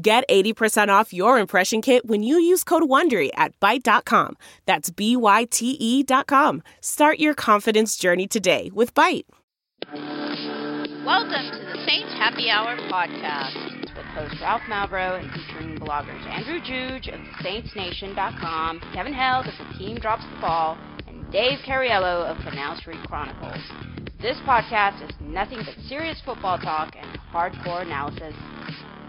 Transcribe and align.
Get 0.00 0.28
80% 0.28 0.90
off 0.90 1.12
your 1.12 1.40
impression 1.40 1.82
kit 1.82 2.06
when 2.06 2.22
you 2.22 2.38
use 2.38 2.62
code 2.62 2.84
WONDERY 2.84 3.30
at 3.34 3.58
Byte.com. 3.58 4.36
That's 4.64 4.90
B-Y-T-E 4.90 6.04
dot 6.04 6.28
com. 6.28 6.62
Start 6.80 7.18
your 7.18 7.34
confidence 7.34 7.96
journey 7.96 8.28
today 8.28 8.70
with 8.72 8.94
Byte. 8.94 9.24
Welcome 9.92 11.50
to 11.50 11.58
the 11.72 11.84
Saints 11.84 12.12
Happy 12.12 12.48
Hour 12.48 12.76
podcast 12.88 13.80
with 13.96 14.04
host 14.14 14.36
Ralph 14.40 14.62
Malbrough 14.68 15.18
and 15.20 15.32
featuring 15.32 15.78
bloggers 15.78 16.24
Andrew 16.26 16.60
Juge 16.60 17.08
of 17.08 17.18
SaintsNation.com, 17.44 18.80
Kevin 18.94 19.12
Held 19.12 19.46
of 19.46 19.54
The 19.58 19.78
Team 19.78 19.96
Drops 19.96 20.22
the 20.32 20.40
Ball, 20.40 20.78
and 21.08 21.28
Dave 21.32 21.58
Cariello 21.66 22.24
of 22.24 22.36
Canal 22.48 22.76
Street 22.76 23.02
Chronicles. 23.08 23.64
This 24.22 24.36
podcast 24.46 25.02
is 25.02 25.16
nothing 25.20 25.58
but 25.64 25.74
serious 25.88 26.20
football 26.24 26.58
talk 26.58 26.94
and 26.96 27.18
hardcore 27.32 27.82
analysis 27.82 28.34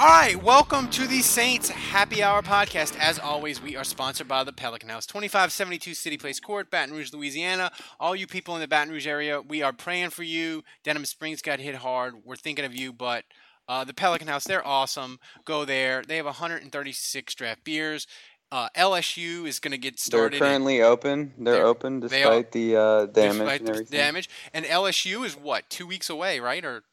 All 0.00 0.06
right, 0.06 0.42
welcome 0.42 0.88
to 0.92 1.06
the 1.06 1.20
Saints 1.20 1.68
Happy 1.68 2.22
Hour 2.22 2.40
podcast. 2.40 2.96
As 2.98 3.18
always, 3.18 3.60
we 3.60 3.76
are 3.76 3.84
sponsored 3.84 4.26
by 4.26 4.44
the 4.44 4.52
Pelican 4.52 4.88
House, 4.88 5.04
2572 5.04 5.92
City 5.92 6.16
Place 6.16 6.40
Court, 6.40 6.70
Baton 6.70 6.94
Rouge, 6.94 7.12
Louisiana. 7.12 7.70
All 8.00 8.16
you 8.16 8.26
people 8.26 8.54
in 8.54 8.62
the 8.62 8.66
Baton 8.66 8.94
Rouge 8.94 9.06
area, 9.06 9.42
we 9.42 9.60
are 9.60 9.74
praying 9.74 10.08
for 10.08 10.22
you. 10.22 10.64
Denham 10.84 11.04
Springs 11.04 11.42
got 11.42 11.60
hit 11.60 11.74
hard. 11.74 12.14
We're 12.24 12.36
thinking 12.36 12.64
of 12.64 12.74
you, 12.74 12.94
but 12.94 13.26
uh, 13.68 13.84
the 13.84 13.92
Pelican 13.92 14.26
House, 14.26 14.44
they're 14.44 14.66
awesome. 14.66 15.18
Go 15.44 15.66
there. 15.66 16.02
They 16.02 16.16
have 16.16 16.24
136 16.24 17.34
draft 17.34 17.62
beers. 17.62 18.06
Uh, 18.50 18.70
LSU 18.74 19.46
is 19.46 19.60
going 19.60 19.72
to 19.72 19.78
get 19.78 20.00
started. 20.00 20.40
They're 20.40 20.48
currently 20.48 20.80
open. 20.80 21.34
They're, 21.36 21.56
they're, 21.56 21.66
open 21.66 22.00
despite 22.00 22.52
the 22.52 22.74
uh, 22.74 23.04
damage 23.04 23.36
despite 23.36 23.60
and 23.60 23.68
everything. 23.68 23.98
damage. 23.98 24.30
And 24.54 24.64
LSU 24.64 25.26
is 25.26 25.36
what 25.36 25.68
two 25.68 25.86
weeks 25.86 26.08
away, 26.08 26.40
right? 26.40 26.64
Or 26.64 26.84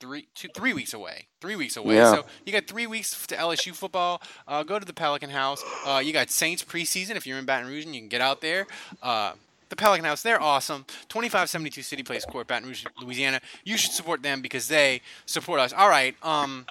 three, 0.00 0.26
two, 0.34 0.48
three 0.54 0.72
weeks 0.72 0.94
away. 0.94 1.26
Three 1.40 1.56
weeks 1.56 1.76
away. 1.76 1.96
Yeah. 1.96 2.14
So 2.14 2.24
you 2.44 2.52
got 2.52 2.66
three 2.66 2.86
weeks 2.86 3.26
to 3.26 3.36
LSU 3.36 3.74
football. 3.74 4.20
Uh, 4.48 4.62
go 4.62 4.78
to 4.78 4.84
the 4.84 4.92
Pelican 4.92 5.30
House. 5.30 5.62
Uh, 5.86 6.02
you 6.04 6.12
got 6.12 6.30
Saints 6.30 6.64
preseason. 6.64 7.16
If 7.16 7.26
you're 7.26 7.38
in 7.38 7.44
Baton 7.44 7.68
Rouge 7.68 7.84
and 7.84 7.94
you 7.94 8.00
can 8.00 8.08
get 8.08 8.20
out 8.20 8.40
there. 8.40 8.66
Uh, 9.02 9.32
the 9.68 9.76
Pelican 9.76 10.04
House, 10.04 10.22
they're 10.22 10.42
awesome. 10.42 10.84
2572 11.08 11.82
City 11.82 12.02
Place 12.02 12.24
Court, 12.24 12.48
Baton 12.48 12.66
Rouge, 12.66 12.84
Louisiana. 13.00 13.40
You 13.64 13.76
should 13.76 13.92
support 13.92 14.22
them 14.22 14.42
because 14.42 14.66
they 14.66 15.00
support 15.26 15.60
us. 15.60 15.72
All 15.72 15.88
right. 15.88 16.16
Um, 16.24 16.66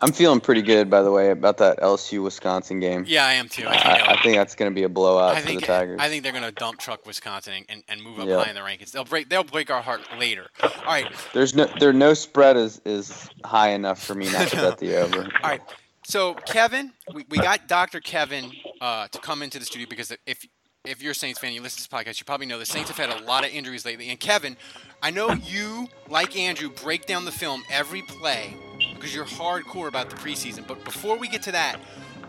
I'm 0.00 0.12
feeling 0.12 0.40
pretty 0.40 0.62
good, 0.62 0.90
by 0.90 1.02
the 1.02 1.10
way, 1.10 1.30
about 1.30 1.58
that 1.58 1.78
LSU 1.80 2.22
Wisconsin 2.22 2.80
game. 2.80 3.04
Yeah, 3.06 3.26
I 3.26 3.34
am 3.34 3.48
too. 3.48 3.66
I, 3.66 3.74
I, 3.74 4.12
I 4.12 4.22
think 4.22 4.36
that's 4.36 4.54
going 4.54 4.70
to 4.70 4.74
be 4.74 4.84
a 4.84 4.88
blowout 4.88 5.36
I 5.36 5.40
think, 5.40 5.60
for 5.60 5.66
the 5.66 5.72
Tigers. 5.72 6.00
I 6.00 6.08
think 6.08 6.22
they're 6.22 6.32
going 6.32 6.44
to 6.44 6.52
dump 6.52 6.78
truck 6.78 7.06
Wisconsin 7.06 7.64
and, 7.68 7.82
and 7.88 8.02
move 8.02 8.18
up 8.18 8.28
yep. 8.28 8.44
high 8.44 8.50
in 8.50 8.54
the 8.54 8.60
rankings. 8.60 8.92
They'll 8.92 9.04
break. 9.04 9.28
They'll 9.28 9.44
break 9.44 9.70
our 9.70 9.82
heart 9.82 10.02
later. 10.18 10.46
All 10.62 10.70
right. 10.86 11.06
There's 11.32 11.54
no 11.54 11.68
there 11.78 11.92
no 11.92 12.14
spread 12.14 12.56
is 12.56 12.80
is 12.84 13.28
high 13.44 13.70
enough 13.70 14.02
for 14.02 14.14
me 14.14 14.30
not 14.30 14.48
to 14.48 14.56
bet 14.56 14.78
the 14.78 14.96
over. 14.96 15.22
All 15.22 15.50
right. 15.50 15.62
So 16.04 16.34
Kevin, 16.34 16.92
we, 17.12 17.24
we 17.28 17.38
got 17.38 17.68
Dr. 17.68 18.00
Kevin 18.00 18.50
uh, 18.80 19.08
to 19.08 19.18
come 19.18 19.42
into 19.42 19.58
the 19.58 19.64
studio 19.64 19.86
because 19.88 20.12
if 20.26 20.46
if 20.84 21.02
you're 21.02 21.12
a 21.12 21.14
Saints 21.14 21.38
fan, 21.38 21.52
you 21.52 21.60
listen 21.60 21.82
to 21.82 21.90
this 21.90 21.98
podcast, 21.98 22.18
you 22.18 22.24
probably 22.24 22.46
know 22.46 22.58
the 22.58 22.66
Saints 22.66 22.90
have 22.90 22.96
had 22.96 23.20
a 23.20 23.24
lot 23.24 23.44
of 23.44 23.50
injuries 23.50 23.84
lately. 23.84 24.08
And 24.08 24.18
Kevin, 24.18 24.56
I 25.02 25.10
know 25.10 25.32
you, 25.32 25.88
like 26.08 26.36
Andrew, 26.38 26.70
break 26.70 27.06
down 27.06 27.26
the 27.26 27.32
film 27.32 27.62
every 27.70 28.02
play 28.02 28.56
because 29.00 29.14
you're 29.14 29.24
hardcore 29.24 29.88
about 29.88 30.10
the 30.10 30.16
preseason. 30.16 30.66
But 30.66 30.84
before 30.84 31.16
we 31.16 31.26
get 31.26 31.42
to 31.44 31.52
that, 31.52 31.80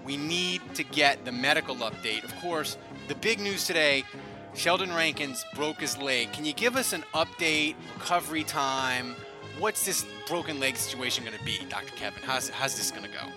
we 0.06 0.16
need 0.16 0.62
to 0.76 0.84
get 0.84 1.26
the 1.26 1.32
medical 1.32 1.76
update. 1.76 2.24
Of 2.24 2.34
course, 2.38 2.78
the 3.10 3.16
big 3.16 3.40
news 3.40 3.66
today 3.68 4.06
Sheldon 4.54 4.94
Rankins 4.94 5.46
broke 5.56 5.80
his 5.80 5.98
leg. 5.98 6.32
Can 6.34 6.44
you 6.46 6.54
give 6.54 6.76
us 6.76 6.94
an 6.94 7.04
update, 7.14 7.76
recovery 7.98 8.44
time? 8.44 9.16
What's 9.60 9.86
this 9.86 10.06
broken 10.28 10.60
leg 10.60 10.76
situation 10.76 11.24
going 11.24 11.38
to 11.38 11.44
be, 11.44 11.60
Dr. 11.70 11.94
Kevin? 11.96 12.22
How's, 12.24 12.50
how's 12.50 12.76
this 12.76 12.92
going 12.92 13.04
to 13.04 13.10
go? 13.10 13.28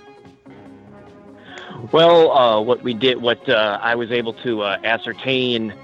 Well, 1.93 2.33
uh, 2.33 2.61
what 2.61 2.83
we 2.83 2.94
did, 2.94 3.21
what 3.21 3.49
uh, 3.49 3.78
I 3.83 3.94
was 3.94 4.11
able 4.11 4.33
to 4.43 4.62
uh, 4.62 4.78
ascertain 4.84 5.75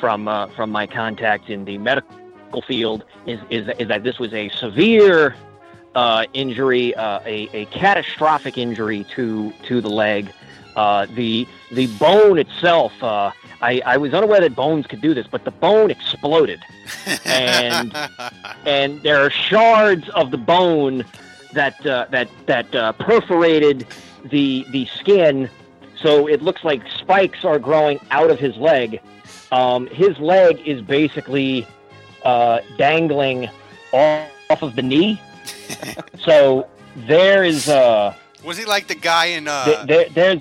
from 0.00 0.28
uh, 0.28 0.46
from 0.48 0.70
my 0.70 0.86
contact 0.86 1.50
in 1.50 1.64
the 1.64 1.76
medical 1.76 2.62
field 2.66 3.04
is, 3.26 3.40
is, 3.50 3.68
is 3.78 3.88
that 3.88 4.04
this 4.04 4.18
was 4.18 4.32
a 4.32 4.48
severe 4.50 5.34
uh, 5.98 6.24
injury, 6.32 6.94
uh, 6.94 7.18
a, 7.26 7.48
a 7.52 7.64
catastrophic 7.66 8.56
injury 8.56 9.04
to 9.16 9.52
to 9.64 9.80
the 9.80 9.90
leg. 9.90 10.30
Uh, 10.76 11.06
the 11.16 11.44
the 11.72 11.88
bone 11.98 12.38
itself, 12.38 12.92
uh, 13.02 13.32
I, 13.60 13.82
I 13.84 13.96
was 13.96 14.14
unaware 14.14 14.40
that 14.40 14.54
bones 14.54 14.86
could 14.86 15.00
do 15.00 15.12
this, 15.12 15.26
but 15.26 15.44
the 15.44 15.50
bone 15.50 15.90
exploded, 15.90 16.60
and 17.24 17.92
and 18.64 19.02
there 19.02 19.18
are 19.26 19.30
shards 19.30 20.08
of 20.10 20.30
the 20.30 20.38
bone 20.38 21.04
that 21.52 21.84
uh, 21.84 22.06
that 22.10 22.28
that 22.46 22.72
uh, 22.76 22.92
perforated 22.92 23.84
the 24.24 24.64
the 24.70 24.86
skin, 25.00 25.50
so 26.00 26.28
it 26.28 26.42
looks 26.42 26.62
like 26.62 26.80
spikes 26.96 27.44
are 27.44 27.58
growing 27.58 27.98
out 28.12 28.30
of 28.30 28.38
his 28.38 28.56
leg. 28.56 29.00
Um, 29.50 29.88
his 29.88 30.16
leg 30.20 30.60
is 30.64 30.80
basically 30.80 31.66
uh, 32.22 32.60
dangling 32.76 33.48
off 33.92 34.62
of 34.62 34.76
the 34.76 34.82
knee, 34.82 35.20
so 36.24 36.68
there 37.06 37.44
is 37.44 37.68
uh 37.68 38.14
was 38.44 38.56
he 38.58 38.64
like 38.64 38.86
the 38.86 38.94
guy 38.94 39.26
in 39.26 39.48
uh 39.48 39.84
there, 39.86 40.08
there's 40.10 40.40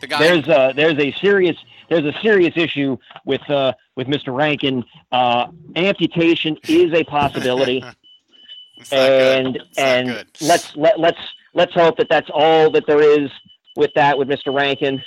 the 0.00 0.06
guy 0.06 0.18
there's 0.18 0.48
uh 0.48 0.72
there's 0.74 0.98
a 0.98 1.12
serious 1.20 1.56
there's 1.88 2.04
a 2.04 2.12
serious 2.20 2.52
issue 2.56 2.96
with 3.24 3.48
uh 3.50 3.72
with 3.96 4.06
Mr. 4.06 4.34
Rankin 4.34 4.84
uh 5.12 5.48
amputation 5.76 6.56
is 6.68 6.92
a 6.92 7.04
possibility 7.04 7.82
and 8.92 9.58
and 9.76 10.24
let's 10.40 10.76
let, 10.76 10.98
let's 11.00 11.20
let's 11.54 11.74
hope 11.74 11.96
that 11.98 12.08
that's 12.08 12.30
all 12.32 12.70
that 12.70 12.86
there 12.86 13.02
is 13.02 13.30
with 13.76 13.92
that 13.94 14.18
with 14.18 14.28
Mr. 14.28 14.54
Rankin 14.54 15.02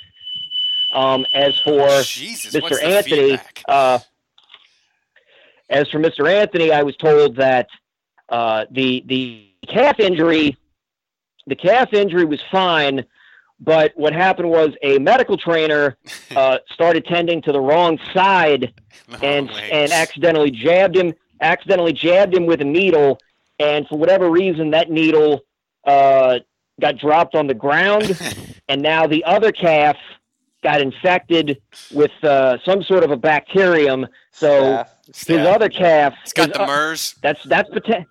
um 0.94 1.26
as 1.34 1.58
for 1.60 2.02
Jesus, 2.02 2.54
Mr. 2.54 2.82
Anthony 2.84 3.40
uh 3.68 4.00
as 5.70 5.90
for 5.90 6.00
Mr. 6.00 6.30
Anthony 6.30 6.72
I 6.72 6.84
was 6.84 6.96
told 6.98 7.38
that 7.38 7.68
uh, 8.32 8.66
the 8.72 9.04
the 9.06 9.48
calf 9.68 10.00
injury, 10.00 10.58
the 11.46 11.56
calf 11.56 11.94
injury 11.94 12.26
was 12.26 12.42
fine, 12.52 13.06
but 13.60 13.92
what 13.96 14.14
happened 14.14 14.50
was 14.50 14.72
a 14.82 14.98
medical 15.00 15.38
trainer 15.38 15.98
uh, 16.36 16.58
started 16.72 17.06
tending 17.06 17.42
to 17.44 17.52
the 17.52 17.60
wrong 17.60 18.00
side 18.14 18.74
oh, 19.12 19.18
and 19.22 19.52
and 19.52 19.92
accidentally 19.92 20.50
jabbed 20.50 20.96
him 20.96 21.14
accidentally 21.42 21.94
jabbed 21.94 22.34
him 22.34 22.46
with 22.46 22.62
a 22.62 22.66
needle, 22.66 23.20
and 23.60 23.88
for 23.88 23.98
whatever 23.98 24.30
reason 24.30 24.72
that 24.72 24.90
needle 24.90 25.42
uh, 25.86 26.40
got 26.80 26.98
dropped 26.98 27.36
on 27.36 27.48
the 27.48 27.54
ground, 27.54 28.18
and 28.70 28.82
now 28.82 29.08
the 29.08 29.24
other 29.26 29.52
calf 29.52 29.98
got 30.64 30.80
infected 30.80 31.60
with 31.92 32.12
uh, 32.24 32.58
some 32.64 32.84
sort 32.84 33.04
of 33.04 33.12
a 33.12 33.18
bacterium. 33.18 34.08
So 34.32 34.86
his 35.08 35.40
other 35.40 35.70
calf, 35.70 36.14
it's 36.24 36.34
got 36.34 36.54
the 36.54 36.66
MERS. 36.66 37.16
That's 37.22 37.44
that's 37.44 37.70
potential. 37.70 38.06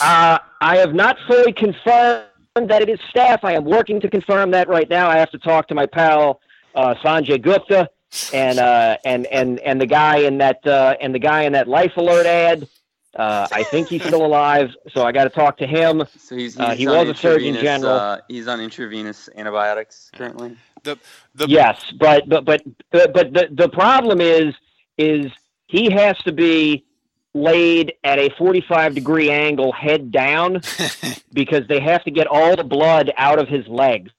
Uh, 0.00 0.38
I 0.60 0.76
have 0.76 0.94
not 0.94 1.16
fully 1.26 1.52
confirmed 1.52 2.26
that 2.54 2.82
it 2.82 2.88
is 2.88 2.98
staph. 3.14 3.40
I 3.42 3.52
am 3.52 3.64
working 3.64 4.00
to 4.00 4.08
confirm 4.08 4.50
that 4.52 4.68
right 4.68 4.88
now. 4.88 5.08
I 5.08 5.18
have 5.18 5.30
to 5.30 5.38
talk 5.38 5.68
to 5.68 5.74
my 5.74 5.86
pal 5.86 6.40
uh, 6.74 6.94
Sanjay 7.02 7.40
Gupta 7.40 7.88
and 8.32 8.58
uh, 8.58 8.96
and 9.04 9.26
and 9.26 9.58
and 9.60 9.80
the 9.80 9.86
guy 9.86 10.18
in 10.18 10.38
that 10.38 10.66
uh, 10.66 10.96
and 11.00 11.14
the 11.14 11.18
guy 11.18 11.42
in 11.42 11.52
that 11.52 11.68
Life 11.68 11.96
Alert 11.96 12.26
ad. 12.26 12.68
Uh, 13.14 13.46
I 13.52 13.62
think 13.62 13.88
he's 13.88 14.02
still 14.02 14.24
alive, 14.32 14.70
so 14.94 15.04
I 15.04 15.12
got 15.12 15.24
to 15.24 15.30
talk 15.30 15.58
to 15.58 15.66
him. 15.66 16.02
So 16.16 16.34
he's, 16.34 16.54
he's 16.54 16.58
Uh, 16.58 16.70
he 16.74 16.86
on 16.86 17.08
was 17.08 17.10
a 17.10 17.20
Surgeon 17.20 17.48
intravenous, 17.48 17.62
General. 17.62 17.94
Uh, 17.98 18.18
he's 18.28 18.48
on 18.48 18.60
intravenous 18.60 19.28
antibiotics 19.36 20.10
currently. 20.14 20.56
The 20.82 20.98
the 21.34 21.46
yes, 21.46 21.92
but 21.98 22.28
but 22.28 22.44
but 22.44 22.62
but, 22.90 23.12
but 23.12 23.32
the 23.34 23.48
the 23.52 23.68
problem 23.68 24.20
is 24.20 24.54
is 24.96 25.30
he 25.66 25.90
has 25.90 26.16
to 26.18 26.32
be 26.32 26.86
laid 27.34 27.94
at 28.04 28.18
a 28.18 28.30
45 28.36 28.94
degree 28.94 29.30
angle 29.30 29.72
head 29.72 30.10
down 30.10 30.60
because 31.32 31.66
they 31.68 31.80
have 31.80 32.04
to 32.04 32.10
get 32.10 32.26
all 32.26 32.56
the 32.56 32.64
blood 32.64 33.12
out 33.16 33.38
of 33.38 33.48
his 33.48 33.66
legs 33.68 34.10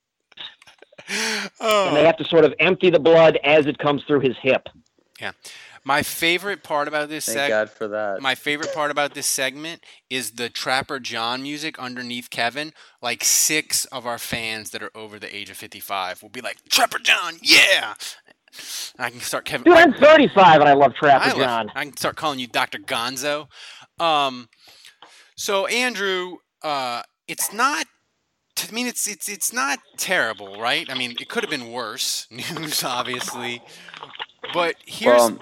and 1.10 1.51
they 1.95 2.01
oh. 2.01 2.06
have 2.06 2.18
to 2.18 2.25
sort 2.25 2.45
of 2.45 2.54
empty 2.60 2.89
the 2.89 3.00
blood 3.00 3.38
as 3.44 3.65
it 3.68 3.77
comes 3.77 4.04
through 4.06 4.21
his 4.21 4.36
hip 4.42 4.68
Yeah. 5.19 5.31
My 5.86 6.01
favorite 6.01 6.63
part 6.63 6.88
about 6.88 7.10
this 7.10 7.25
Thank 7.25 7.39
seg- 7.39 7.50
God 7.50 7.69
for 7.69 7.89
that. 7.89 8.21
my 8.21 8.36
favorite 8.36 8.74
part 8.74 8.89
about 8.89 9.13
this 9.13 9.27
segment 9.27 9.83
is 10.10 10.31
the 10.31 10.50
Trapper 10.50 10.98
John 10.98 11.44
music 11.44 11.77
underneath 11.77 12.30
Kevin. 12.30 12.71
Like 13.01 13.21
six 13.24 13.83
of 13.86 14.07
our 14.07 14.18
fans 14.18 14.69
that 14.69 14.81
are 14.81 14.92
over 14.95 15.19
the 15.19 15.36
age 15.36 15.50
of 15.50 15.57
55 15.57 16.24
will 16.24 16.30
be 16.30 16.39
like, 16.39 16.57
Trapper 16.69 17.00
John, 17.00 17.33
yeah! 17.42 17.95
I 19.00 19.09
can 19.09 19.19
start 19.19 19.45
Kevin. 19.45 19.63
dude 19.65 19.73
i'm 19.75 19.94
35 19.94 20.61
and 20.61 20.69
i 20.69 20.73
love 20.73 20.94
trapper 20.95 21.25
I, 21.25 21.27
love- 21.29 21.38
john 21.38 21.71
I 21.75 21.83
can 21.85 21.97
start 21.97 22.15
calling 22.15 22.39
you 22.39 22.47
Dr. 22.47 22.79
Gonzo. 22.79 23.47
Um, 24.00 24.50
so 25.35 25.65
Andrew, 25.67 26.38
uh, 26.61 27.01
it's 27.27 27.53
not. 27.53 27.85
I 28.69 28.71
mean, 28.71 28.85
it's 28.88 29.07
it's 29.07 29.27
it's 29.29 29.51
not 29.51 29.79
terrible, 29.97 30.59
right? 30.59 30.88
I 30.89 30.94
mean, 30.94 31.11
it 31.19 31.27
could 31.29 31.44
have 31.44 31.50
been 31.50 31.71
worse. 31.71 32.27
News, 32.31 32.83
obviously, 32.83 33.61
but 34.53 34.75
here's 34.85 35.17
well, 35.17 35.38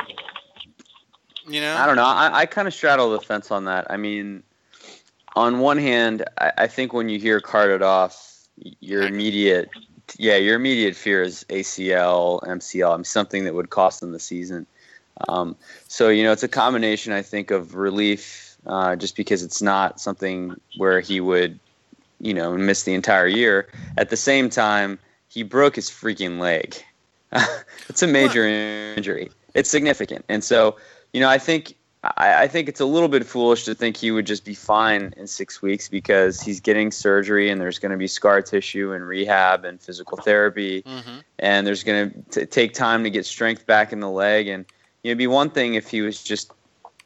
you 1.48 1.60
know. 1.62 1.76
I 1.76 1.86
don't 1.86 1.96
know. 1.98 2.06
I, 2.06 2.40
I 2.40 2.46
kind 2.46 2.68
of 2.68 2.74
straddle 2.74 3.12
the 3.12 3.20
fence 3.20 3.52
on 3.52 3.66
that. 3.66 3.86
I 3.90 3.98
mean, 3.98 4.44
on 5.36 5.60
one 5.60 5.78
hand, 5.78 6.24
I, 6.40 6.52
I 6.60 6.68
think 6.68 6.94
when 6.94 7.10
you 7.10 7.20
hear 7.20 7.40
carted 7.42 7.82
off, 7.82 8.48
your 8.80 9.04
immediate, 9.04 9.70
yeah, 10.20 10.36
your 10.38 10.56
immediate 10.56 10.96
fear 10.96 11.22
is 11.22 11.46
ACL, 11.50 12.42
MCL, 12.44 13.06
something 13.06 13.44
that 13.46 13.54
would 13.54 13.70
cost 13.70 14.00
them 14.00 14.12
the 14.12 14.20
season. 14.20 14.66
Um, 15.28 15.56
so 15.88 16.10
you 16.10 16.24
know, 16.24 16.32
it's 16.32 16.44
a 16.44 16.48
combination, 16.48 17.14
I 17.14 17.22
think, 17.22 17.52
of 17.52 17.76
relief, 17.76 18.56
uh, 18.66 18.96
just 18.96 19.16
because 19.16 19.44
it's 19.44 19.62
not 19.62 20.00
something 20.00 20.60
where 20.78 21.00
he 21.00 21.20
would, 21.20 21.60
you 22.20 22.34
know, 22.34 22.58
miss 22.58 22.84
the 22.84 22.94
entire 22.94 23.28
year. 23.28 23.68
At 23.98 24.10
the 24.10 24.18
same 24.18 24.50
time, 24.50 25.00
he 25.28 25.44
broke 25.44 25.76
his 25.76 25.90
freaking 25.90 26.40
leg. 26.40 26.76
it's 27.90 28.02
a 28.02 28.08
major 28.08 28.46
injury. 28.46 29.32
It's 29.54 29.70
significant, 29.70 30.26
and 30.28 30.44
so 30.44 30.78
you 31.14 31.20
know, 31.20 31.30
I 31.30 31.38
think 31.38 31.76
I, 32.04 32.44
I 32.44 32.48
think 32.48 32.68
it's 32.70 32.80
a 32.80 32.86
little 32.86 33.08
bit 33.08 33.26
foolish 33.26 33.66
to 33.66 33.76
think 33.76 33.98
he 33.98 34.12
would 34.12 34.26
just 34.26 34.46
be 34.46 34.54
fine 34.54 35.14
in 35.18 35.28
six 35.28 35.62
weeks 35.62 35.88
because 35.90 36.42
he's 36.42 36.60
getting 36.60 36.92
surgery 36.92 37.50
and 37.50 37.60
there's 37.62 37.80
going 37.80 37.92
to 37.92 37.98
be 37.98 38.08
scar 38.08 38.42
tissue 38.42 38.92
and 38.94 39.08
rehab 39.08 39.66
and 39.66 39.82
physical 39.82 40.18
therapy 40.18 40.86
hmm 40.86 41.20
and 41.40 41.66
there's 41.66 41.84
going 41.84 42.24
to 42.32 42.46
take 42.46 42.74
time 42.74 43.04
to 43.04 43.10
get 43.10 43.26
strength 43.26 43.66
back 43.66 43.92
in 43.92 44.00
the 44.00 44.10
leg. 44.10 44.48
And 44.48 44.66
you 45.04 45.08
know, 45.08 45.12
it'd 45.12 45.18
be 45.18 45.28
one 45.28 45.50
thing 45.50 45.74
if 45.74 45.90
he 45.90 46.02
was 46.02 46.22
just 46.22 46.52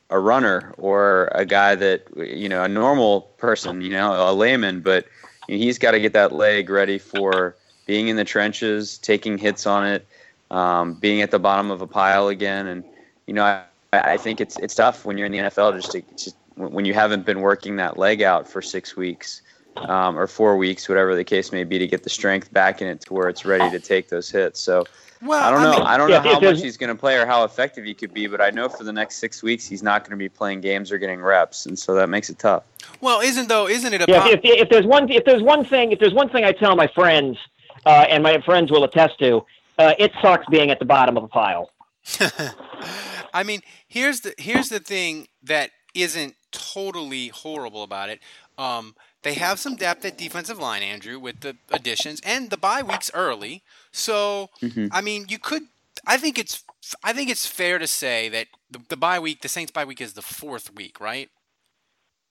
a 0.09 0.19
runner 0.19 0.74
or 0.77 1.30
a 1.33 1.45
guy 1.45 1.75
that 1.75 2.03
you 2.18 2.50
know, 2.50 2.63
a 2.63 2.68
normal 2.68 3.21
person, 3.38 3.81
you 3.81 3.89
know, 3.89 4.12
a 4.12 4.33
layman, 4.33 4.81
but 4.81 5.06
you 5.47 5.56
know, 5.56 5.63
he's 5.63 5.77
got 5.77 5.92
to 5.92 6.00
get 6.00 6.13
that 6.13 6.31
leg 6.33 6.69
ready 6.69 6.97
for 6.97 7.56
being 7.86 8.07
in 8.07 8.15
the 8.18 8.24
trenches, 8.25 8.97
taking 8.97 9.38
hits 9.38 9.65
on 9.65 9.86
it, 9.86 10.06
um, 10.51 10.95
being 10.95 11.21
at 11.21 11.31
the 11.31 11.39
bottom 11.39 11.71
of 11.71 11.81
a 11.81 11.88
pile 11.88 12.27
again. 12.27 12.68
And 12.68 12.83
you 13.27 13.33
know, 13.33 13.44
I, 13.44 13.63
I 14.03 14.18
think 14.18 14.42
it's 14.42 14.57
it's 14.57 14.75
tough 14.75 15.06
when 15.06 15.18
you're 15.18 15.25
in 15.25 15.31
the 15.31 15.38
NFL 15.39 15.75
just 15.75 15.92
to 15.92 16.01
just 16.18 16.36
when 16.56 16.86
you 16.86 16.94
haven't 16.94 17.25
been 17.25 17.42
working 17.42 17.75
that 17.77 17.97
leg 17.97 18.21
out 18.21 18.47
for 18.47 18.62
six 18.62 18.95
weeks 18.95 19.42
um, 19.77 20.18
or 20.18 20.25
four 20.27 20.56
weeks, 20.57 20.88
whatever 20.88 21.15
the 21.15 21.24
case 21.24 21.51
may 21.51 21.63
be, 21.63 21.77
to 21.80 21.88
get 21.88 22.03
the 22.03 22.09
strength 22.09 22.51
back 22.53 22.81
in 22.81 22.88
it 22.88 23.01
to 23.01 23.13
where 23.13 23.27
it's 23.27 23.45
ready 23.45 23.69
to 23.69 23.80
take 23.80 24.07
those 24.09 24.30
hits. 24.30 24.59
So 24.62 24.86
Well, 25.21 25.44
I 25.44 25.51
don't 25.51 25.62
know. 25.62 25.71
mean, 25.71 25.81
I 25.83 25.97
don't 25.97 26.09
yeah, 26.09 26.19
know 26.19 26.21
how 26.31 26.39
much 26.39 26.62
he's 26.62 26.77
going 26.77 26.89
to 26.89 26.95
play 26.95 27.18
or 27.18 27.25
how 27.25 27.44
effective 27.44 27.83
he 27.83 27.94
could 27.94 28.13
be, 28.13 28.27
but 28.27 28.39
I 28.42 28.51
know 28.51 28.69
for 28.69 28.83
the 28.86 28.94
next 28.94 29.18
six 29.18 29.44
weeks 29.44 29.68
he's 29.68 29.83
not 29.83 30.03
going 30.03 30.12
to 30.12 30.18
be 30.18 30.30
playing 30.30 30.62
games 30.62 30.92
or 30.92 30.97
getting 30.97 31.21
reps, 31.21 31.65
and 31.65 31.77
so 31.77 31.94
that 31.95 32.07
makes 32.09 32.30
it 32.30 32.39
tough. 32.39 32.63
well, 33.01 33.19
isn't 33.19 33.50
though? 33.50 33.68
Isn't 33.68 33.94
it 33.94 34.01
a 34.01 34.06
Yeah, 34.07 34.24
po- 34.24 34.30
if, 34.31 34.39
if 34.44 34.69
there's 34.69 34.86
one 34.86 35.12
if 35.12 35.25
there's 35.25 35.44
one 35.44 35.65
thing 35.65 35.92
if 35.92 36.00
there's 36.00 36.13
one 36.13 36.30
thing 36.30 36.45
I 36.45 36.53
tell 36.53 36.75
my 36.75 36.88
friends, 36.88 37.38
uh, 37.86 38.06
and 38.09 38.24
my 38.24 38.39
friends 38.42 38.71
will 38.71 38.83
attest 38.86 39.19
to, 39.19 39.45
uh, 39.77 39.94
it 40.00 40.12
sucks 40.21 40.45
being 40.50 40.71
at 40.71 40.80
the 40.80 40.86
bottom 40.86 41.18
of 41.18 41.24
a 41.24 41.27
pile. 41.27 41.69
I 43.34 43.44
mean, 43.44 43.62
here's 43.88 44.22
the 44.22 44.34
here's 44.38 44.69
the 44.69 44.80
thing 44.80 45.28
that 45.44 45.72
isn't 45.94 46.36
totally 46.52 47.30
horrible 47.30 47.84
about 47.84 48.10
it. 48.10 48.19
Um, 48.57 48.96
they 49.24 49.34
have 49.34 49.60
some 49.60 49.75
depth 49.75 50.06
at 50.06 50.18
defensive 50.18 50.60
line, 50.60 50.84
Andrew, 50.84 51.19
with 51.19 51.40
the 51.42 51.57
additions, 51.72 52.22
and 52.24 52.50
the 52.50 52.57
bye 52.57 52.84
week's 52.84 53.12
early. 53.13 53.63
So, 53.92 54.50
Mhm. 54.62 54.90
I 54.92 55.02
mean, 55.02 55.25
you 55.30 55.40
could. 55.40 55.63
I 56.06 56.18
think 56.18 56.38
it's. 56.38 56.63
I 57.04 57.13
think 57.13 57.30
it's 57.30 57.48
fair 57.48 57.80
to 57.80 57.88
say 57.88 58.30
that 58.30 58.48
the, 58.69 58.80
the 58.90 58.98
bye 58.98 59.19
week, 59.19 59.42
the 59.42 59.50
Saints 59.50 59.72
bye 59.72 59.86
week, 59.86 60.00
is 60.02 60.13
the 60.13 60.22
fourth 60.22 60.74
week, 60.75 61.00
right? 61.00 61.30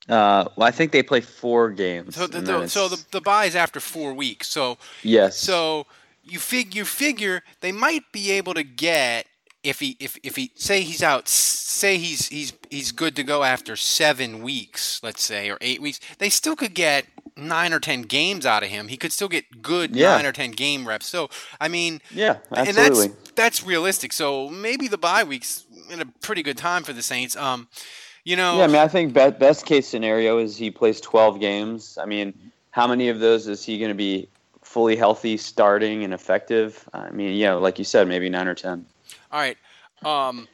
Uh, 0.09 0.44
well, 0.55 0.69
I 0.69 0.71
think 0.71 0.93
they 0.93 1.03
play 1.03 1.21
four 1.21 1.71
games. 1.71 2.15
So, 2.15 2.26
the, 2.26 2.41
the, 2.41 2.69
so 2.69 2.88
the 2.88 3.03
the 3.11 3.21
bye 3.21 3.47
is 3.47 3.56
after 3.56 3.81
four 3.81 4.12
weeks. 4.15 4.49
So, 4.49 4.79
yes. 5.03 5.37
so 5.37 5.87
you 6.23 6.38
fig 6.38 6.75
you 6.75 6.85
figure 6.85 7.43
they 7.61 7.73
might 7.73 8.12
be 8.12 8.31
able 8.32 8.55
to 8.55 8.62
get 8.62 9.26
if 9.64 9.81
he 9.81 9.96
if, 9.99 10.19
if 10.22 10.37
he 10.37 10.52
say 10.55 10.82
he's 10.82 11.02
out 11.02 11.26
say 11.28 11.99
he's 11.99 12.28
he's 12.28 12.52
he's 12.70 12.93
good 12.93 13.16
to 13.16 13.25
go 13.25 13.43
after 13.43 13.75
seven 13.76 14.43
weeks 14.43 15.00
let's 15.02 15.22
say 15.22 15.50
or 15.50 15.58
eight 15.61 15.82
weeks 15.82 15.99
they 16.19 16.28
still 16.28 16.55
could 16.55 16.75
get 16.75 17.06
nine 17.37 17.72
or 17.72 17.81
ten 17.81 18.02
games 18.02 18.46
out 18.46 18.62
of 18.62 18.69
him 18.69 18.88
he 18.88 18.96
could 18.96 19.12
still 19.12 19.28
get 19.28 19.62
good 19.62 19.96
Yeah. 19.96 20.14
nine 20.16 20.26
or 20.26 20.32
ten 20.32 20.52
game 20.52 20.87
reps 20.87 21.06
so 21.06 21.28
I 21.61 21.69
mean 21.69 22.00
yeah, 22.11 22.37
and 22.52 22.69
absolutely. 22.69 23.08
that's 23.08 23.31
that's 23.34 23.66
realistic 23.66 24.12
so 24.12 24.49
maybe 24.49 24.87
the 24.87 24.99
bye 24.99 25.25
weeks 25.25 25.64
in 25.90 26.00
a 26.00 26.06
pretty 26.22 26.43
good 26.43 26.56
time 26.58 26.84
for 26.84 26.93
the 26.93 27.02
Saints 27.02 27.34
um 27.37 27.66
you 28.25 28.37
know 28.37 28.58
Yeah, 28.58 28.64
I 28.64 28.66
mean, 28.69 28.76
I 28.76 28.88
think 28.88 29.12
be- 29.14 29.31
best 29.31 29.66
case 29.66 29.87
scenario 29.88 30.38
is 30.38 30.56
he 30.56 30.70
plays 30.70 31.00
12 31.00 31.40
games. 31.40 31.99
I 32.00 32.06
mean, 32.06 32.32
how 32.70 32.87
many 32.87 33.08
of 33.11 33.19
those 33.20 33.46
is 33.49 33.64
he 33.64 33.78
going 33.78 33.90
to 33.90 33.94
be 33.94 34.28
fully 34.62 34.96
healthy, 34.96 35.37
starting, 35.37 36.05
and 36.05 36.14
effective? 36.14 36.88
I 36.94 37.11
mean, 37.11 37.34
yeah, 37.37 37.52
like 37.55 37.78
you 37.78 37.84
said, 37.84 38.08
maybe 38.08 38.31
nine 38.31 38.49
or 38.49 38.55
10. 38.55 38.87
All 39.35 39.41
right. 39.41 39.59
Um, 40.05 40.47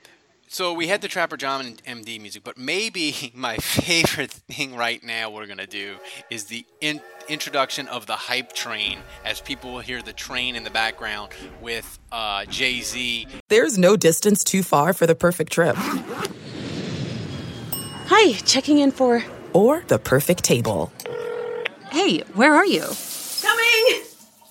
so 0.49 0.73
we 0.73 0.87
had 0.87 1.03
the 1.03 1.09
Trapper 1.09 1.37
John 1.37 1.67
and 1.67 1.85
MD 1.85 2.19
music, 2.19 2.43
but 2.43 2.56
maybe 2.56 3.31
my 3.35 3.59
favorite 3.59 4.31
thing 4.31 4.75
right 4.75 5.05
now 5.05 5.29
we're 5.31 5.47
gonna 5.47 5.67
do 5.67 5.97
is 6.31 6.46
the 6.46 6.65
in- 6.81 7.03
introduction 7.29 7.89
of 7.89 8.06
the 8.06 8.17
hype 8.17 8.55
train, 8.55 9.01
as 9.22 9.43
people 9.43 9.75
will 9.75 9.81
hear 9.81 10.01
the 10.01 10.15
train 10.15 10.56
in 10.56 10.65
the 10.65 10.70
background 10.70 11.29
with 11.60 11.99
uh, 12.10 12.46
Jay 12.46 12.81
Z. 12.81 13.27
There's 13.49 13.77
no 13.77 13.99
distance 13.99 14.43
too 14.43 14.63
far 14.63 14.94
for 14.94 15.06
the 15.06 15.15
perfect 15.15 15.53
trip. 15.53 15.77
Hi, 18.06 18.32
checking 18.46 18.79
in 18.79 18.93
for. 18.93 19.22
Or 19.53 19.84
the 19.89 19.99
perfect 19.99 20.43
table. 20.43 20.91
Hey, 21.91 22.20
where 22.32 22.55
are 22.55 22.65
you? 22.65 22.87
Coming! 23.43 24.09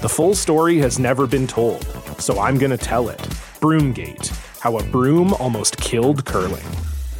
The 0.00 0.08
full 0.08 0.34
story 0.34 0.78
has 0.78 0.98
never 0.98 1.26
been 1.26 1.46
told, 1.46 1.84
so 2.20 2.38
I'm 2.38 2.56
going 2.56 2.70
to 2.70 2.76
tell 2.76 3.08
it. 3.08 3.18
Broomgate 3.60 4.28
How 4.60 4.78
a 4.78 4.82
Broom 4.84 5.34
Almost 5.34 5.76
Killed 5.78 6.24
Curling. 6.24 6.64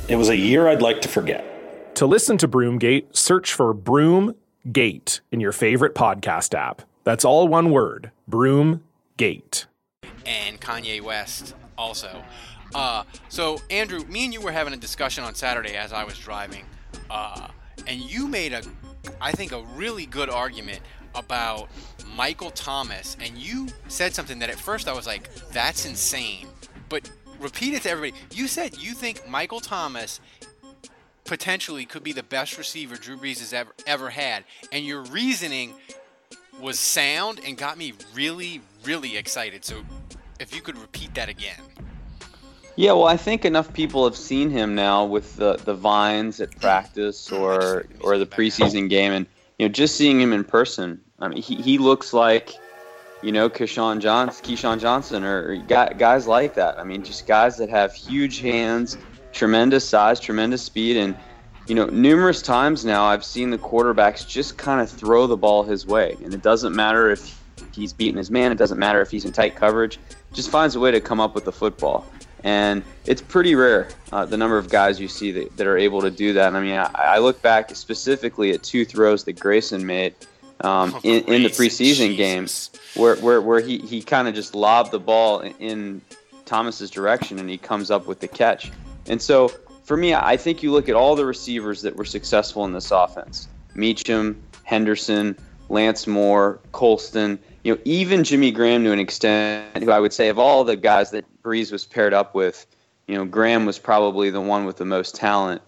It 0.08 0.14
was 0.16 0.28
a 0.28 0.36
year 0.36 0.68
I'd 0.68 0.80
like 0.82 1.00
to 1.00 1.08
forget. 1.08 1.44
To 1.96 2.06
listen 2.06 2.38
to 2.38 2.46
Broomgate, 2.46 3.16
search 3.16 3.52
for 3.52 3.74
Broomgate 3.74 5.20
in 5.32 5.40
your 5.40 5.50
favorite 5.52 5.94
podcast 5.96 6.54
app. 6.54 6.82
That's 7.02 7.24
all 7.24 7.48
one 7.48 7.70
word 7.70 8.12
Broomgate. 8.30 9.64
and 10.24 10.60
Kanye 10.60 11.00
West 11.02 11.54
also. 11.76 12.22
Uh, 12.74 13.02
so 13.28 13.58
Andrew, 13.70 14.04
me 14.04 14.24
and 14.26 14.32
you 14.32 14.40
were 14.40 14.52
having 14.52 14.72
a 14.72 14.76
discussion 14.76 15.24
on 15.24 15.34
Saturday 15.34 15.74
as 15.74 15.92
I 15.92 16.04
was 16.04 16.16
driving, 16.18 16.64
uh, 17.10 17.48
and 17.86 17.98
you 17.98 18.28
made 18.28 18.52
a, 18.52 18.62
I 19.20 19.32
think, 19.32 19.50
a 19.52 19.62
really 19.74 20.06
good 20.06 20.28
argument 20.30 20.80
about 21.14 21.68
Michael 22.16 22.50
Thomas, 22.50 23.16
and 23.20 23.36
you 23.36 23.68
said 23.88 24.14
something 24.14 24.38
that 24.40 24.50
at 24.50 24.58
first 24.58 24.88
I 24.88 24.92
was 24.92 25.06
like, 25.06 25.32
"That's 25.52 25.86
insane," 25.86 26.48
but 26.88 27.10
repeat 27.38 27.74
it 27.74 27.82
to 27.82 27.90
everybody. 27.90 28.20
You 28.32 28.48
said 28.48 28.76
you 28.78 28.92
think 28.92 29.28
Michael 29.28 29.60
Thomas 29.60 30.20
potentially 31.24 31.84
could 31.84 32.02
be 32.02 32.12
the 32.12 32.22
best 32.22 32.56
receiver 32.56 32.96
Drew 32.96 33.16
Brees 33.16 33.38
has 33.38 33.52
ever 33.52 33.72
ever 33.86 34.10
had, 34.10 34.44
and 34.72 34.84
your 34.84 35.02
reasoning 35.02 35.74
was 36.60 36.78
sound 36.78 37.40
and 37.46 37.56
got 37.56 37.78
me 37.78 37.92
really, 38.14 38.60
really 38.84 39.16
excited. 39.16 39.64
So, 39.64 39.82
if 40.40 40.54
you 40.54 40.60
could 40.60 40.76
repeat 40.76 41.14
that 41.14 41.28
again. 41.28 41.60
Yeah, 42.78 42.92
well, 42.92 43.06
I 43.08 43.16
think 43.16 43.44
enough 43.44 43.72
people 43.72 44.04
have 44.04 44.16
seen 44.16 44.50
him 44.50 44.76
now 44.76 45.04
with 45.04 45.34
the, 45.34 45.56
the 45.56 45.74
vines 45.74 46.40
at 46.40 46.52
mm. 46.52 46.60
practice 46.60 47.32
oh, 47.32 47.42
or 47.42 47.86
or 48.00 48.18
the 48.18 48.26
preseason 48.26 48.88
game, 48.88 49.12
and 49.12 49.26
you 49.58 49.66
know, 49.66 49.72
just 49.72 49.96
seeing 49.96 50.20
him 50.20 50.32
in 50.32 50.44
person. 50.44 51.00
I 51.18 51.28
mean, 51.28 51.42
he, 51.42 51.56
he 51.56 51.78
looks 51.78 52.12
like, 52.12 52.54
you 53.22 53.32
know, 53.32 53.50
Keyshawn 53.50 54.00
Johnson, 54.00 54.44
Keyshawn 54.44 54.80
Johnson, 54.80 55.24
or 55.24 55.56
guy- 55.56 55.92
guys 55.92 56.26
like 56.26 56.54
that. 56.54 56.78
I 56.78 56.84
mean, 56.84 57.02
just 57.02 57.26
guys 57.26 57.56
that 57.56 57.68
have 57.68 57.92
huge 57.92 58.40
hands, 58.40 58.96
tremendous 59.32 59.88
size, 59.88 60.20
tremendous 60.20 60.62
speed, 60.62 60.96
and 60.96 61.16
you 61.66 61.74
know, 61.74 61.84
numerous 61.86 62.40
times 62.40 62.86
now 62.86 63.04
I've 63.04 63.24
seen 63.24 63.50
the 63.50 63.58
quarterbacks 63.58 64.26
just 64.26 64.56
kind 64.56 64.80
of 64.80 64.88
throw 64.88 65.26
the 65.26 65.36
ball 65.36 65.64
his 65.64 65.86
way, 65.86 66.16
and 66.24 66.32
it 66.32 66.42
doesn't 66.42 66.74
matter 66.74 67.10
if 67.10 67.38
he's 67.74 67.92
beating 67.92 68.16
his 68.16 68.30
man, 68.30 68.52
it 68.52 68.58
doesn't 68.58 68.78
matter 68.78 69.02
if 69.02 69.10
he's 69.10 69.26
in 69.26 69.32
tight 69.32 69.54
coverage, 69.54 69.98
just 70.32 70.50
finds 70.50 70.76
a 70.76 70.80
way 70.80 70.90
to 70.90 71.00
come 71.00 71.20
up 71.20 71.34
with 71.34 71.44
the 71.44 71.52
football. 71.52 72.06
And 72.44 72.82
it's 73.04 73.20
pretty 73.20 73.54
rare 73.54 73.88
uh, 74.12 74.24
the 74.24 74.36
number 74.36 74.58
of 74.58 74.70
guys 74.70 75.00
you 75.00 75.08
see 75.08 75.32
that, 75.32 75.56
that 75.56 75.66
are 75.66 75.76
able 75.76 76.00
to 76.02 76.10
do 76.10 76.32
that. 76.34 76.48
And 76.48 76.56
I 76.56 76.60
mean, 76.60 76.78
I, 76.78 76.90
I 76.94 77.18
look 77.18 77.42
back 77.42 77.74
specifically 77.74 78.52
at 78.52 78.62
two 78.62 78.84
throws 78.84 79.24
that 79.24 79.38
Grayson 79.38 79.84
made 79.84 80.14
um, 80.60 80.98
in, 81.02 81.24
in 81.24 81.42
the 81.42 81.48
preseason 81.48 82.16
game 82.16 82.46
where, 82.94 83.16
where, 83.16 83.40
where 83.40 83.60
he, 83.60 83.78
he 83.78 84.02
kind 84.02 84.28
of 84.28 84.34
just 84.34 84.54
lobbed 84.54 84.90
the 84.92 85.00
ball 85.00 85.40
in, 85.40 85.54
in 85.58 86.02
Thomas's 86.44 86.90
direction 86.90 87.38
and 87.38 87.48
he 87.48 87.58
comes 87.58 87.90
up 87.90 88.06
with 88.06 88.20
the 88.20 88.28
catch. 88.28 88.70
And 89.06 89.20
so 89.20 89.48
for 89.84 89.96
me, 89.96 90.14
I 90.14 90.36
think 90.36 90.62
you 90.62 90.72
look 90.72 90.88
at 90.88 90.94
all 90.94 91.16
the 91.16 91.26
receivers 91.26 91.82
that 91.82 91.96
were 91.96 92.04
successful 92.04 92.64
in 92.64 92.72
this 92.72 92.90
offense 92.90 93.48
Meachem, 93.74 94.36
Henderson, 94.64 95.36
Lance 95.68 96.06
Moore, 96.06 96.60
Colston, 96.72 97.38
you 97.64 97.74
know, 97.74 97.80
even 97.84 98.24
Jimmy 98.24 98.50
Graham 98.50 98.84
to 98.84 98.92
an 98.92 98.98
extent, 98.98 99.82
who 99.82 99.90
I 99.90 99.98
would 99.98 100.12
say 100.12 100.28
of 100.28 100.38
all 100.38 100.64
the 100.64 100.76
guys 100.76 101.10
that 101.10 101.24
Brees 101.48 101.72
was 101.72 101.86
paired 101.86 102.12
up 102.12 102.34
with, 102.34 102.66
you 103.06 103.14
know, 103.14 103.24
Graham 103.24 103.64
was 103.64 103.78
probably 103.78 104.30
the 104.30 104.40
one 104.40 104.66
with 104.66 104.76
the 104.76 104.84
most 104.84 105.14
talent. 105.14 105.62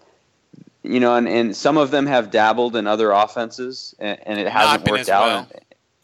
You 0.83 0.99
know, 0.99 1.15
and, 1.15 1.27
and 1.27 1.55
some 1.55 1.77
of 1.77 1.91
them 1.91 2.05
have 2.05 2.31
dabbled 2.31 2.75
in 2.75 2.87
other 2.87 3.11
offenses, 3.11 3.95
and, 3.99 4.19
and 4.25 4.39
it 4.39 4.47
hasn't 4.47 4.89
worked 4.89 5.09
out. 5.09 5.25
well. 5.25 5.47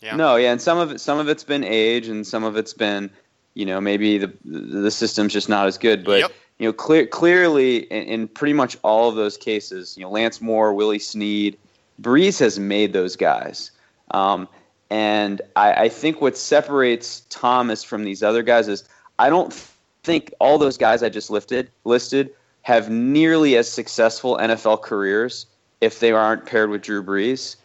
Yeah. 0.01 0.15
No, 0.15 0.35
yeah, 0.35 0.51
and 0.51 0.61
some 0.61 0.77
of 0.77 0.91
it, 0.91 1.01
some 1.01 1.17
of 1.17 1.27
it's 1.27 1.43
been 1.43 1.63
age, 1.63 2.07
and 2.07 2.25
some 2.25 2.43
of 2.43 2.55
it's 2.55 2.73
been, 2.73 3.09
you 3.55 3.65
know, 3.65 3.81
maybe 3.81 4.19
the 4.19 4.31
the 4.45 4.91
system's 4.91 5.33
just 5.33 5.49
not 5.49 5.65
as 5.65 5.79
good. 5.79 6.05
But 6.05 6.19
you 6.59 6.67
know, 6.67 6.73
clear, 6.73 7.07
clearly 7.07 7.77
in, 7.91 8.03
in 8.03 8.27
pretty 8.27 8.53
much 8.53 8.77
all 8.83 9.09
of 9.09 9.15
those 9.15 9.37
cases, 9.37 9.97
you 9.97 10.03
know, 10.03 10.11
Lance 10.11 10.41
Moore, 10.41 10.73
Willie 10.73 10.99
Snead, 10.99 11.57
Brees 12.01 12.39
has 12.39 12.59
made 12.59 12.93
those 12.93 13.15
guys. 13.15 13.71
Um, 14.11 14.47
and 14.89 15.41
I, 15.55 15.73
I 15.85 15.89
think 15.89 16.21
what 16.21 16.37
separates 16.37 17.21
Thomas 17.29 17.83
from 17.83 18.03
these 18.03 18.23
other 18.23 18.43
guys 18.43 18.67
is 18.67 18.83
I 19.19 19.29
don't 19.29 19.53
think 20.03 20.33
all 20.39 20.57
those 20.57 20.77
guys 20.77 21.03
I 21.03 21.09
just 21.09 21.29
lifted 21.29 21.69
listed 21.83 22.33
have 22.61 22.89
nearly 22.89 23.55
as 23.57 23.69
successful 23.69 24.37
NFL 24.37 24.81
careers 24.81 25.45
if 25.81 25.99
they 25.99 26.11
aren't 26.11 26.45
paired 26.45 26.69
with 26.69 26.81
Drew 26.81 27.03
Brees. 27.03 27.55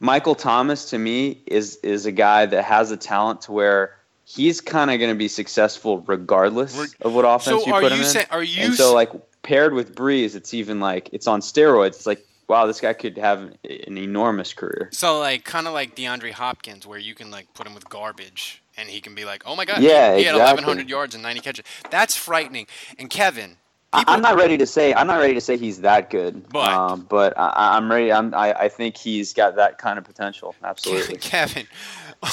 Michael 0.00 0.34
Thomas 0.34 0.90
to 0.90 0.98
me 0.98 1.40
is 1.46 1.76
is 1.82 2.04
a 2.06 2.12
guy 2.12 2.46
that 2.46 2.64
has 2.64 2.90
a 2.90 2.96
talent 2.96 3.42
to 3.42 3.52
where 3.52 3.96
he's 4.24 4.60
kind 4.60 4.90
of 4.90 4.98
going 4.98 5.10
to 5.10 5.16
be 5.18 5.28
successful 5.28 6.00
regardless 6.00 6.94
of 7.02 7.14
what 7.14 7.24
offense 7.24 7.62
So 7.62 7.66
you 7.66 7.74
are 7.74 7.80
put 7.80 7.92
him 7.92 7.98
you 7.98 8.04
in. 8.04 8.10
say- 8.10 8.26
are 8.30 8.42
you 8.42 8.62
and 8.62 8.74
so 8.74 8.92
like 8.94 9.10
paired 9.42 9.74
with 9.74 9.94
Brees, 9.94 10.34
it's 10.34 10.52
even 10.54 10.80
like 10.80 11.10
it's 11.12 11.26
on 11.26 11.40
steroids. 11.40 11.88
It's 11.88 12.06
like 12.06 12.24
wow, 12.48 12.66
this 12.66 12.80
guy 12.80 12.92
could 12.92 13.16
have 13.16 13.40
an 13.64 13.96
enormous 13.96 14.52
career. 14.52 14.90
So 14.92 15.18
like 15.18 15.44
kind 15.44 15.66
of 15.66 15.72
like 15.72 15.94
DeAndre 15.96 16.32
Hopkins, 16.32 16.86
where 16.86 16.98
you 16.98 17.14
can 17.14 17.30
like 17.30 17.52
put 17.54 17.66
him 17.66 17.74
with 17.74 17.88
garbage, 17.88 18.62
and 18.76 18.88
he 18.88 19.00
can 19.00 19.14
be 19.14 19.24
like, 19.24 19.42
"Oh 19.46 19.56
my 19.56 19.64
God, 19.64 19.80
Yeah, 19.82 20.14
he, 20.14 20.20
he 20.20 20.24
had 20.26 20.34
exactly. 20.34 20.62
1,100 20.64 20.88
yards 20.88 21.14
and 21.14 21.22
90 21.22 21.40
catches." 21.40 21.64
That's 21.90 22.16
frightening. 22.16 22.66
And 22.98 23.08
Kevin, 23.10 23.56
I'm 23.92 24.20
not 24.22 24.36
ready 24.36 24.58
to 24.58 24.66
say 24.66 24.92
I'm 24.92 25.06
not 25.06 25.18
ready 25.18 25.34
to 25.34 25.40
say 25.40 25.56
he's 25.56 25.80
that 25.82 26.10
good, 26.10 26.48
But- 26.48 26.72
um, 26.72 27.06
but 27.08 27.32
I, 27.38 27.76
I'm 27.76 27.90
ready. 27.90 28.12
I'm, 28.12 28.34
I, 28.34 28.52
I 28.52 28.68
think 28.68 28.96
he's 28.96 29.32
got 29.32 29.56
that 29.56 29.78
kind 29.78 29.98
of 29.98 30.04
potential. 30.04 30.54
Absolutely. 30.64 31.16
Kevin, 31.18 31.66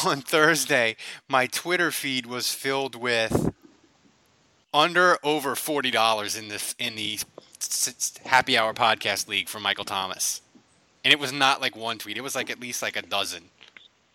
on 0.05 0.21
Thursday, 0.21 0.95
my 1.27 1.45
Twitter 1.47 1.91
feed 1.91 2.25
was 2.25 2.51
filled 2.53 2.95
with 2.95 3.53
under 4.73 5.17
over 5.23 5.55
forty 5.55 5.91
dollars 5.91 6.35
in 6.35 6.47
this 6.47 6.73
in 6.79 6.95
the 6.95 7.19
Happy 8.25 8.57
Hour 8.57 8.73
podcast 8.73 9.27
league 9.27 9.47
for 9.49 9.59
Michael 9.59 9.85
Thomas, 9.85 10.41
and 11.03 11.13
it 11.13 11.19
was 11.19 11.31
not 11.31 11.61
like 11.61 11.75
one 11.75 11.97
tweet; 11.99 12.17
it 12.17 12.21
was 12.21 12.35
like 12.35 12.49
at 12.49 12.59
least 12.59 12.81
like 12.81 12.95
a 12.95 13.01
dozen. 13.03 13.43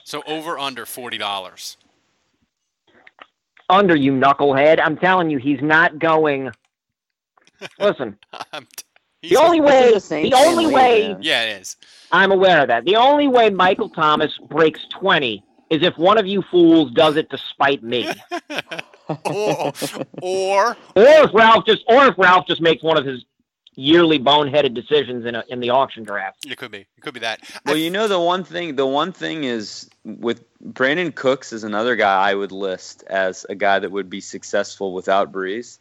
So 0.03 0.23
over 0.27 0.59
under 0.59 0.85
forty 0.87 1.19
dollars. 1.19 1.77
Under 3.69 3.97
you 3.97 4.13
knucklehead. 4.13 4.81
I'm 4.83 4.97
telling 4.97 5.31
you, 5.31 5.39
he's 5.39 5.61
not 5.61 5.99
going. 5.99 6.51
Listen, 7.79 8.17
the 9.23 9.37
only 9.37 9.61
way, 9.61 9.93
the 9.93 10.35
only 10.37 10.67
way, 10.67 11.17
Yeah, 11.21 11.45
it 11.45 11.61
is. 11.63 11.77
I'm 12.13 12.33
aware 12.33 12.63
of 12.63 12.69
that. 12.69 12.85
The 12.85 12.97
only 12.97 13.29
way 13.29 13.51
Michael 13.51 13.89
Thomas 13.89 14.33
breaks 14.49 14.81
20 14.99 15.43
is 15.71 15.83
if 15.83 15.97
one 15.99 16.19
of 16.19 16.27
you 16.27 16.43
fools 16.51 16.93
does 16.93 17.17
it 17.17 17.29
to 17.31 17.39
spite 17.51 17.83
me. 17.83 18.09
or, 19.09 19.73
or, 20.23 20.69
or 20.73 20.77
if 20.95 21.35
Ralph 21.35 21.65
just, 21.67 21.83
or 21.89 22.07
if 22.07 22.15
Ralph 22.19 22.47
just 22.47 22.61
makes 22.61 22.83
one 22.83 22.97
of 22.97 23.05
his 23.05 23.25
yearly 23.77 24.19
boneheaded 24.19 24.75
decisions 24.75 25.27
in 25.27 25.35
a, 25.35 25.45
in 25.49 25.61
the 25.61 25.71
auction 25.71 26.03
draft. 26.03 26.47
It 26.47 26.57
could 26.57 26.71
be. 26.71 26.87
It 26.97 27.01
could 27.03 27.15
be 27.15 27.21
that. 27.21 27.41
Well, 27.65 27.77
you 27.77 27.91
know 27.91 28.09
the 28.09 28.19
one 28.19 28.43
thing. 28.43 28.75
The 28.75 28.87
one 28.87 29.13
thing 29.13 29.45
is 29.45 29.89
with 30.05 30.45
Brandin 30.73 31.15
Cooks 31.15 31.53
is 31.53 31.63
another 31.63 31.95
guy 31.95 32.31
I 32.31 32.35
would 32.35 32.53
list 32.53 33.05
as 33.05 33.47
a 33.49 33.55
guy 33.55 33.79
that 33.79 33.91
would 33.91 34.11
be 34.11 34.21
successful 34.21 34.93
without 34.93 35.31
Brees. 35.31 35.79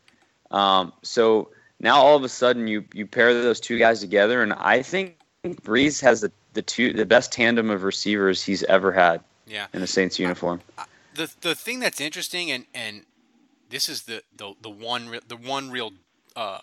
Um, 0.51 0.93
so 1.01 1.49
now 1.79 1.95
all 1.95 2.15
of 2.15 2.23
a 2.23 2.29
sudden 2.29 2.67
you 2.67 2.85
you 2.93 3.07
pair 3.07 3.33
those 3.33 3.59
two 3.59 3.79
guys 3.79 4.01
together, 4.01 4.43
and 4.43 4.53
I 4.53 4.81
think 4.81 5.17
Brees 5.43 6.01
has 6.01 6.21
the, 6.21 6.31
the 6.53 6.61
two 6.61 6.93
the 6.93 7.05
best 7.05 7.31
tandem 7.31 7.69
of 7.69 7.83
receivers 7.83 8.43
he's 8.43 8.63
ever 8.63 8.91
had. 8.91 9.21
Yeah. 9.47 9.67
In 9.73 9.81
the 9.81 9.87
Saints 9.87 10.19
uniform. 10.19 10.61
the 11.13 11.31
the 11.41 11.55
thing 11.55 11.79
that's 11.79 12.01
interesting 12.01 12.51
and 12.51 12.65
and 12.73 13.05
this 13.69 13.87
is 13.87 14.03
the 14.03 14.23
the, 14.35 14.53
the 14.61 14.69
one 14.69 15.07
re- 15.07 15.21
the 15.27 15.37
one 15.37 15.69
real 15.71 15.93
uh, 16.35 16.59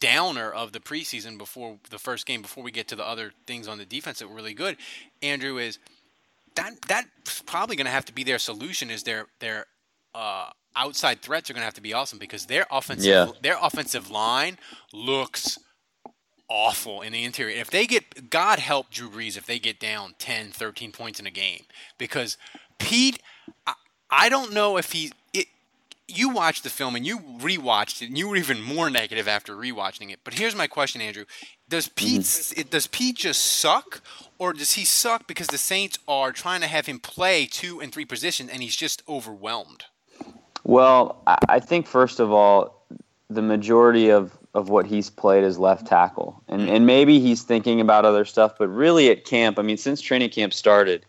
downer 0.00 0.50
of 0.50 0.72
the 0.72 0.80
preseason 0.80 1.38
before 1.38 1.78
the 1.90 1.98
first 1.98 2.26
game 2.26 2.42
before 2.42 2.64
we 2.64 2.70
get 2.70 2.88
to 2.88 2.96
the 2.96 3.06
other 3.06 3.32
things 3.46 3.68
on 3.68 3.78
the 3.78 3.84
defense 3.84 4.18
that 4.18 4.28
were 4.28 4.34
really 4.34 4.54
good 4.54 4.76
Andrew 5.22 5.58
is 5.58 5.78
that 6.56 6.80
that's 6.88 7.42
probably 7.42 7.76
going 7.76 7.84
to 7.86 7.90
have 7.92 8.04
to 8.06 8.12
be 8.12 8.24
their 8.24 8.38
solution 8.38 8.90
is 8.90 9.02
their 9.04 9.26
their 9.40 9.66
uh, 10.14 10.50
outside 10.74 11.22
threats 11.22 11.48
are 11.50 11.52
going 11.52 11.60
to 11.60 11.66
have 11.66 11.74
to 11.74 11.80
be 11.80 11.92
awesome 11.92 12.18
because 12.18 12.46
their 12.46 12.66
offensive 12.70 13.06
Yeah. 13.06 13.28
their 13.42 13.58
offensive 13.60 14.10
line 14.10 14.58
looks 14.92 15.58
awful 16.48 17.00
in 17.00 17.12
the 17.12 17.22
interior. 17.24 17.56
If 17.56 17.70
they 17.70 17.86
get, 17.86 18.28
God 18.28 18.58
help 18.58 18.90
Drew 18.90 19.08
Brees 19.08 19.36
if 19.36 19.46
they 19.46 19.58
get 19.60 19.78
down 19.78 20.14
10, 20.18 20.50
13 20.50 20.90
points 20.92 21.20
in 21.20 21.26
a 21.26 21.30
game. 21.30 21.62
Because 21.96 22.36
Peat, 22.78 23.22
I, 23.66 23.74
I 24.10 24.28
don't 24.28 24.52
know 24.52 24.76
if 24.76 24.90
he, 24.92 25.12
you 26.16 26.30
watched 26.30 26.62
the 26.62 26.70
film 26.70 26.96
and 26.96 27.06
you 27.06 27.18
rewatched 27.18 28.02
it 28.02 28.08
and 28.08 28.18
you 28.18 28.28
were 28.28 28.36
even 28.36 28.62
more 28.62 28.90
negative 28.90 29.28
after 29.28 29.54
rewatching 29.54 30.10
it. 30.12 30.20
But 30.24 30.34
here's 30.34 30.54
my 30.54 30.66
question, 30.66 31.00
Andrew. 31.00 31.24
Does 31.68 31.88
mm-hmm. 31.88 32.16
Peat, 32.16 32.58
it, 32.58 32.70
does 32.70 32.86
Peat 32.86 33.16
just 33.16 33.44
suck 33.44 34.02
or 34.38 34.52
does 34.52 34.72
he 34.72 34.84
suck 34.84 35.26
because 35.26 35.48
the 35.48 35.58
Saints 35.58 35.98
are 36.08 36.32
trying 36.32 36.60
to 36.60 36.66
have 36.66 36.86
him 36.86 36.98
play 36.98 37.46
two 37.46 37.80
and 37.80 37.92
three 37.92 38.04
positions 38.04 38.50
and 38.50 38.62
he's 38.62 38.76
just 38.76 39.02
overwhelmed? 39.08 39.84
Well, 40.64 41.22
I 41.26 41.38
I 41.48 41.60
think 41.60 41.86
first 41.86 42.20
of 42.20 42.32
all, 42.32 42.84
the 43.28 43.42
majority 43.42 44.10
of, 44.10 44.36
of 44.54 44.68
what 44.68 44.86
he's 44.86 45.08
played 45.08 45.44
is 45.44 45.58
left 45.58 45.86
tackle, 45.86 46.42
and 46.48 46.62
mm-hmm. 46.62 46.74
and 46.74 46.86
maybe 46.86 47.20
he's 47.20 47.42
thinking 47.42 47.80
about 47.80 48.04
other 48.04 48.24
stuff. 48.24 48.54
But 48.58 48.68
really, 48.68 49.08
at 49.10 49.24
camp, 49.24 49.58
I 49.58 49.62
mean, 49.62 49.76
since 49.76 50.00
training 50.00 50.30
camp 50.30 50.52
started, 50.52 51.06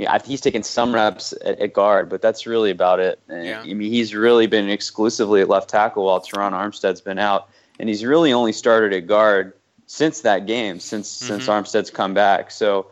yeah, 0.00 0.18
he's 0.24 0.40
taken 0.40 0.62
some 0.62 0.94
reps 0.94 1.32
at, 1.44 1.58
at 1.60 1.72
guard, 1.72 2.08
but 2.08 2.22
that's 2.22 2.46
really 2.46 2.70
about 2.70 3.00
it. 3.00 3.18
And, 3.28 3.44
Yeah. 3.44 3.60
I 3.60 3.74
mean, 3.74 3.90
he's 3.92 4.14
really 4.14 4.46
been 4.46 4.68
exclusively 4.70 5.40
at 5.40 5.48
left 5.48 5.68
tackle 5.70 6.04
while 6.06 6.20
Terron 6.20 6.52
Armstead's 6.52 7.00
been 7.00 7.18
out. 7.18 7.48
and 7.78 7.88
he's 7.88 8.04
really 8.04 8.30
only 8.30 8.52
started 8.52 8.92
at 8.92 9.06
guard 9.06 9.54
since 9.86 10.20
that 10.20 10.44
game, 10.46 10.78
since 10.80 11.08
since 11.08 11.46
Mhm. 11.46 11.48
Armstead's 11.62 11.88
come 11.90 12.12
back. 12.12 12.50
So 12.50 12.86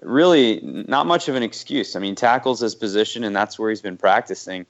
really, 0.00 0.60
not 0.62 1.06
much 1.08 1.28
of 1.28 1.34
an 1.34 1.42
excuse. 1.42 1.96
I 1.96 1.98
mean, 1.98 2.14
tackles 2.14 2.60
his 2.60 2.74
position, 2.76 3.24
and 3.24 3.34
that's 3.34 3.58
where 3.58 3.68
he's 3.68 3.80
been 3.82 3.96
practicing. 3.96 4.64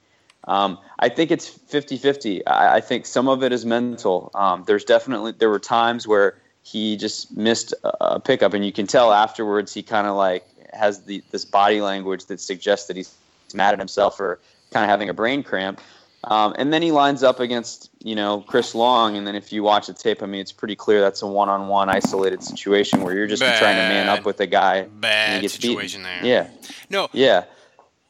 Um, 0.46 0.78
I 1.00 1.10
think 1.10 1.30
it's 1.30 1.46
50-50. 1.50 2.40
I, 2.46 2.76
I 2.76 2.80
think 2.80 3.04
some 3.04 3.28
of 3.28 3.42
it 3.42 3.52
is 3.52 3.66
mental. 3.66 4.30
Um, 4.34 4.64
there's 4.66 4.84
definitely 4.84 5.32
there 5.32 5.50
were 5.50 5.58
times 5.58 6.08
where 6.08 6.38
he 6.62 6.96
just 6.96 7.36
missed 7.36 7.74
a, 7.84 8.14
a 8.14 8.20
pickup, 8.20 8.54
and 8.54 8.64
you 8.64 8.72
can 8.72 8.86
tell 8.86 9.12
afterwards 9.12 9.74
he 9.74 9.82
kind 9.82 10.06
of 10.06 10.16
like 10.16 10.46
has 10.78 11.02
the 11.02 11.22
this 11.30 11.44
body 11.44 11.80
language 11.80 12.26
that 12.26 12.40
suggests 12.40 12.86
that 12.86 12.96
he's 12.96 13.14
mad 13.54 13.72
at 13.74 13.78
himself 13.78 14.16
for 14.16 14.38
kind 14.70 14.84
of 14.84 14.90
having 14.90 15.08
a 15.08 15.14
brain 15.14 15.42
cramp. 15.42 15.80
Um, 16.24 16.54
and 16.58 16.72
then 16.72 16.82
he 16.82 16.90
lines 16.90 17.22
up 17.22 17.38
against 17.38 17.90
you 18.02 18.16
know 18.16 18.40
Chris 18.40 18.74
Long, 18.74 19.16
and 19.16 19.26
then 19.26 19.34
if 19.36 19.52
you 19.52 19.62
watch 19.62 19.86
the 19.86 19.94
tape, 19.94 20.22
I 20.22 20.26
mean 20.26 20.40
it's 20.40 20.52
pretty 20.52 20.74
clear 20.74 21.00
that's 21.00 21.22
a 21.22 21.26
one-on-one 21.26 21.88
isolated 21.88 22.42
situation 22.42 23.02
where 23.02 23.14
you're 23.14 23.28
just 23.28 23.42
trying 23.42 23.76
to 23.76 23.88
man 23.88 24.08
up 24.08 24.24
with 24.24 24.40
a 24.40 24.46
guy 24.46 24.82
Bad 24.82 25.48
situation 25.48 26.02
beaten. 26.02 26.22
there. 26.22 26.24
Yeah. 26.24 26.50
No. 26.90 27.08
Yeah. 27.12 27.44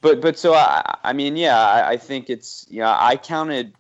But 0.00 0.20
but 0.22 0.38
so 0.38 0.54
I 0.54 0.96
I 1.04 1.12
mean 1.12 1.37
yeah 1.37 1.58
I, 1.58 1.90
I 1.90 1.96
think 1.98 2.30
it's 2.30 2.66
yeah 2.70 2.96
I 2.98 3.16
counted 3.16 3.75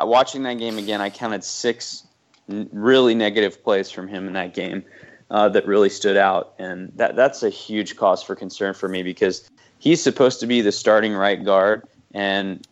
watching 0.00 0.42
that 0.42 0.58
game 0.58 0.76
again 0.76 1.00
I 1.00 1.10
counted 1.10 1.44
six 1.44 2.04
really 2.48 3.14
negative 3.14 3.62
plays 3.62 3.90
from 3.90 4.08
him 4.08 4.26
in 4.26 4.32
that 4.32 4.54
game 4.54 4.82
uh, 5.30 5.48
that 5.50 5.66
really 5.66 5.88
stood 5.88 6.16
out. 6.16 6.54
And 6.58 6.92
that 6.96 7.16
that's 7.16 7.42
a 7.42 7.50
huge 7.50 7.96
cause 7.96 8.22
for 8.22 8.34
concern 8.34 8.74
for 8.74 8.88
me 8.88 9.02
because 9.02 9.48
he's 9.78 10.02
supposed 10.02 10.40
to 10.40 10.46
be 10.46 10.60
the 10.60 10.72
starting 10.72 11.14
right 11.14 11.42
guard. 11.44 11.86
And 12.14 12.66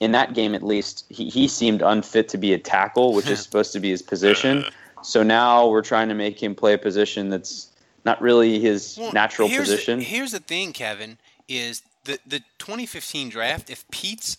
in 0.00 0.12
that 0.12 0.34
game 0.34 0.54
at 0.54 0.62
least 0.62 1.04
he, 1.08 1.28
he 1.28 1.48
seemed 1.48 1.82
unfit 1.82 2.28
to 2.28 2.38
be 2.38 2.52
a 2.52 2.58
tackle 2.58 3.14
which 3.14 3.28
is 3.28 3.40
supposed 3.42 3.72
to 3.72 3.80
be 3.80 3.90
his 3.90 4.02
position. 4.02 4.64
So 5.02 5.22
now 5.22 5.68
we're 5.68 5.82
trying 5.82 6.08
to 6.08 6.14
make 6.14 6.42
him 6.42 6.54
play 6.54 6.74
a 6.74 6.78
position 6.78 7.28
that's 7.28 7.70
not 8.04 8.20
really 8.20 8.60
his 8.60 8.96
Well, 8.98 9.12
natural 9.12 9.48
here's 9.48 9.68
position. 9.68 9.98
The, 9.98 10.04
here's 10.04 10.32
the 10.32 10.38
thing, 10.38 10.72
Kevin, 10.72 11.18
is 11.48 11.82
the 12.04 12.18
the 12.26 12.40
2015 12.58 13.28
draft. 13.28 13.68
If 13.68 13.88
Peat's 13.90 14.38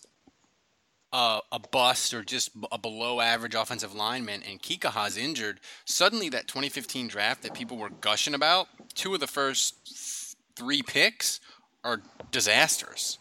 uh, 1.17 1.39
a 1.51 1.57
bust 1.57 2.13
or 2.13 2.23
just 2.23 2.51
a 2.71 2.77
below 2.77 3.19
average 3.19 3.55
offensive 3.55 3.95
lineman 3.95 4.43
and 4.47 4.61
Kikaha's 4.61 5.17
injured, 5.17 5.59
suddenly 5.83 6.29
that 6.29 6.47
2015 6.47 7.07
draft 7.07 7.41
that 7.41 7.55
people 7.55 7.75
were 7.75 7.89
gushing 7.89 8.35
about, 8.35 8.67
two 8.93 9.15
of 9.15 9.19
the 9.19 9.25
first 9.25 10.35
three 10.55 10.83
picks 10.83 11.39
are 11.83 12.03
disasters. 12.29 13.17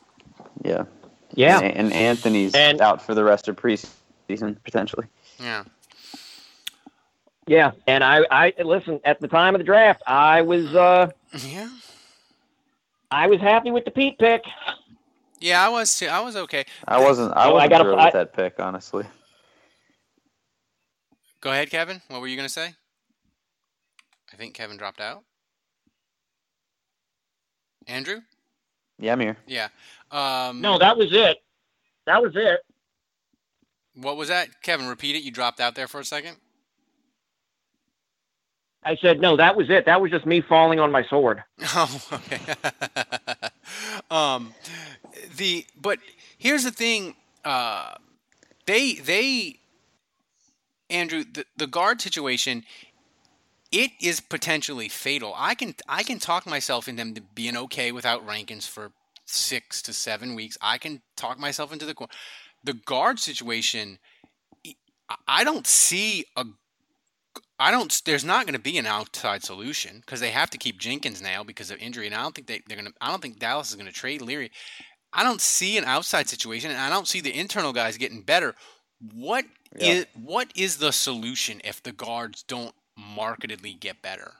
Yeah. 0.62 0.84
Yeah. 1.32 1.60
And, 1.60 1.74
and 1.74 1.92
Anthony's 1.94 2.54
out 2.54 3.00
for 3.00 3.14
the 3.14 3.24
rest 3.24 3.48
of 3.48 3.56
preseason 3.56 4.62
potentially. 4.62 5.06
Yeah. 5.40 5.64
Yeah, 7.48 7.70
and 7.86 8.02
I, 8.02 8.26
I 8.28 8.52
listen. 8.62 9.00
At 9.04 9.20
the 9.20 9.28
time 9.28 9.54
of 9.54 9.60
the 9.60 9.64
draft, 9.64 10.02
I 10.04 10.42
was, 10.42 10.74
uh, 10.74 11.12
Yeah. 11.48 11.70
I 13.08 13.28
was 13.28 13.40
happy 13.40 13.70
with 13.70 13.84
the 13.84 13.92
Peat 13.92 14.18
pick. 14.18 14.42
Yeah, 15.38 15.64
I 15.64 15.68
was 15.68 15.98
too. 15.98 16.06
I 16.06 16.20
was 16.20 16.34
okay. 16.36 16.64
I 16.88 16.98
wasn't. 17.00 17.36
I 17.36 17.46
Oh, 17.48 17.54
wasn't 17.54 17.70
gotta- 17.70 17.84
thrilled 17.84 17.98
I- 18.00 18.04
with 18.06 18.14
that 18.14 18.32
pick, 18.32 18.54
honestly. 18.58 19.04
Go 21.40 21.52
ahead, 21.52 21.70
Kevin. 21.70 22.00
What 22.08 22.20
were 22.20 22.26
you 22.26 22.36
going 22.36 22.48
to 22.48 22.52
say? 22.52 22.74
I 24.32 24.36
think 24.36 24.54
Kevin 24.54 24.76
dropped 24.76 25.00
out. 25.00 25.22
Andrew? 27.86 28.20
Yeah, 28.98 29.12
I'm 29.12 29.20
here. 29.20 29.36
Yeah. 29.46 29.68
Um, 30.10 30.60
No, 30.60 30.78
that 30.78 30.96
was 30.96 31.12
it. 31.12 31.38
That 32.06 32.22
was 32.22 32.32
it. 32.34 32.60
What 33.94 34.16
was 34.16 34.28
that? 34.28 34.48
Kevin, 34.62 34.86
repeat 34.88 35.16
it. 35.16 35.22
You 35.22 35.30
dropped 35.30 35.60
out 35.60 35.74
there 35.74 35.86
for 35.86 36.00
a 36.00 36.04
second. 36.04 36.36
I 38.82 38.96
said 38.96 39.20
no. 39.20 39.36
That 39.36 39.56
was 39.56 39.68
it. 39.70 39.84
That 39.86 40.00
was 40.00 40.10
just 40.10 40.26
me 40.26 40.40
falling 40.40 40.78
on 40.80 40.90
my 40.92 41.04
sword. 41.04 41.42
Oh, 41.74 42.00
okay. 42.12 42.40
um, 44.10 44.54
the 45.36 45.66
but 45.80 45.98
here's 46.38 46.64
the 46.64 46.70
thing. 46.70 47.14
Uh, 47.44 47.94
they 48.66 48.94
they 48.94 49.60
Andrew 50.90 51.24
the 51.24 51.44
the 51.56 51.66
guard 51.66 52.00
situation. 52.00 52.64
It 53.72 53.90
is 54.00 54.20
potentially 54.20 54.88
fatal. 54.88 55.34
I 55.36 55.54
can 55.54 55.74
I 55.88 56.02
can 56.02 56.18
talk 56.18 56.46
myself 56.46 56.88
into 56.88 57.04
them 57.04 57.26
being 57.34 57.56
okay 57.56 57.92
without 57.92 58.26
Rankins 58.26 58.66
for 58.66 58.92
six 59.24 59.82
to 59.82 59.92
seven 59.92 60.34
weeks. 60.34 60.56
I 60.60 60.78
can 60.78 61.02
talk 61.16 61.38
myself 61.38 61.72
into 61.72 61.84
the 61.84 61.94
the 62.62 62.74
guard 62.74 63.18
situation. 63.18 63.98
I- 65.28 65.44
don't 65.44 65.66
see 65.66 66.26
a 66.36 66.46
I 67.58 67.70
don't. 67.70 68.02
There's 68.04 68.24
not 68.24 68.44
going 68.44 68.54
to 68.54 68.60
be 68.60 68.76
an 68.76 68.86
outside 68.86 69.42
solution 69.42 70.00
because 70.00 70.20
they 70.20 70.30
have 70.30 70.50
to 70.50 70.58
keep 70.58 70.78
Jenkins 70.78 71.22
now 71.22 71.42
because 71.42 71.70
of 71.70 71.78
injury, 71.78 72.06
and 72.06 72.14
I 72.14 72.22
don't 72.22 72.34
think 72.34 72.46
they, 72.46 72.60
they're 72.66 72.76
going 72.76 72.88
to. 72.88 72.94
I 73.00 73.08
don't 73.10 73.22
think 73.22 73.38
Dallas 73.38 73.70
is 73.70 73.76
going 73.76 73.86
to 73.86 73.92
trade 73.92 74.20
Leary. 74.20 74.50
I 75.12 75.22
don't 75.22 75.40
see 75.40 75.78
an 75.78 75.84
outside 75.84 76.28
situation, 76.28 76.70
and 76.70 76.80
I 76.80 76.90
don't 76.90 77.08
see 77.08 77.20
the 77.20 77.36
internal 77.36 77.72
guys 77.72 77.96
getting 77.96 78.22
better. 78.22 78.54
What 79.12 79.44
is 79.74 80.00
Yeah. 80.00 80.04
what 80.14 80.50
is 80.54 80.78
the 80.78 80.92
solution 80.92 81.60
if 81.64 81.82
the 81.82 81.92
guards 81.92 82.42
don't 82.42 82.74
markedly 82.96 83.74
get 83.74 84.02
better? 84.02 84.34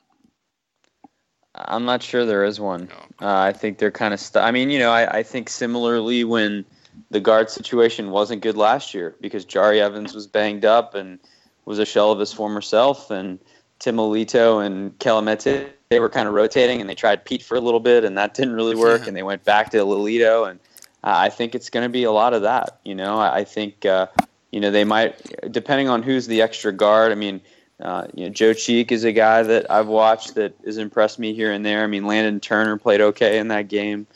I'm 1.55 1.85
not 1.87 2.03
sure 2.03 2.27
there 2.27 2.45
is 2.45 2.61
one. 2.61 2.89
Uh, 3.21 3.35
I 3.35 3.53
think 3.53 3.79
they're 3.79 3.91
kind 3.91 4.13
of 4.13 4.21
stuck. 4.21 4.45
I 4.45 4.51
mean, 4.51 4.69
you 4.71 4.79
know, 4.79 4.91
I, 4.91 5.19
I 5.19 5.23
think 5.23 5.49
similarly 5.49 6.23
when 6.25 6.67
the 7.11 7.21
guard 7.21 7.49
situation 7.51 8.11
wasn't 8.11 8.43
good 8.43 8.57
last 8.57 8.93
year 8.93 9.17
because 9.21 9.47
Jahri 9.47 9.79
Evans 9.79 10.15
was 10.15 10.27
banged 10.27 10.65
up 10.67 10.95
and 10.95 11.19
was 11.65 11.79
a 11.79 11.87
shell 11.87 12.13
of 12.13 12.19
his 12.19 12.33
former 12.33 12.61
self, 12.61 13.11
and 13.11 13.39
Tim 13.79 13.97
Lelito 13.97 14.65
and 14.65 14.99
Kelemete 14.99 15.71
they 15.89 16.01
were 16.01 16.09
kind 16.09 16.29
of 16.29 16.35
rotating, 16.35 16.81
and 16.81 16.91
they 16.91 16.95
tried 16.95 17.25
Peat 17.25 17.43
for 17.43 17.57
a 17.57 17.61
little 17.61 17.81
bit, 17.81 18.05
and 18.05 18.17
that 18.19 18.35
didn't 18.35 18.55
really 18.55 18.77
work, 18.77 19.03
and 19.07 19.17
they 19.17 19.23
went 19.23 19.45
back 19.45 19.71
to 19.71 19.79
Lelito, 19.79 20.51
and 20.51 20.61
uh, 21.05 21.15
I 21.15 21.29
think 21.29 21.55
it's 21.55 21.71
going 21.71 21.85
to 21.85 21.89
be 21.89 22.05
a 22.05 22.13
lot 22.13 22.35
of 22.35 22.43
that. 22.43 22.81
You 22.85 22.95
know, 22.95 23.19
I, 23.19 23.39
I 23.39 23.45
think 23.45 23.85
uh, 23.85 24.07
you 24.51 24.61
know 24.61 24.71
they 24.71 24.85
might, 24.85 25.53
depending 25.53 25.89
on 25.89 26.03
who's 26.03 26.27
the 26.27 26.43
extra 26.43 26.73
guard. 26.73 27.13
I 27.13 27.15
mean. 27.15 27.41
Uh, 27.79 28.07
you 28.15 28.25
know, 28.25 28.33
Joe 28.33 28.55
Cheek 28.55 28.91
is 28.91 29.05
a 29.05 29.13
guy 29.13 29.43
that 29.43 29.71
I've 29.71 29.87
watched 29.87 30.35
that 30.37 30.55
has 30.65 30.79
impressed 30.79 31.19
me 31.19 31.35
here 31.35 31.53
and 31.53 31.63
there. 31.63 31.85
I 31.85 31.87
mean, 31.87 32.07
Landon 32.07 32.41
Turner 32.41 32.79
played 32.79 33.03
okay 33.03 33.39
in 33.39 33.49
that 33.49 33.69
game, 33.69 34.07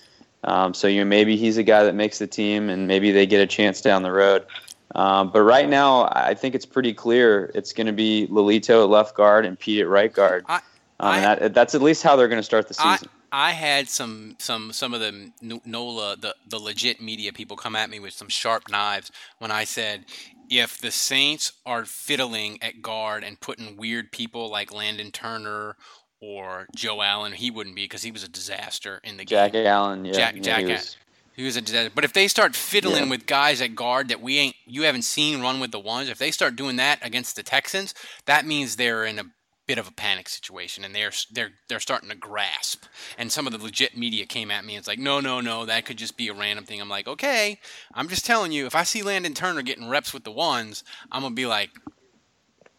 um, 0.45 0.73
so 0.73 0.89
you 0.89 1.01
know 1.01 1.05
maybe 1.05 1.37
he's 1.37 1.59
a 1.59 1.63
guy 1.63 1.85
that 1.85 1.95
makes 1.95 2.19
the 2.19 2.27
team, 2.27 2.71
and 2.71 2.89
maybe 2.89 3.13
they 3.13 3.27
get 3.27 3.43
a 3.43 3.47
chance 3.47 3.83
down 3.83 4.03
the 4.03 4.13
road. 4.13 4.47
Um, 4.95 5.31
but 5.31 5.43
right 5.43 5.69
now, 5.69 6.09
I 6.13 6.35
think 6.35 6.55
it's 6.55 6.65
pretty 6.65 6.95
clear 6.95 7.51
it's 7.55 7.75
going 7.75 7.87
to 7.87 7.93
be 7.93 8.27
Lelito 8.29 8.83
at 8.83 8.89
left 8.89 9.15
guard 9.15 9.45
and 9.45 9.59
Peat 9.59 9.81
at 9.81 9.89
right 9.89 10.13
guard. 10.13 10.45
I, 10.49 10.61
um, 11.01 11.15
and 11.15 11.25
that, 11.43 11.55
that's 11.55 11.75
at 11.75 11.83
least 11.83 12.03
how 12.03 12.17
they're 12.17 12.29
going 12.29 12.39
to 12.41 12.43
start 12.45 12.69
the 12.69 12.75
season. 12.75 13.09
I 13.33 13.53
had 13.53 13.89
some 13.89 14.37
some 14.39 14.73
some 14.73 14.93
of 14.93 15.01
the 15.01 15.31
NOLA 15.65 16.17
the 16.17 16.35
the 16.49 16.59
legit 16.59 17.01
media 17.01 17.33
people 17.33 17.57
come 17.57 17.77
at 17.77 17.89
me 17.89 18.01
with 18.01 18.13
some 18.13 18.29
sharp 18.29 18.69
knives 18.71 19.11
when 19.39 19.51
I 19.53 19.65
said 19.65 20.05
if 20.49 20.79
the 20.79 20.91
Saints 20.91 21.53
are 21.65 21.85
fiddling 21.85 22.59
at 22.61 22.83
guard 22.83 23.23
and 23.23 23.39
putting 23.41 23.77
weird 23.77 24.11
people 24.11 24.51
like 24.51 24.73
Landon 24.73 25.13
Turner 25.13 25.77
or 26.21 26.67
Joe 26.75 27.01
Allen, 27.03 27.33
he 27.33 27.51
wouldn't 27.53 27.77
be 27.77 27.85
because 27.85 28.03
he 28.03 28.11
was 28.11 28.25
a 28.25 28.29
disaster 28.29 29.01
in 29.05 29.17
the 29.17 29.25
Jack 29.25 29.53
game. 29.53 29.63
Jack 29.65 29.71
Allen, 29.71 30.05
yeah, 30.05 30.13
Jack 30.13 30.35
yeah, 30.37 30.43
Jack 30.43 30.61
he 30.65 30.73
was- 30.73 30.97
he 31.37 31.45
was 31.45 31.57
a 31.57 31.61
disaster. 31.63 31.93
But 31.95 32.05
if 32.05 32.13
they 32.13 32.27
start 32.29 32.55
fiddling 32.57 33.05
Yeah. 33.05 33.11
with 33.11 33.25
guys 33.27 33.63
at 33.63 33.75
guard 33.77 34.09
that 34.09 34.21
we 34.21 34.37
ain't 34.39 34.57
you 34.67 34.83
haven't 34.83 35.03
seen 35.03 35.41
run 35.41 35.61
with 35.61 35.71
the 35.71 35.79
ones, 35.79 36.09
if 36.11 36.19
they 36.19 36.33
start 36.33 36.57
doing 36.57 36.77
that 36.77 36.99
against 37.01 37.37
the 37.37 37.43
Texans, 37.45 37.95
that 38.27 38.45
means 38.45 38.75
they're 38.77 39.05
in 39.05 39.19
a 39.21 39.25
bit 39.71 39.79
of 39.79 39.87
a 39.87 39.93
panic 39.93 40.29
situation 40.29 40.83
and 40.83 40.93
they're 40.93 41.13
they're 41.31 41.53
they're 41.69 41.79
starting 41.79 42.09
to 42.09 42.17
grasp. 42.17 42.87
And 43.17 43.31
some 43.31 43.47
of 43.47 43.53
the 43.53 43.59
legit 43.63 43.97
media 43.97 44.27
came 44.27 44.51
at 44.51 44.65
me 44.65 44.75
and 44.75 44.81
it's 44.81 44.89
like, 44.89 44.99
"No, 44.99 45.21
no, 45.21 45.41
no, 45.41 45.65
that 45.65 45.85
could 45.85 45.97
just 45.97 46.17
be 46.17 46.27
a 46.27 46.35
random 46.35 46.65
thing." 46.65 46.81
I'm 46.81 46.89
like, 46.89 47.07
"Okay, 47.07 47.61
I'm 47.95 48.09
just 48.09 48.27
telling 48.27 48.51
you, 48.51 48.67
if 48.67 48.75
I 48.75 48.83
see 48.83 49.03
Landon 49.03 49.33
Turner 49.33 49.63
getting 49.63 49.89
reps 49.89 50.13
with 50.13 50.25
the 50.25 50.33
ones, 50.33 50.83
I'm 51.13 51.23
to 51.23 51.31
be 51.31 51.47
like 51.47 51.71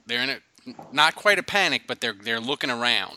they're 0.06 0.22
in 0.22 0.32
a 0.32 0.40
not 0.92 1.16
quite 1.16 1.40
a 1.40 1.44
panic, 1.44 1.84
but 1.88 2.02
they're 2.02 2.12
they're 2.22 2.42
looking 2.42 2.70
around, 2.70 3.16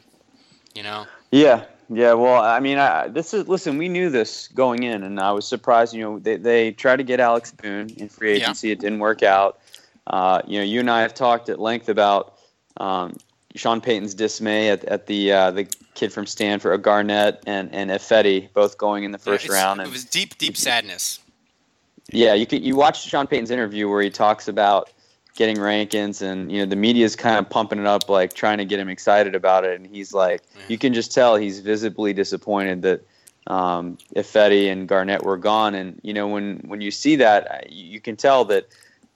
you 0.73 0.85
know?" 0.85 1.07
Yeah, 1.33 1.65
yeah. 1.91 2.13
Well, 2.13 2.41
I 2.41 2.61
mean, 2.61 2.79
I, 2.79 3.09
this 3.09 3.35
is 3.35 3.49
listen. 3.49 3.77
We 3.77 3.89
knew 3.89 4.09
this 4.09 4.47
going 4.55 4.85
in, 4.85 5.03
and 5.03 5.19
I 5.19 5.33
was 5.33 5.49
surprised. 5.49 5.95
You 5.95 6.03
know, 6.05 6.19
they 6.21 6.37
they 6.37 6.71
tried 6.71 6.99
to 6.99 7.05
get 7.05 7.19
Alex 7.19 7.51
Boone 7.51 7.91
in 7.97 8.09
free 8.09 8.35
Yeah. 8.39 8.43
agency. 8.43 8.71
It 8.71 8.79
didn't 8.79 9.01
work 9.01 9.25
out. 9.25 9.59
Uh, 10.07 10.43
you 10.47 10.59
know, 10.61 10.65
you 10.65 10.79
and 10.79 10.89
I 10.89 11.01
have 11.01 11.13
talked 11.13 11.49
at 11.49 11.59
length 11.59 11.89
about 11.89 12.35
um, 12.77 13.17
Sean 13.55 13.81
Payton's 13.81 14.15
dismay 14.15 14.71
at, 14.71 14.85
at 14.85 15.07
the 15.07 15.33
uh, 15.33 15.51
the 15.53 15.65
kid 15.95 16.13
from 16.13 16.27
Stanford, 16.27 16.83
Garnett 16.83 17.43
and 17.47 17.73
and 17.75 17.91
Ifedi, 17.91 18.53
both 18.53 18.79
going 18.79 19.05
in 19.05 19.13
the 19.13 19.19
first 19.19 19.45
It's- 19.45 19.57
round. 19.59 19.81
It 19.81 19.91
was 19.91 20.05
deep 20.05 20.37
deep 20.39 20.57
sadness. 20.57 21.21
yeah, 22.11 22.35
you 22.35 22.47
could 22.47 22.65
you 22.65 22.77
watch 22.77 23.03
Sean 23.05 23.27
Payton's 23.27 23.51
interview 23.51 23.89
where 23.89 24.03
he 24.03 24.11
talks 24.11 24.49
about 24.49 24.91
getting 25.37 25.61
Rankins, 25.61 26.21
and 26.23 26.51
you 26.51 26.59
know 26.61 26.67
the 26.67 26.77
media's 26.77 27.17
kind 27.17 27.39
of 27.39 27.49
pumping 27.49 27.79
it 27.79 27.87
up, 27.87 28.09
like 28.09 28.35
trying 28.35 28.59
to 28.59 28.65
get 28.65 28.79
him 28.81 28.89
excited 28.89 29.35
about 29.35 29.65
it, 29.65 29.81
and 29.81 29.87
he's 29.87 30.13
like, 30.13 30.43
you 30.69 30.79
can 30.79 30.93
just 30.95 31.13
tell 31.13 31.37
he's 31.37 31.61
visibly 31.61 32.13
disappointed 32.13 32.83
that 32.83 33.07
um, 33.47 33.99
Ifedi 34.17 34.71
and 34.71 34.89
Garnett 34.89 35.23
were 35.23 35.37
gone, 35.37 35.75
and 35.75 36.01
you 36.03 36.13
know 36.13 36.27
when 36.29 36.59
when 36.67 36.81
you 36.81 36.91
see 36.91 37.17
that, 37.17 37.51
uh, 37.51 37.59
you 37.69 38.01
can 38.01 38.17
tell 38.17 38.45
that 38.47 38.67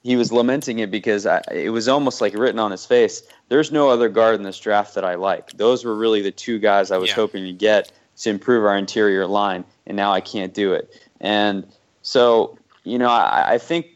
he 0.02 0.16
was 0.16 0.32
lamenting 0.32 0.78
it 0.78 0.90
because 0.90 1.26
I, 1.26 1.42
it 1.52 1.70
was 1.70 1.88
almost 1.88 2.20
like 2.20 2.34
written 2.34 2.58
on 2.58 2.70
his 2.70 2.86
face. 2.86 3.22
There's 3.48 3.72
no 3.72 3.88
other 3.88 4.08
guard 4.08 4.36
in 4.36 4.42
this 4.42 4.58
draft 4.58 4.94
that 4.94 5.04
I 5.04 5.16
like. 5.16 5.52
Those 5.52 5.84
were 5.84 5.94
really 5.94 6.22
the 6.22 6.30
two 6.30 6.58
guys 6.58 6.90
I 6.90 6.98
was 6.98 7.10
Yeah. 7.10 7.16
hoping 7.16 7.44
to 7.44 7.52
get 7.52 7.92
to 8.18 8.30
improve 8.30 8.64
our 8.64 8.76
interior 8.76 9.26
line, 9.26 9.64
and 9.86 9.96
now 9.96 10.12
I 10.12 10.20
can't 10.20 10.52
do 10.54 10.72
it. 10.72 10.92
And 11.20 11.66
so, 12.02 12.58
you 12.84 12.98
know, 12.98 13.08
I, 13.08 13.54
I 13.54 13.58
think 13.58 13.86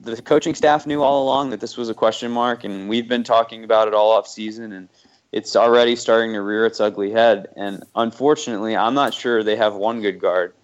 the 0.00 0.20
coaching 0.20 0.54
staff 0.54 0.86
knew 0.86 1.02
all 1.02 1.22
along 1.24 1.50
that 1.50 1.60
this 1.60 1.76
was 1.76 1.88
a 1.88 1.94
question 1.94 2.30
mark, 2.30 2.64
and 2.64 2.88
we've 2.88 3.08
been 3.08 3.24
talking 3.24 3.64
about 3.64 3.88
it 3.88 3.94
all 3.94 4.10
off 4.12 4.26
season, 4.28 4.72
and 4.72 4.88
it's 5.32 5.56
already 5.56 5.96
starting 5.96 6.32
to 6.34 6.40
rear 6.40 6.66
its 6.66 6.80
ugly 6.80 7.10
head. 7.10 7.48
And 7.56 7.82
unfortunately, 7.94 8.76
I'm 8.76 8.94
not 8.94 9.12
sure 9.14 9.42
they 9.42 9.56
have 9.56 9.74
one 9.74 10.00
good 10.00 10.20
guard 10.20 10.54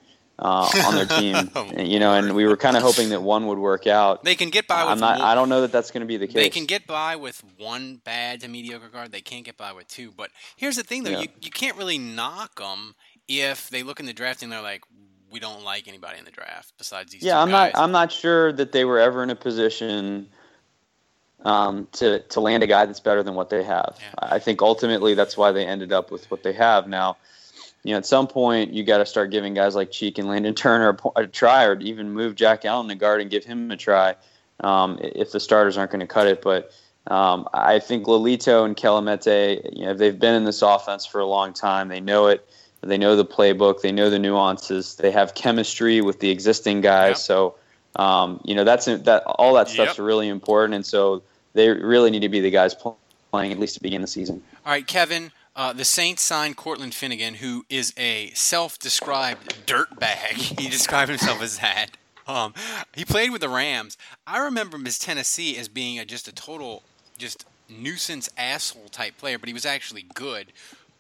uh, 0.42 0.68
on 0.86 0.94
their 0.96 1.06
team. 1.06 1.36
And, 1.54 1.86
you 1.88 2.00
know, 2.00 2.12
and 2.14 2.34
we 2.34 2.46
were 2.46 2.56
kind 2.56 2.76
of 2.76 2.82
hoping 2.82 3.10
that 3.10 3.22
one 3.22 3.46
would 3.46 3.58
work 3.58 3.86
out. 3.86 4.24
They 4.24 4.34
can 4.34 4.50
get 4.50 4.66
by 4.66 4.82
with 4.82 4.92
I'm 4.92 4.98
not. 5.00 5.18
one- 5.20 5.28
I 5.28 5.34
don't 5.34 5.48
know 5.48 5.60
that 5.62 5.72
that's 5.72 5.90
going 5.90 6.00
to 6.00 6.06
be 6.06 6.16
the 6.16 6.26
case. 6.26 6.34
They 6.34 6.50
can 6.50 6.66
get 6.66 6.86
by 6.86 7.16
with 7.16 7.42
one 7.56 7.96
bad 8.04 8.40
to 8.40 8.48
mediocre 8.48 8.88
guard. 8.88 9.12
They 9.12 9.20
can't 9.20 9.44
get 9.44 9.56
by 9.56 9.72
with 9.72 9.86
two. 9.88 10.10
But 10.10 10.30
here's 10.56 10.76
the 10.76 10.82
thing, 10.82 11.04
though: 11.04 11.10
Yeah. 11.12 11.20
you, 11.20 11.28
you 11.40 11.50
can't 11.50 11.76
really 11.76 11.98
knock 11.98 12.58
them 12.58 12.94
if 13.28 13.70
they 13.70 13.82
look 13.82 14.00
in 14.00 14.06
the 14.06 14.12
draft 14.12 14.42
and 14.42 14.50
they're 14.50 14.60
like, 14.60 14.82
"We 15.30 15.38
don't 15.38 15.62
like 15.64 15.86
anybody 15.86 16.18
in 16.18 16.24
the 16.24 16.30
draft 16.32 16.72
besides 16.76 17.12
these." 17.12 17.22
yeah, 17.22 17.34
two 17.34 17.38
I'm 17.38 17.50
guys. 17.50 17.72
not. 17.74 17.82
I'm 17.82 17.92
not 17.92 18.10
sure 18.12 18.52
that 18.52 18.72
they 18.72 18.84
were 18.84 18.98
ever 18.98 19.22
in 19.22 19.30
a 19.30 19.36
position 19.36 20.28
um, 21.44 21.88
to 21.92 22.20
to 22.20 22.40
land 22.40 22.62
a 22.62 22.66
guy 22.66 22.84
that's 22.86 23.00
better 23.00 23.22
than 23.22 23.34
what 23.34 23.50
they 23.50 23.62
have. 23.62 23.96
I 24.18 24.38
think 24.38 24.60
ultimately 24.62 25.14
that's 25.14 25.36
why 25.36 25.52
they 25.52 25.64
ended 25.66 25.92
up 25.92 26.10
with 26.10 26.30
what 26.30 26.42
they 26.42 26.52
have 26.52 26.88
now. 26.88 27.16
You 27.84 27.92
know, 27.92 27.98
at 27.98 28.06
some 28.06 28.28
point 28.28 28.72
you 28.72 28.84
got 28.84 28.98
to 28.98 29.06
start 29.06 29.30
giving 29.30 29.54
guys 29.54 29.74
like 29.74 29.90
Cheek 29.90 30.18
and 30.18 30.28
Landon 30.28 30.54
Turner 30.54 30.96
a, 31.16 31.22
a 31.22 31.26
try, 31.26 31.64
or 31.64 31.78
even 31.80 32.12
move 32.12 32.36
Jack 32.36 32.64
Allen 32.64 32.88
to 32.88 32.94
guard 32.94 33.20
and 33.20 33.30
give 33.30 33.44
him 33.44 33.70
a 33.70 33.76
try 33.76 34.14
um, 34.60 34.98
if 35.02 35.32
the 35.32 35.40
starters 35.40 35.76
aren't 35.76 35.90
going 35.90 36.00
to 36.00 36.06
cut 36.06 36.26
it. 36.26 36.42
But 36.42 36.72
um, 37.08 37.48
I 37.52 37.80
think 37.80 38.06
Lelito 38.06 38.64
and 38.64 38.76
Kelemete, 38.76 39.76
you 39.76 39.84
know, 39.84 39.94
they've 39.94 40.18
been 40.18 40.34
in 40.34 40.44
this 40.44 40.62
offense 40.62 41.04
for 41.04 41.20
a 41.20 41.26
long 41.26 41.52
time. 41.52 41.88
They 41.88 42.00
know 42.00 42.28
it. 42.28 42.48
They 42.82 42.98
know 42.98 43.16
the 43.16 43.24
playbook. 43.24 43.80
They 43.80 43.92
know 43.92 44.10
the 44.10 44.18
nuances. 44.18 44.96
They 44.96 45.10
have 45.10 45.34
chemistry 45.34 46.00
with 46.00 46.20
the 46.20 46.30
existing 46.30 46.80
guys. 46.80 47.24
So, 47.24 47.56
um, 47.96 48.40
you 48.44 48.54
know, 48.54 48.64
that's 48.64 48.86
that. 48.86 49.22
All 49.24 49.54
that 49.54 49.68
stuff's 49.68 49.98
really 49.98 50.28
important. 50.28 50.74
And 50.74 50.84
so 50.86 51.22
they 51.52 51.68
really 51.68 52.10
need 52.10 52.22
to 52.22 52.28
be 52.28 52.40
the 52.40 52.50
guys 52.50 52.74
pl- 52.74 52.98
playing 53.30 53.52
at 53.52 53.58
least 53.58 53.74
to 53.74 53.82
begin 53.82 54.00
the 54.00 54.08
season. 54.08 54.42
All 54.66 54.72
right, 54.72 54.86
Kevin. 54.86 55.30
Uh, 55.54 55.72
the 55.72 55.84
Saints 55.84 56.22
signed 56.22 56.56
Cortland 56.56 56.94
Finnegan, 56.94 57.34
who 57.34 57.64
is 57.68 57.92
a 57.98 58.30
self-described 58.30 59.66
dirtbag. 59.66 60.32
he 60.60 60.68
described 60.68 61.10
himself 61.10 61.42
as 61.42 61.58
that. 61.58 61.88
Um, 62.26 62.54
he 62.94 63.04
played 63.04 63.32
with 63.32 63.40
the 63.42 63.48
Rams. 63.48 63.98
I 64.26 64.38
remember 64.38 64.76
him 64.76 64.86
as 64.86 64.98
Tennessee 64.98 65.56
as 65.58 65.68
being 65.68 65.98
a, 65.98 66.04
just 66.04 66.26
a 66.28 66.34
total, 66.34 66.82
just 67.18 67.44
nuisance 67.68 68.30
asshole 68.38 68.88
type 68.88 69.18
player, 69.18 69.38
but 69.38 69.48
he 69.48 69.52
was 69.52 69.66
actually 69.66 70.06
good. 70.14 70.52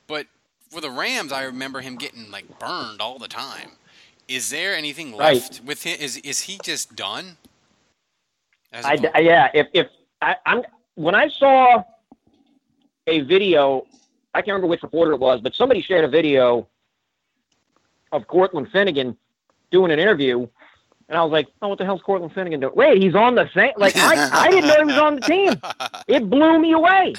But 0.06 0.26
for 0.68 0.80
the 0.80 0.90
Rams, 0.90 1.32
I 1.32 1.44
remember 1.44 1.80
him 1.80 1.96
getting 1.96 2.30
like 2.30 2.58
burned 2.58 3.00
all 3.00 3.18
the 3.18 3.28
time. 3.28 3.70
Is 4.28 4.50
there 4.50 4.74
anything 4.74 5.16
Right. 5.16 5.34
left 5.34 5.62
with 5.64 5.84
him? 5.84 5.96
Is 6.00 6.16
is 6.18 6.40
he 6.42 6.58
just 6.62 6.94
done? 6.96 7.36
As 8.72 8.84
a 8.84 8.88
I, 8.88 9.10
I- 9.14 9.20
yeah, 9.20 9.48
if 9.54 9.68
if 9.72 9.88
I, 10.20 10.36
I'm 10.44 10.62
when 10.94 11.14
I 11.14 11.28
saw 11.28 11.82
a 13.06 13.20
video, 13.20 13.86
I 14.34 14.38
can't 14.40 14.48
remember 14.48 14.68
which 14.68 14.82
reporter 14.82 15.12
it 15.12 15.20
was, 15.20 15.40
but 15.40 15.54
somebody 15.54 15.82
shared 15.82 16.04
a 16.04 16.08
video 16.08 16.66
of 18.12 18.26
Cortland 18.26 18.68
Finnegan 18.72 19.16
doing 19.70 19.90
an 19.90 19.98
interview, 19.98 20.46
and 21.08 21.18
I 21.18 21.22
was 21.22 21.32
like, 21.32 21.48
"Oh, 21.60 21.68
what 21.68 21.78
the 21.78 21.84
hell's 21.84 22.02
Cortland 22.02 22.32
Finnegan 22.32 22.60
doing?" 22.60 22.74
Wait, 22.74 23.02
he's 23.02 23.14
on 23.14 23.34
the 23.34 23.48
same. 23.54 23.72
Like 23.76 23.96
I, 23.96 24.28
I 24.32 24.50
didn't 24.50 24.68
know 24.68 24.78
he 24.78 24.84
was 24.84 24.98
on 24.98 25.14
the 25.16 25.20
team. 25.22 25.54
It 26.08 26.28
blew 26.28 26.58
me 26.58 26.72
away 26.72 27.14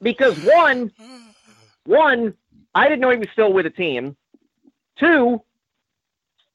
because 0.00 0.36
one, 0.44 0.90
one, 1.84 2.34
I 2.74 2.88
didn't 2.88 3.00
know 3.00 3.10
he 3.10 3.18
was 3.18 3.28
still 3.32 3.52
with 3.52 3.64
the 3.64 3.70
team. 3.70 4.16
Two, 4.98 5.42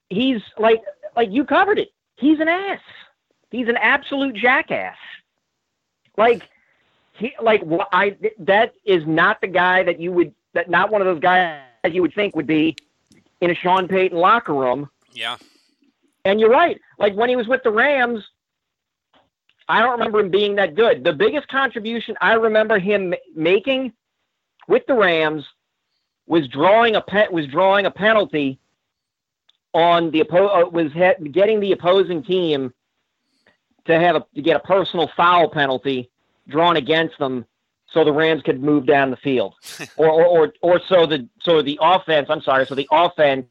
he's 0.10 0.41
like, 0.58 0.82
like 1.15 1.32
you 1.32 1.46
covered 1.46 1.78
it. 1.80 1.93
He's 2.15 2.39
an 2.39 2.48
ass. 2.48 2.80
He's 3.52 3.67
an 3.67 3.78
absolute 3.78 4.36
jackass. 4.36 4.98
Like 6.17 6.43
he, 7.13 7.34
like 7.41 7.63
I 7.91 8.17
that 8.39 8.73
is 8.86 9.06
not 9.06 9.41
the 9.41 9.47
guy 9.47 9.84
that 9.84 9.99
you 9.99 10.12
would 10.12 10.34
that 10.54 10.69
not 10.69 10.91
one 10.91 11.02
of 11.02 11.06
those 11.08 11.19
guys 11.19 11.62
you 11.89 12.02
would 12.02 12.13
think 12.13 12.36
would 12.36 12.47
be 12.47 12.76
in 13.41 13.52
a 13.52 13.56
Sean 13.56 13.88
Payton 13.88 14.17
locker 14.17 14.54
room. 14.54 14.89
yeah. 15.13 15.38
And 16.26 16.39
you're 16.39 16.49
right. 16.49 16.80
Like 16.99 17.13
when 17.15 17.28
he 17.28 17.36
was 17.36 17.47
with 17.49 17.63
the 17.63 17.71
Rams, 17.71 18.23
I 19.67 19.80
don't 19.80 19.91
remember 19.91 20.21
him 20.21 20.30
being 20.30 20.56
that 20.56 20.73
good. 20.73 21.04
The 21.04 21.12
biggest 21.12 21.49
contribution 21.49 22.15
I 22.21 22.34
remember 22.34 22.80
him 22.80 23.13
making 23.36 23.91
with 24.69 24.86
the 24.88 24.93
Rams 24.93 25.45
was 26.26 26.47
drawing 26.47 26.95
a 26.95 27.02
pe- 27.02 27.28
was 27.30 27.45
drawing 27.47 27.86
a 27.86 27.91
penalty 27.91 28.58
on 29.73 30.12
the 30.12 30.23
oppo- 30.23 30.63
uh, 30.63 30.69
was 30.69 30.93
he- 30.93 31.30
getting 31.30 31.60
the 31.60 31.73
opposing 31.73 32.23
team 32.23 32.73
to 33.86 33.99
have 33.99 34.15
a 34.15 34.26
to 34.36 34.41
get 34.41 34.56
a 34.56 34.60
personal 34.62 35.10
foul 35.17 35.49
penalty 35.49 36.10
drawn 36.48 36.76
against 36.78 37.18
them 37.20 37.46
so 37.92 38.04
the 38.04 38.12
Rams 38.14 38.42
could 38.44 38.62
move 38.62 38.86
down 38.86 39.12
the 39.12 39.18
field 39.18 39.56
or 39.98 40.10
or 40.10 40.26
or, 40.26 40.54
or 40.62 40.82
so 40.88 41.06
the 41.06 41.28
so 41.42 41.62
the 41.62 41.80
offense 41.82 42.28
I'm 42.30 42.42
sorry 42.42 42.66
so 42.66 42.76
the 42.76 42.88
offense 42.92 43.46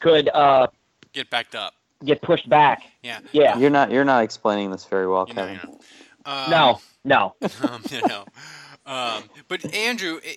could 0.00 0.28
uh, 0.28 0.66
Get 1.12 1.30
backed 1.30 1.54
up. 1.54 1.74
get 2.04 2.20
pushed 2.20 2.48
back. 2.48 2.82
Yeah. 3.02 3.20
Yeah. 3.32 3.56
You're 3.58 3.70
not. 3.70 3.90
You're 3.90 4.04
not 4.04 4.22
explaining 4.22 4.70
this 4.70 4.84
very 4.84 5.06
well, 5.08 5.24
Kevin. 5.26 5.58
Um, 6.26 6.50
No, 6.50 6.80
no. 7.04 7.34
um, 7.62 7.82
you 7.90 8.06
know. 8.06 8.24
Um, 8.84 9.24
but 9.48 9.74
Andrew, 9.74 10.20
i 10.24 10.36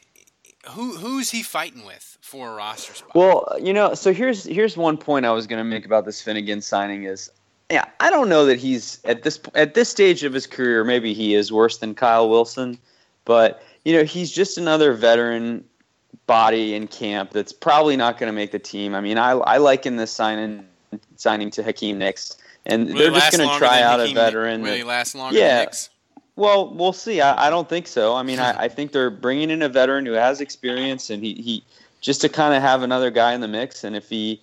who 0.72 0.96
who's 0.98 1.32
he 1.32 1.44
fighting 1.44 1.86
with 1.86 2.18
for 2.22 2.52
a 2.52 2.56
roster 2.56 2.94
spot? 2.94 3.16
Well, 3.16 3.58
you 3.62 3.74
know, 3.74 3.94
so 3.94 4.14
here's 4.14 4.46
here's 4.46 4.78
one 4.78 4.98
point 4.98 5.26
I 5.26 5.32
was 5.32 5.48
going 5.48 5.60
to 5.60 5.64
make 5.64 5.86
about 5.86 6.06
this 6.06 6.22
Finnegan 6.22 6.62
signing 6.62 7.04
is, 7.04 7.30
yeah, 7.70 7.86
I 8.00 8.10
don't 8.10 8.30
know 8.30 8.46
that 8.46 8.60
he's 8.60 9.00
at 9.06 9.24
this 9.24 9.40
at 9.56 9.74
this 9.74 9.90
stage 9.90 10.24
of 10.24 10.34
his 10.34 10.48
career. 10.48 10.84
Maybe 10.84 11.14
he 11.14 11.36
is 11.36 11.52
worse 11.52 11.78
than 11.78 11.94
Kyle 11.94 12.30
Wilson, 12.30 12.78
but 13.26 13.64
you 13.86 13.94
know, 13.94 14.04
he's 14.04 14.32
just 14.32 14.58
another 14.58 14.94
veteran 14.94 15.64
body 16.26 16.76
in 16.76 16.88
camp 16.88 17.32
that's 17.32 17.54
probably 17.54 17.96
not 17.96 18.18
going 18.18 18.28
to 18.28 18.34
make 18.34 18.52
the 18.52 18.60
team. 18.60 18.96
I 18.96 19.02
mean, 19.02 19.18
I 19.18 19.32
I 19.32 19.58
liken 19.58 19.98
this 19.98 20.12
signing 20.12 20.66
signing 21.16 21.52
to 21.52 21.64
Hakeem 21.64 22.00
Nicks, 22.00 22.38
and 22.66 22.90
they're 22.90 23.12
just 23.12 23.38
going 23.38 23.48
to 23.48 23.58
try 23.58 23.82
out 23.82 24.00
a 24.00 24.14
veteran. 24.14 24.62
Will 24.62 24.74
he 24.74 24.80
that- 24.80 24.88
last 24.88 25.16
longer 25.16 25.38
yeah, 25.38 25.58
than 25.58 25.66
Nicks? 25.66 25.90
well, 26.40 26.74
we'll 26.74 26.94
see. 26.94 27.22
I, 27.22 27.48
I 27.48 27.50
don't 27.50 27.68
think 27.68 27.86
so. 27.86 28.16
I 28.16 28.24
mean, 28.24 28.40
I, 28.40 28.58
I 28.64 28.68
think 28.68 28.94
they're 28.94 29.12
bringing 29.12 29.52
in 29.52 29.62
a 29.62 29.70
veteran 29.70 30.06
who 30.06 30.14
has 30.14 30.42
experience, 30.42 31.10
and 31.10 31.24
he, 31.24 31.36
he 31.36 31.64
just 32.02 32.22
to 32.22 32.30
kind 32.30 32.56
of 32.56 32.62
have 32.62 32.82
another 32.82 33.12
guy 33.12 33.34
in 33.34 33.42
the 33.42 33.48
mix. 33.48 33.84
And 33.84 33.96
if 33.96 34.10
he 34.10 34.42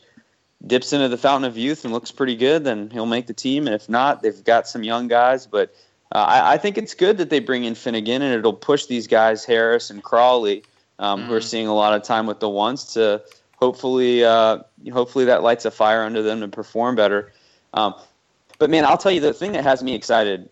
dips 0.64 0.92
into 0.92 1.09
the 1.09 1.19
fountain 1.19 1.49
of 1.49 1.57
youth 1.57 1.85
and 1.85 1.92
looks 1.92 2.11
pretty 2.11 2.37
good, 2.37 2.64
then 2.64 2.90
he'll 2.90 3.07
make 3.07 3.27
the 3.27 3.35
team. 3.35 3.66
And 3.66 3.75
if 3.75 3.88
not, 3.88 4.23
they've 4.23 4.45
got 4.45 4.69
some 4.69 4.83
young 4.83 5.09
guys. 5.09 5.47
But 5.47 5.75
uh, 6.12 6.19
I, 6.19 6.55
I 6.55 6.57
think 6.59 6.79
it's 6.79 6.95
good 6.95 7.19
that 7.19 7.31
they 7.31 7.40
bring 7.40 7.64
in 7.64 7.75
Finnegan, 7.75 8.23
and 8.23 8.35
it'll 8.35 8.53
push 8.53 8.87
these 8.87 9.07
guys, 9.07 9.45
Harris 9.45 9.90
and 9.90 10.03
Crawley, 10.03 10.62
um, 10.99 11.23
who 11.23 11.35
are 11.35 11.40
seeing 11.40 11.66
a 11.66 11.75
lot 11.75 11.95
of 11.95 12.03
time 12.03 12.27
with 12.27 12.40
the 12.40 12.49
ones, 12.49 12.95
to 12.95 13.23
hopefully, 13.57 14.25
uh, 14.25 14.59
hopefully 14.92 15.25
that 15.25 15.42
lights 15.42 15.64
a 15.64 15.71
fire 15.71 16.03
under 16.03 16.23
them 16.23 16.40
to 16.40 16.49
perform 16.49 16.97
better. 16.97 17.33
Um, 17.75 17.95
but 18.59 18.71
man, 18.71 18.85
I'll 18.85 18.99
tell 18.99 19.12
you 19.12 19.21
the 19.21 19.35
thing 19.35 19.53
that 19.53 19.64
has 19.64 19.83
me 19.83 19.95
excited 19.95 20.49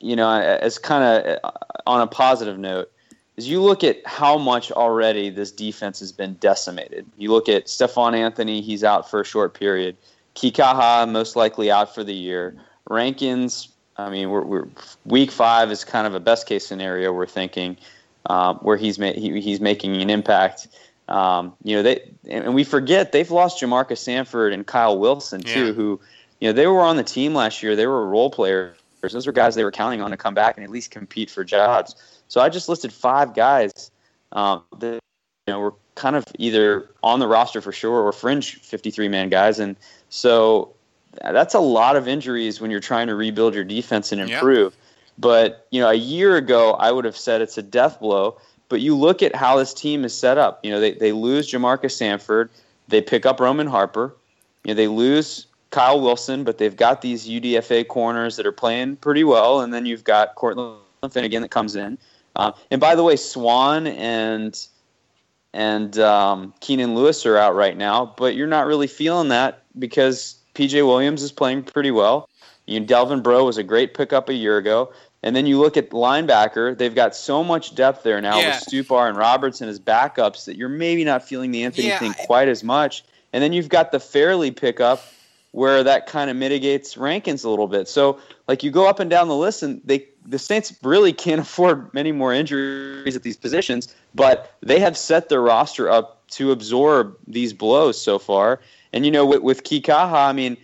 you 0.00 0.16
know, 0.16 0.30
as 0.30 0.78
kind 0.78 1.04
of 1.04 1.54
on 1.86 2.00
a 2.00 2.06
positive 2.06 2.58
note, 2.58 2.90
is 3.38 3.48
you 3.48 3.62
look 3.62 3.84
at 3.84 4.04
how 4.04 4.36
much 4.36 4.70
already 4.72 5.30
this 5.30 5.52
defense 5.52 6.00
has 6.00 6.10
been 6.12 6.34
decimated. 6.34 7.06
You 7.16 7.30
look 7.30 7.48
at 7.48 7.68
Stephone 7.68 8.14
Anthony, 8.14 8.60
he's 8.60 8.82
out 8.82 9.08
for 9.08 9.20
a 9.20 9.24
short 9.24 9.54
period. 9.54 9.96
Kikaha 10.34 11.08
most 11.08 11.36
likely 11.36 11.70
out 11.70 11.94
for 11.94 12.02
the 12.04 12.14
year. 12.14 12.56
Rankins, 12.90 13.68
I 13.96 14.10
mean, 14.10 14.30
we're, 14.30 14.42
we're 14.42 14.68
week 15.04 15.30
five 15.30 15.70
is 15.70 15.84
kind 15.84 16.06
of 16.06 16.14
a 16.14 16.20
best 16.20 16.46
case 16.46 16.66
scenario. 16.66 17.12
We're 17.12 17.26
thinking 17.26 17.76
um, 18.26 18.56
where 18.58 18.76
he's 18.76 18.98
ma- 18.98 19.12
he, 19.12 19.40
he's 19.40 19.60
making 19.60 20.00
an 20.02 20.10
impact. 20.10 20.68
Um, 21.08 21.54
you 21.62 21.76
know, 21.76 21.82
they 21.82 22.10
and 22.28 22.54
we 22.54 22.64
forget 22.64 23.12
they've 23.12 23.30
lost 23.30 23.62
Jamarca 23.62 23.96
Sanford 23.96 24.52
and 24.52 24.66
Kyle 24.66 24.98
Wilson 24.98 25.40
too, 25.40 25.66
Yeah. 25.68 25.72
who 25.72 26.00
you 26.40 26.48
know 26.48 26.52
they 26.52 26.66
were 26.66 26.80
on 26.80 26.96
the 26.96 27.04
team 27.04 27.34
last 27.34 27.62
year. 27.62 27.76
They 27.76 27.86
were 27.86 28.02
a 28.02 28.06
role 28.06 28.30
players. 28.30 28.76
Those 29.00 29.26
were 29.26 29.32
guys 29.32 29.54
they 29.54 29.64
were 29.64 29.70
counting 29.70 30.00
on 30.00 30.10
to 30.10 30.16
come 30.16 30.34
back 30.34 30.56
and 30.56 30.64
at 30.64 30.70
least 30.70 30.90
compete 30.90 31.30
for 31.30 31.44
jobs. 31.44 31.94
So 32.28 32.40
I 32.40 32.48
just 32.48 32.68
listed 32.68 32.92
five 32.92 33.34
guys 33.34 33.90
um, 34.32 34.62
that 34.78 35.00
you 35.46 35.54
know 35.54 35.60
were 35.60 35.74
kind 35.94 36.16
of 36.16 36.24
either 36.38 36.90
on 37.02 37.20
the 37.20 37.26
roster 37.26 37.60
for 37.60 37.72
sure 37.72 38.00
or 38.00 38.12
fringe 38.12 38.56
53 38.56 39.08
man 39.08 39.28
guys, 39.28 39.58
and 39.58 39.76
so 40.08 40.74
that's 41.22 41.54
a 41.54 41.60
lot 41.60 41.96
of 41.96 42.06
injuries 42.06 42.60
when 42.60 42.70
you're 42.70 42.80
trying 42.80 43.06
to 43.06 43.14
rebuild 43.14 43.54
your 43.54 43.64
defense 43.64 44.12
and 44.12 44.20
Yeah. 44.20 44.36
improve. 44.36 44.76
But 45.18 45.66
you 45.70 45.80
know, 45.80 45.88
a 45.88 45.94
year 45.94 46.36
ago, 46.36 46.72
I 46.74 46.92
would 46.92 47.04
have 47.04 47.16
said 47.16 47.40
it's 47.40 47.58
a 47.58 47.62
death 47.62 48.00
blow. 48.00 48.38
But 48.68 48.82
you 48.82 48.94
look 48.94 49.22
at 49.22 49.34
how 49.34 49.56
this 49.56 49.72
team 49.72 50.04
is 50.04 50.14
set 50.14 50.36
up. 50.36 50.62
You 50.62 50.70
know, 50.70 50.78
they, 50.78 50.92
they 50.92 51.12
lose 51.12 51.50
Jamarca 51.50 51.90
Sanford, 51.90 52.50
they 52.86 53.00
pick 53.00 53.24
up 53.24 53.40
Roman 53.40 53.66
Harper, 53.66 54.14
you 54.62 54.68
know, 54.68 54.74
they 54.74 54.88
lose 54.88 55.46
Kyle 55.70 56.00
Wilson, 56.00 56.44
but 56.44 56.58
they've 56.58 56.76
got 56.76 57.02
these 57.02 57.28
UDFA 57.28 57.86
corners 57.86 58.36
that 58.36 58.46
are 58.46 58.52
playing 58.52 58.96
pretty 58.96 59.24
well, 59.24 59.60
and 59.60 59.72
then 59.72 59.86
you've 59.86 60.04
got 60.04 60.34
Cortland 60.34 60.78
Finnegan 61.10 61.42
that 61.42 61.50
comes 61.50 61.76
in. 61.76 61.98
Um, 62.36 62.54
and 62.70 62.80
by 62.80 62.94
the 62.94 63.02
way, 63.02 63.16
Swann 63.16 63.86
and 63.86 64.58
and 65.54 65.98
um, 65.98 66.54
Keenan 66.60 66.94
Lewis 66.94 67.24
are 67.26 67.36
out 67.36 67.54
right 67.54 67.76
now, 67.76 68.14
but 68.16 68.34
you're 68.34 68.46
not 68.46 68.66
really 68.66 68.86
feeling 68.86 69.28
that 69.28 69.62
because 69.78 70.36
PJ 70.54 70.86
Williams 70.86 71.22
is 71.22 71.32
playing 71.32 71.62
pretty 71.62 71.90
well. 71.90 72.28
You 72.66 72.80
Delvin 72.80 73.22
Breaux 73.22 73.44
was 73.44 73.56
a 73.56 73.62
great 73.62 73.94
pickup 73.94 74.28
a 74.28 74.34
year 74.34 74.58
ago. 74.58 74.92
And 75.22 75.34
then 75.34 75.46
you 75.46 75.58
look 75.58 75.76
at 75.76 75.90
linebacker, 75.90 76.76
they've 76.78 76.94
got 76.94 77.16
so 77.16 77.42
much 77.42 77.74
depth 77.74 78.04
there 78.04 78.20
now 78.20 78.38
Yeah. 78.38 78.50
with 78.50 78.68
Stupar 78.68 79.08
and 79.08 79.16
Robertson 79.18 79.68
as 79.68 79.80
backups 79.80 80.44
that 80.44 80.56
you're 80.56 80.68
maybe 80.68 81.02
not 81.02 81.26
feeling 81.26 81.50
the 81.50 81.64
Anthony 81.64 81.88
Yeah, 81.88 81.98
thing 81.98 82.14
quite 82.26 82.46
as 82.46 82.62
much. 82.62 83.04
And 83.32 83.42
then 83.42 83.52
you've 83.52 83.68
got 83.68 83.90
the 83.90 83.98
Fairley 83.98 84.50
pickup 84.50 85.02
where 85.52 85.82
that 85.82 86.06
kind 86.06 86.30
of 86.30 86.36
mitigates 86.36 86.96
Rankins 86.96 87.44
a 87.44 87.50
little 87.50 87.68
bit. 87.68 87.88
So 87.88 88.20
like 88.46 88.62
you 88.62 88.70
go 88.70 88.88
up 88.88 89.00
and 89.00 89.10
down 89.10 89.28
the 89.28 89.36
list 89.36 89.62
and 89.62 89.80
they 89.84 90.06
the 90.26 90.38
Saints 90.38 90.74
really 90.82 91.12
can't 91.12 91.40
afford 91.46 91.92
many 91.94 92.12
more 92.12 92.32
injuries 92.32 93.16
at 93.16 93.22
these 93.22 93.36
positions, 93.36 93.94
but 94.14 94.54
they 94.60 94.80
have 94.80 94.96
set 94.96 95.28
their 95.28 95.40
roster 95.40 95.88
up 95.88 96.26
to 96.28 96.52
absorb 96.52 97.16
these 97.26 97.52
blows 97.52 98.00
so 98.00 98.18
far. 98.18 98.60
And 98.92 99.04
you 99.04 99.10
know 99.10 99.24
with, 99.24 99.42
with 99.42 99.64
Kikaha, 99.64 100.28
I 100.28 100.32
mean 100.32 100.56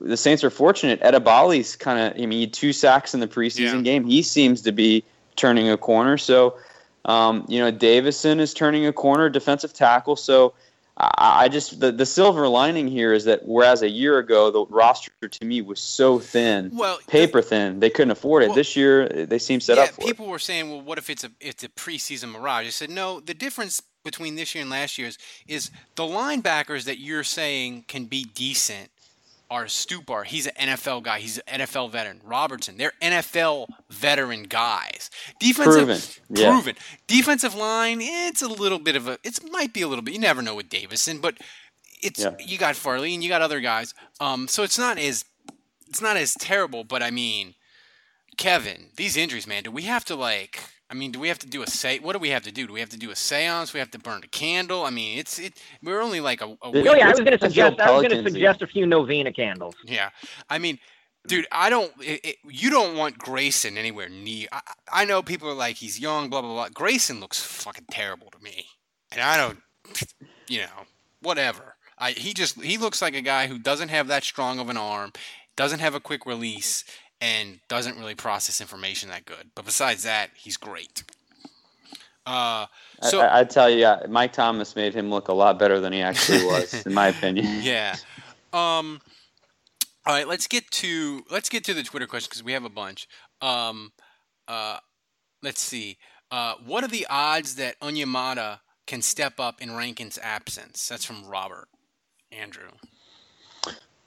the 0.00 0.16
Saints 0.16 0.44
are 0.44 0.50
fortunate. 0.50 1.00
Edebali's 1.00 1.76
kind 1.76 1.98
of, 1.98 2.20
I 2.20 2.26
mean, 2.26 2.32
he 2.32 2.40
had 2.42 2.52
two 2.52 2.72
sacks 2.72 3.14
in 3.14 3.20
the 3.20 3.26
preseason 3.26 3.82
game. 3.84 4.04
He 4.04 4.22
seems 4.22 4.62
to 4.62 4.72
be 4.72 5.02
turning 5.36 5.68
a 5.68 5.76
corner. 5.76 6.16
So, 6.16 6.56
um, 7.04 7.44
you 7.48 7.58
know, 7.58 7.70
Davison 7.70 8.38
is 8.40 8.54
turning 8.54 8.86
a 8.86 8.92
corner, 8.92 9.28
defensive 9.28 9.72
tackle. 9.72 10.16
So, 10.16 10.54
I, 10.96 11.44
I 11.44 11.48
just 11.48 11.80
the, 11.80 11.90
the 11.90 12.06
silver 12.06 12.46
lining 12.48 12.86
here 12.86 13.12
is 13.12 13.24
that 13.24 13.40
whereas 13.44 13.82
a 13.82 13.88
year 13.88 14.18
ago 14.18 14.50
the 14.50 14.64
roster 14.66 15.10
to 15.28 15.44
me 15.44 15.60
was 15.62 15.80
so 15.80 16.18
thin, 16.18 16.70
Well, 16.72 16.98
paper 17.08 17.42
thin, 17.42 17.80
they 17.80 17.90
couldn't 17.90 18.12
afford 18.12 18.44
it. 18.44 18.54
this 18.54 18.76
year 18.76 19.08
they 19.08 19.38
seem 19.38 19.60
set 19.60 19.76
yeah, 19.76 19.84
up 19.84 19.88
for 19.90 20.02
it. 20.02 20.06
people 20.06 20.26
were 20.26 20.38
saying, 20.38 20.70
well, 20.70 20.80
what 20.80 20.98
if 20.98 21.10
it's 21.10 21.24
a 21.24 21.30
it's 21.40 21.64
a 21.64 21.68
preseason 21.68 22.30
mirage? 22.30 22.66
I 22.66 22.70
said, 22.70 22.90
no. 22.90 23.20
The 23.20 23.34
difference 23.34 23.82
between 24.04 24.36
this 24.36 24.54
year 24.54 24.62
and 24.62 24.70
last 24.70 24.98
year's 24.98 25.18
is 25.48 25.70
the 25.96 26.02
linebackers 26.04 26.84
that 26.84 26.98
you're 26.98 27.24
saying 27.24 27.84
can 27.88 28.04
be 28.04 28.24
decent 28.34 28.90
are 29.54 29.64
Stupar. 29.64 30.24
He's 30.26 30.46
an 30.46 30.68
NFL 30.68 31.02
guy. 31.04 31.20
He's 31.20 31.38
an 31.38 31.60
NFL 31.60 31.90
veteran. 31.90 32.20
Robertson. 32.24 32.76
They're 32.76 32.92
NFL 33.00 33.68
veteran 33.90 34.42
guys. 34.44 35.10
Defensive 35.40 35.86
Proven, 35.86 36.00
yeah. 36.30 36.50
proven. 36.50 36.74
Defensive 37.06 37.54
line. 37.54 37.98
It's 38.02 38.42
a 38.42 38.48
little 38.48 38.78
bit 38.78 38.96
of 38.96 39.08
a. 39.08 39.18
It 39.24 39.38
might 39.50 39.72
be 39.72 39.82
a 39.82 39.88
little 39.88 40.02
bit. 40.02 40.14
You 40.14 40.20
never 40.20 40.42
know 40.42 40.54
with 40.54 40.68
Davison, 40.68 41.18
but 41.18 41.38
it's 42.02 42.20
Yeah. 42.20 42.34
you 42.38 42.58
got 42.58 42.76
Fairley 42.76 43.14
and 43.14 43.22
you 43.22 43.28
got 43.30 43.40
other 43.42 43.60
guys. 43.60 43.94
Um, 44.20 44.48
so 44.48 44.62
it's 44.62 44.78
not 44.78 44.98
as 44.98 45.24
it's 45.88 46.02
not 46.02 46.16
as 46.16 46.34
terrible. 46.34 46.84
But 46.84 47.02
I 47.02 47.10
mean. 47.10 47.54
Kevin, 48.36 48.86
these 48.96 49.16
injuries, 49.16 49.46
man. 49.46 49.62
Do 49.62 49.70
we 49.70 49.82
have 49.82 50.04
to 50.06 50.16
like? 50.16 50.58
I 50.90 50.94
mean, 50.94 51.12
do 51.12 51.18
we 51.18 51.28
have 51.28 51.38
to 51.40 51.46
do 51.46 51.62
a 51.62 51.66
say? 51.66 51.98
What 51.98 52.12
do 52.12 52.18
we 52.18 52.28
have 52.30 52.42
to 52.44 52.52
do? 52.52 52.66
Do 52.66 52.72
we 52.72 52.80
have 52.80 52.90
to 52.90 52.98
do 52.98 53.10
a 53.10 53.14
séance? 53.14 53.72
We 53.72 53.80
have 53.80 53.90
to 53.92 53.98
burn 53.98 54.20
a 54.22 54.28
candle. 54.28 54.84
I 54.84 54.90
mean, 54.90 55.18
it's 55.18 55.38
it. 55.38 55.54
We're 55.82 56.00
only 56.02 56.20
like 56.20 56.40
a. 56.42 56.46
a 56.46 56.56
Oh 56.62 56.70
week- 56.70 56.84
yeah, 56.84 57.06
I 57.06 57.10
was 57.10 57.20
going 57.20 57.38
to 57.38 57.38
suggest. 57.38 57.80
I 57.80 57.90
was 57.90 58.02
going 58.06 58.22
to 58.24 58.30
suggest 58.30 58.62
a 58.62 58.66
few 58.66 58.86
novena 58.86 59.32
candles. 59.32 59.74
Yeah, 59.84 60.10
I 60.50 60.58
mean, 60.58 60.78
dude, 61.26 61.46
I 61.50 61.70
don't. 61.70 61.90
It, 62.00 62.20
it, 62.24 62.36
you 62.48 62.70
don't 62.70 62.96
want 62.96 63.16
Grayson 63.18 63.78
anywhere 63.78 64.08
near. 64.10 64.48
I, 64.52 64.60
I 64.92 65.04
know 65.06 65.22
people 65.22 65.48
are 65.48 65.54
like 65.54 65.76
he's 65.76 65.98
young, 65.98 66.28
blah 66.28 66.42
blah 66.42 66.52
blah. 66.52 66.68
Grayson 66.68 67.18
looks 67.18 67.40
fucking 67.40 67.86
terrible 67.90 68.30
to 68.30 68.38
me, 68.42 68.66
and 69.10 69.20
I 69.22 69.36
don't. 69.38 69.58
You 70.48 70.60
know, 70.60 70.84
whatever. 71.22 71.76
I 71.98 72.10
he 72.12 72.34
just 72.34 72.60
he 72.62 72.76
looks 72.76 73.00
like 73.00 73.14
a 73.14 73.22
guy 73.22 73.46
who 73.46 73.58
doesn't 73.58 73.88
have 73.88 74.08
that 74.08 74.22
strong 74.24 74.58
of 74.58 74.68
an 74.68 74.76
arm, 74.76 75.12
doesn't 75.56 75.80
have 75.80 75.94
a 75.94 76.00
quick 76.00 76.26
release, 76.26 76.84
and 77.20 77.60
doesn't 77.68 77.98
really 77.98 78.14
process 78.14 78.60
information 78.60 79.08
that 79.08 79.24
good. 79.24 79.50
But 79.54 79.64
besides 79.64 80.02
that, 80.02 80.30
he's 80.34 80.56
great. 80.56 81.04
Uh, 82.26 82.66
so 83.02 83.20
I, 83.20 83.40
I, 83.40 83.44
tell 83.44 83.68
you, 83.68 83.94
Mike 84.08 84.32
Thomas 84.32 84.74
made 84.74 84.94
him 84.94 85.10
look 85.10 85.28
a 85.28 85.32
lot 85.34 85.58
better 85.58 85.78
than 85.80 85.92
he 85.92 86.00
actually 86.00 86.44
was, 86.46 86.86
in 86.86 86.94
my 86.94 87.08
opinion. 87.08 87.46
yeah. 87.62 87.96
Um. 88.52 89.00
All 90.06 90.14
right, 90.14 90.28
let's 90.28 90.46
get 90.46 90.70
to 90.70 91.24
let's 91.30 91.48
get 91.48 91.64
to 91.64 91.74
the 91.74 91.82
Twitter 91.82 92.06
questions 92.06 92.28
because 92.28 92.44
we 92.44 92.52
have 92.52 92.64
a 92.64 92.70
bunch. 92.70 93.08
Um. 93.42 93.92
Uh. 94.48 94.78
Let's 95.42 95.60
see. 95.60 95.98
Uh. 96.30 96.54
What 96.64 96.82
are 96.82 96.88
the 96.88 97.06
odds 97.10 97.56
that 97.56 97.78
Onyemata 97.80 98.60
can 98.86 99.02
step 99.02 99.38
up 99.38 99.60
in 99.60 99.74
Rankin's 99.74 100.18
absence? 100.22 100.88
That's 100.88 101.04
from 101.04 101.26
Robert. 101.26 101.68
Andrew. 102.32 102.70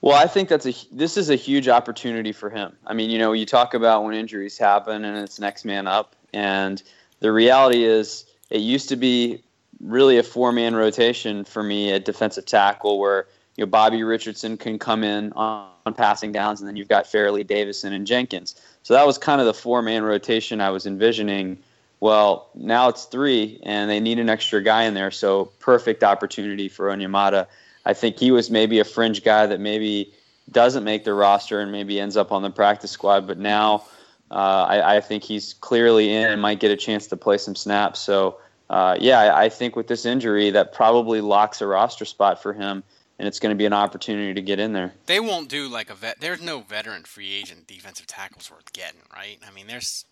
Well, 0.08 0.16
I 0.16 0.26
think 0.26 0.48
that's 0.48 0.66
a 0.66 0.74
this 0.90 1.18
is 1.18 1.30
a 1.30 1.36
huge 1.36 1.68
opportunity 1.68 2.32
for 2.32 2.50
him. 2.50 2.78
I 2.86 2.94
mean, 2.94 3.10
you 3.10 3.20
know, 3.20 3.34
you 3.34 3.46
talk 3.46 3.74
about 3.74 4.06
when 4.06 4.14
injuries 4.14 4.58
happen 4.58 5.04
and 5.04 5.18
it's 5.18 5.38
next 5.38 5.66
man 5.66 5.86
up, 5.86 6.16
and 6.34 6.82
the 7.20 7.30
reality 7.30 7.84
is 7.84 8.24
it 8.50 8.62
used 8.62 8.88
to 8.88 8.96
be 8.96 9.44
really 9.82 10.18
a 10.18 10.24
four 10.24 10.54
man 10.54 10.78
rotation 10.78 11.44
for 11.44 11.62
me 11.62 11.92
at 11.92 12.06
defensive 12.06 12.46
tackle 12.46 13.00
where 13.00 13.28
you 13.58 13.66
know 13.66 13.70
Bobby 13.70 14.02
Richardson 14.02 14.56
can 14.56 14.80
come 14.80 15.04
in 15.04 15.34
on, 15.34 15.68
on 15.86 15.94
passing 15.94 16.32
downs, 16.32 16.62
and 16.62 16.70
then 16.70 16.78
you've 16.78 16.88
got 16.88 17.06
Fairley, 17.06 17.44
Davison, 17.44 17.92
and 17.92 18.08
Jenkins. 18.08 18.56
So 18.84 18.94
that 18.94 19.06
was 19.06 19.18
kind 19.18 19.42
of 19.42 19.46
the 19.46 19.54
four 19.54 19.82
man 19.82 20.04
rotation 20.04 20.62
I 20.62 20.70
was 20.70 20.86
envisioning. 20.86 21.58
Well, 22.00 22.50
now 22.56 22.88
it's 22.88 23.04
three, 23.04 23.60
and 23.62 23.90
they 23.90 24.00
need 24.00 24.20
an 24.20 24.30
extra 24.30 24.64
guy 24.64 24.84
in 24.84 24.94
there. 24.94 25.12
So 25.12 25.52
perfect 25.60 26.02
opportunity 26.02 26.70
for 26.70 26.88
Onyemata. 26.88 27.48
I 27.88 27.94
think 27.94 28.20
he 28.20 28.32
was 28.32 28.52
maybe 28.52 28.80
a 28.80 28.84
fringe 28.84 29.24
guy 29.24 29.46
that 29.46 29.62
maybe 29.62 30.14
doesn't 30.52 30.84
make 30.84 31.06
the 31.06 31.14
roster 31.14 31.62
and 31.62 31.72
maybe 31.72 32.02
ends 32.02 32.18
up 32.18 32.34
on 32.34 32.42
the 32.42 32.50
practice 32.50 32.92
squad. 32.92 33.26
But 33.26 33.38
now 33.38 33.86
uh, 34.30 34.66
I, 34.68 34.98
I 34.98 35.02
think 35.02 35.24
he's 35.24 35.54
clearly 35.54 36.14
in 36.14 36.30
and 36.30 36.42
might 36.42 36.60
get 36.60 36.70
a 36.70 36.76
chance 36.76 37.08
to 37.08 37.16
play 37.16 37.38
some 37.38 37.56
snaps. 37.56 38.02
So 38.02 38.40
uh, 38.70 38.98
yeah, 39.00 39.22
I, 39.22 39.46
I 39.46 39.50
think 39.50 39.78
with 39.78 39.88
this 39.88 40.06
injury, 40.06 40.50
that 40.52 40.74
probably 40.74 41.22
locks 41.22 41.62
a 41.62 41.66
roster 41.66 42.04
spot 42.04 42.44
for 42.44 42.52
him, 42.52 42.84
and 43.20 43.26
it's 43.26 43.40
going 43.40 43.52
to 43.52 43.58
be 43.58 43.66
an 43.66 43.72
opportunity 43.72 44.34
to 44.34 44.42
get 44.42 44.60
in 44.60 44.74
there. 44.74 44.94
They 45.06 45.22
won't 45.22 45.48
do 45.48 45.70
like 45.70 45.90
a 45.90 45.96
vet. 45.96 46.20
There's 46.20 46.42
no 46.42 46.60
veteran 46.60 47.04
free 47.04 47.34
agent 47.34 47.68
defensive 47.68 48.06
tackles 48.06 48.52
worth 48.52 48.74
getting, 48.74 49.00
right? 49.16 49.40
I 49.48 49.54
mean, 49.54 49.68
there's. 49.68 50.04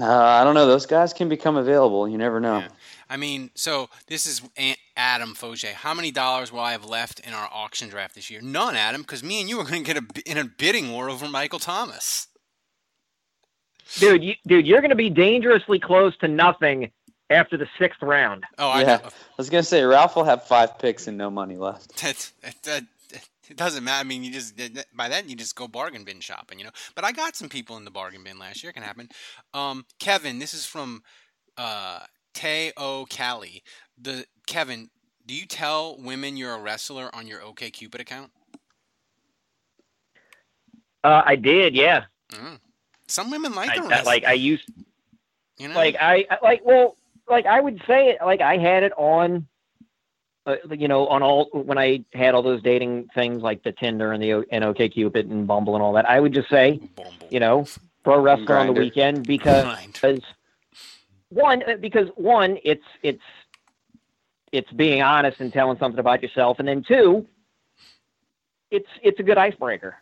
Uh, 0.00 0.04
I 0.04 0.42
don't 0.42 0.54
know; 0.54 0.66
those 0.66 0.86
guys 0.86 1.12
can 1.12 1.28
become 1.28 1.56
available. 1.56 2.08
You 2.08 2.18
never 2.18 2.40
know. 2.40 2.64
I 3.12 3.18
mean, 3.18 3.50
so 3.54 3.90
this 4.06 4.24
is 4.24 4.40
Aunt 4.56 4.78
Adam 4.96 5.34
Foge. 5.34 5.70
How 5.70 5.92
many 5.92 6.10
dollars 6.10 6.50
will 6.50 6.60
I 6.60 6.72
have 6.72 6.86
left 6.86 7.20
in 7.20 7.34
our 7.34 7.46
auction 7.52 7.90
draft 7.90 8.14
this 8.14 8.30
year? 8.30 8.40
None, 8.40 8.74
Adam, 8.74 9.02
because 9.02 9.22
me 9.22 9.38
and 9.38 9.50
you 9.50 9.60
are 9.60 9.64
going 9.64 9.84
to 9.84 9.94
get 9.94 10.02
a, 10.02 10.30
in 10.30 10.38
a 10.38 10.44
bidding 10.44 10.90
war 10.90 11.10
over 11.10 11.28
Michael 11.28 11.58
Thomas. 11.58 12.28
Dude, 13.98 14.24
you, 14.24 14.34
dude, 14.46 14.66
you're 14.66 14.80
going 14.80 14.88
to 14.88 14.96
be 14.96 15.10
dangerously 15.10 15.78
close 15.78 16.16
to 16.18 16.28
nothing 16.28 16.90
after 17.28 17.58
the 17.58 17.68
sixth 17.78 18.00
round. 18.00 18.44
Oh, 18.56 18.80
yeah. 18.80 19.00
I 19.04 19.10
was 19.36 19.50
going 19.50 19.62
to 19.62 19.68
say 19.68 19.82
Ralph 19.82 20.16
will 20.16 20.24
have 20.24 20.44
five 20.44 20.78
picks 20.78 21.06
and 21.06 21.18
no 21.18 21.30
money 21.30 21.56
left. 21.56 21.92
That, 22.02 22.32
that, 22.40 22.86
that, 23.10 23.28
it 23.50 23.58
doesn't 23.58 23.84
matter. 23.84 24.00
I 24.00 24.04
mean, 24.04 24.24
you 24.24 24.32
just 24.32 24.58
by 24.96 25.10
then 25.10 25.28
you 25.28 25.36
just 25.36 25.54
go 25.54 25.68
bargain 25.68 26.04
bin 26.04 26.20
shopping, 26.20 26.58
you 26.58 26.64
know. 26.64 26.70
But 26.94 27.04
I 27.04 27.12
got 27.12 27.36
some 27.36 27.50
people 27.50 27.76
in 27.76 27.84
the 27.84 27.90
bargain 27.90 28.24
bin 28.24 28.38
last 28.38 28.62
year. 28.62 28.70
It 28.70 28.72
can 28.72 28.82
happen. 28.82 29.10
Um, 29.52 29.84
Kevin, 29.98 30.38
this 30.38 30.54
is 30.54 30.64
from 30.64 31.02
uh, 31.58 32.00
Teo 32.34 33.06
Cali. 33.08 33.62
The 34.00 34.24
Kevin, 34.46 34.90
do 35.26 35.34
you 35.34 35.46
tell 35.46 35.96
women 35.98 36.36
you're 36.36 36.54
a 36.54 36.60
wrestler 36.60 37.10
on 37.14 37.26
your 37.26 37.42
OK 37.42 37.70
Cupid 37.70 38.00
account? 38.00 38.30
Uh, 41.04 41.22
I 41.24 41.36
did, 41.36 41.74
yeah. 41.74 42.04
Mm. 42.30 42.58
Some 43.08 43.30
women 43.30 43.54
like 43.54 43.70
I, 43.70 43.76
the 43.76 43.88
wrestling. 43.88 44.06
like 44.06 44.24
I 44.24 44.32
used, 44.34 44.70
you 45.58 45.68
know? 45.68 45.74
like 45.74 45.96
I 46.00 46.26
I- 46.30 46.38
like 46.42 46.62
well, 46.64 46.96
like 47.28 47.46
I 47.46 47.60
would 47.60 47.82
say 47.86 48.10
it 48.10 48.18
like 48.24 48.40
I 48.40 48.56
had 48.56 48.82
it 48.84 48.92
on, 48.96 49.46
uh, 50.46 50.56
you 50.70 50.88
know, 50.88 51.06
on 51.08 51.22
all 51.22 51.46
when 51.52 51.76
I 51.78 52.04
had 52.14 52.34
all 52.34 52.42
those 52.42 52.62
dating 52.62 53.08
things 53.14 53.42
like 53.42 53.62
the 53.62 53.72
Tinder 53.72 54.12
and 54.12 54.22
the 54.22 54.32
O- 54.34 54.44
and 54.50 54.64
OkCupid 54.64 55.30
and 55.30 55.46
Bumble 55.46 55.74
and 55.74 55.82
all 55.82 55.92
that. 55.94 56.08
I 56.08 56.20
would 56.20 56.32
just 56.32 56.48
say, 56.48 56.80
you 57.30 57.40
know, 57.40 57.66
pro 58.04 58.20
wrestler 58.20 58.58
on 58.58 58.68
the 58.68 58.72
Grindr. 58.72 58.78
weekend 58.78 59.26
because 59.26 60.22
one 61.32 61.62
uh, 61.68 61.76
because 61.80 62.08
one 62.16 62.58
it's 62.64 62.84
it's 63.02 63.22
it's 64.52 64.70
being 64.72 65.02
honest 65.02 65.40
and 65.40 65.52
telling 65.52 65.78
something 65.78 65.98
about 65.98 66.22
yourself, 66.22 66.58
and 66.58 66.68
then 66.68 66.82
two, 66.82 67.26
it's 68.70 68.88
it's 69.02 69.18
a 69.20 69.22
good 69.22 69.38
icebreaker. 69.38 69.96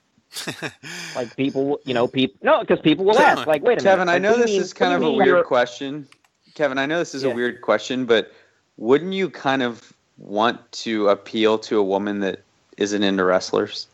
like 1.17 1.35
people, 1.37 1.81
you 1.85 1.93
know, 1.95 2.07
people 2.07 2.37
no, 2.43 2.61
because 2.61 2.79
people 2.81 3.05
will 3.05 3.19
ask, 3.19 3.47
like, 3.47 3.63
wait 3.63 3.79
a 3.79 3.83
Kevin, 3.83 4.07
minute. 4.07 4.13
Kevin, 4.13 4.15
I 4.15 4.19
know 4.19 4.31
what 4.31 4.35
do 4.35 4.41
you 4.41 4.47
this 4.47 4.53
mean- 4.53 4.63
is 4.63 4.73
kind 4.73 4.95
of 4.95 5.03
a 5.03 5.05
you 5.07 5.11
you're- 5.13 5.33
weird 5.33 5.47
question. 5.47 6.07
Kevin, 6.55 6.79
I 6.79 6.87
know 6.87 6.99
this 6.99 7.15
is 7.15 7.23
a 7.25 7.31
weird 7.31 7.61
question, 7.63 8.05
but 8.07 8.33
wouldn't 8.77 9.13
you 9.13 9.31
kind 9.31 9.63
of 9.63 9.93
want 10.19 10.71
to 10.73 11.09
appeal 11.09 11.59
to 11.59 11.79
a 11.79 11.83
woman 11.83 12.21
that 12.21 12.41
isn't 12.77 13.03
into 13.03 13.25
wrestlers? 13.25 13.87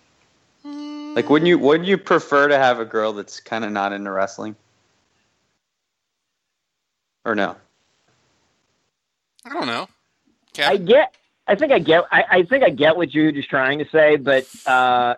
Like, 0.64 1.30
wouldn't 1.30 1.48
you 1.48 1.58
wouldn't 1.58 1.88
you 1.88 1.96
prefer 1.96 2.48
to 2.48 2.58
have 2.58 2.80
a 2.80 2.84
girl 2.84 3.12
that's 3.12 3.40
kind 3.40 3.64
of 3.64 3.72
not 3.72 3.92
into 3.92 4.10
wrestling? 4.10 4.56
Or 7.26 7.34
no? 7.34 7.56
I 9.44 9.50
don't 9.52 9.66
know. 9.66 9.88
I 10.58 10.78
get 10.78 11.14
I 11.46 11.54
think 11.54 11.70
I 11.72 11.78
get. 11.78 12.04
I, 12.10 12.24
I 12.30 12.42
think 12.44 12.64
I 12.64 12.70
get 12.70 12.96
what 12.96 13.10
Jude 13.10 13.36
is 13.36 13.46
trying 13.46 13.78
to 13.78 13.84
say, 13.90 14.16
but 14.16 14.46
uh, 14.66 15.14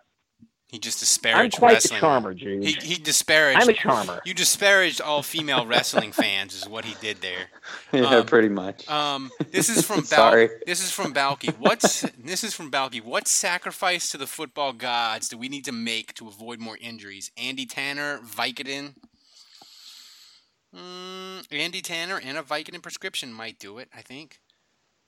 He 0.66 0.78
just 0.78 0.98
disparaged 1.00 1.54
wrestling. 1.54 1.54
I'm 1.54 1.58
quite 1.60 1.72
wrestling. 1.74 1.96
the 1.96 2.00
charmer, 2.00 2.34
Jude. 2.34 2.64
He, 2.64 2.72
he 2.72 2.94
disparaged. 2.96 3.60
I'm 3.62 3.68
a 3.68 3.72
charmer. 3.72 4.20
You 4.26 4.34
disparaged 4.34 5.00
all 5.00 5.22
female 5.22 5.64
wrestling 5.64 6.12
fans, 6.12 6.54
is 6.54 6.68
what 6.68 6.84
he 6.84 6.94
did 7.00 7.18
there. 7.22 7.46
Yeah, 7.92 8.02
Um, 8.18 8.26
pretty 8.26 8.50
much. 8.50 8.86
Um, 8.90 9.30
this 9.50 9.70
is 9.70 9.82
from 9.86 9.96
Bal- 10.00 10.04
Sorry. 10.04 10.48
This 10.66 10.82
is 10.84 10.90
from 10.90 11.12
Balky. 11.14 11.48
What's 11.58 12.02
this 12.22 12.42
is 12.44 12.52
from 12.54 12.68
Balky? 12.68 13.00
What 13.00 13.26
sacrifice 13.28 14.10
to 14.10 14.18
the 14.18 14.26
football 14.26 14.72
gods 14.74 15.28
do 15.30 15.38
we 15.38 15.48
need 15.48 15.64
to 15.66 15.72
make 15.72 16.12
to 16.14 16.28
avoid 16.28 16.58
more 16.58 16.76
injuries? 16.80 17.30
Andy 17.38 17.64
Tanner, 17.64 18.18
Vicodin. 18.18 18.94
Mm, 20.74 21.44
Andy 21.50 21.80
Tanner 21.80 22.20
and 22.22 22.36
a 22.36 22.42
Vicodin 22.42 22.82
prescription 22.82 23.32
might 23.32 23.58
do 23.58 23.78
it. 23.78 23.88
I 23.96 24.02
think. 24.02 24.40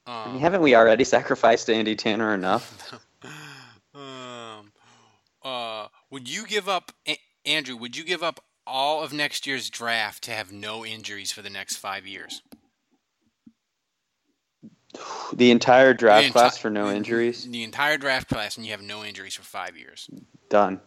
I 0.07 0.27
Um, 0.27 0.33
mean, 0.33 0.41
haven't 0.41 0.63
we 0.63 0.75
already 0.75 1.05
sacrificed 1.17 1.69
Andy 1.71 1.97
Tanner 1.97 2.35
enough? 2.35 2.95
um, 3.95 4.73
uh, 5.43 5.89
would 6.11 6.29
you 6.29 6.47
give 6.47 6.69
up, 6.69 6.93
A- 7.07 7.21
Andrew? 7.45 7.77
Would 7.77 7.97
you 7.97 8.05
give 8.05 8.23
up 8.23 8.41
all 8.67 9.03
of 9.03 9.13
next 9.13 9.47
year's 9.47 9.69
draft 9.71 10.23
to 10.25 10.31
have 10.31 10.53
no 10.53 10.85
injuries 10.85 11.33
for 11.33 11.43
the 11.43 11.51
next 11.51 11.77
five 11.77 12.07
years? 12.07 12.43
the 15.33 15.51
entire 15.53 15.95
draft 15.95 16.29
enti- 16.29 16.33
class 16.33 16.59
for 16.59 16.69
no 16.71 16.91
injuries? 16.91 17.49
The 17.49 17.63
entire 17.63 17.97
draft 17.97 18.29
class, 18.29 18.57
and 18.57 18.67
you 18.67 18.73
have 18.73 18.83
no 18.83 19.05
injuries 19.05 19.35
for 19.35 19.43
five 19.43 19.77
years. 19.77 20.09
Done. 20.49 20.81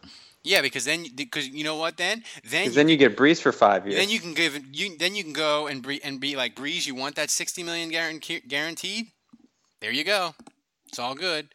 Yeah, 0.43 0.61
because 0.61 0.83
then, 0.85 1.05
because 1.15 1.47
you 1.47 1.63
know 1.63 1.75
what? 1.77 1.95
Then, 1.97 2.23
then, 2.43 2.63
Because 2.63 2.75
then 2.75 2.89
you 2.89 2.97
get 2.97 3.15
Brees 3.15 3.41
for 3.41 3.51
five 3.53 3.87
years. 3.87 3.97
then 3.99 4.09
you 4.09 4.19
can 4.19 4.33
give 4.33 4.59
you. 4.75 4.97
Then 4.97 5.15
you 5.15 5.23
can 5.23 5.31
go 5.33 5.67
and 5.67 5.81
bre- 5.81 6.03
and 6.03 6.19
be 6.19 6.35
like 6.35 6.55
Brees. 6.55 6.85
You 6.85 6.95
want 6.95 7.15
that 7.15 7.29
sixty 7.29 7.63
million 7.63 7.89
guaran- 7.89 8.47
guaranteed? 8.47 9.07
There 9.79 9.91
you 9.91 10.03
go. 10.03 10.35
It's 10.87 10.99
all 10.99 11.15
good. 11.15 11.47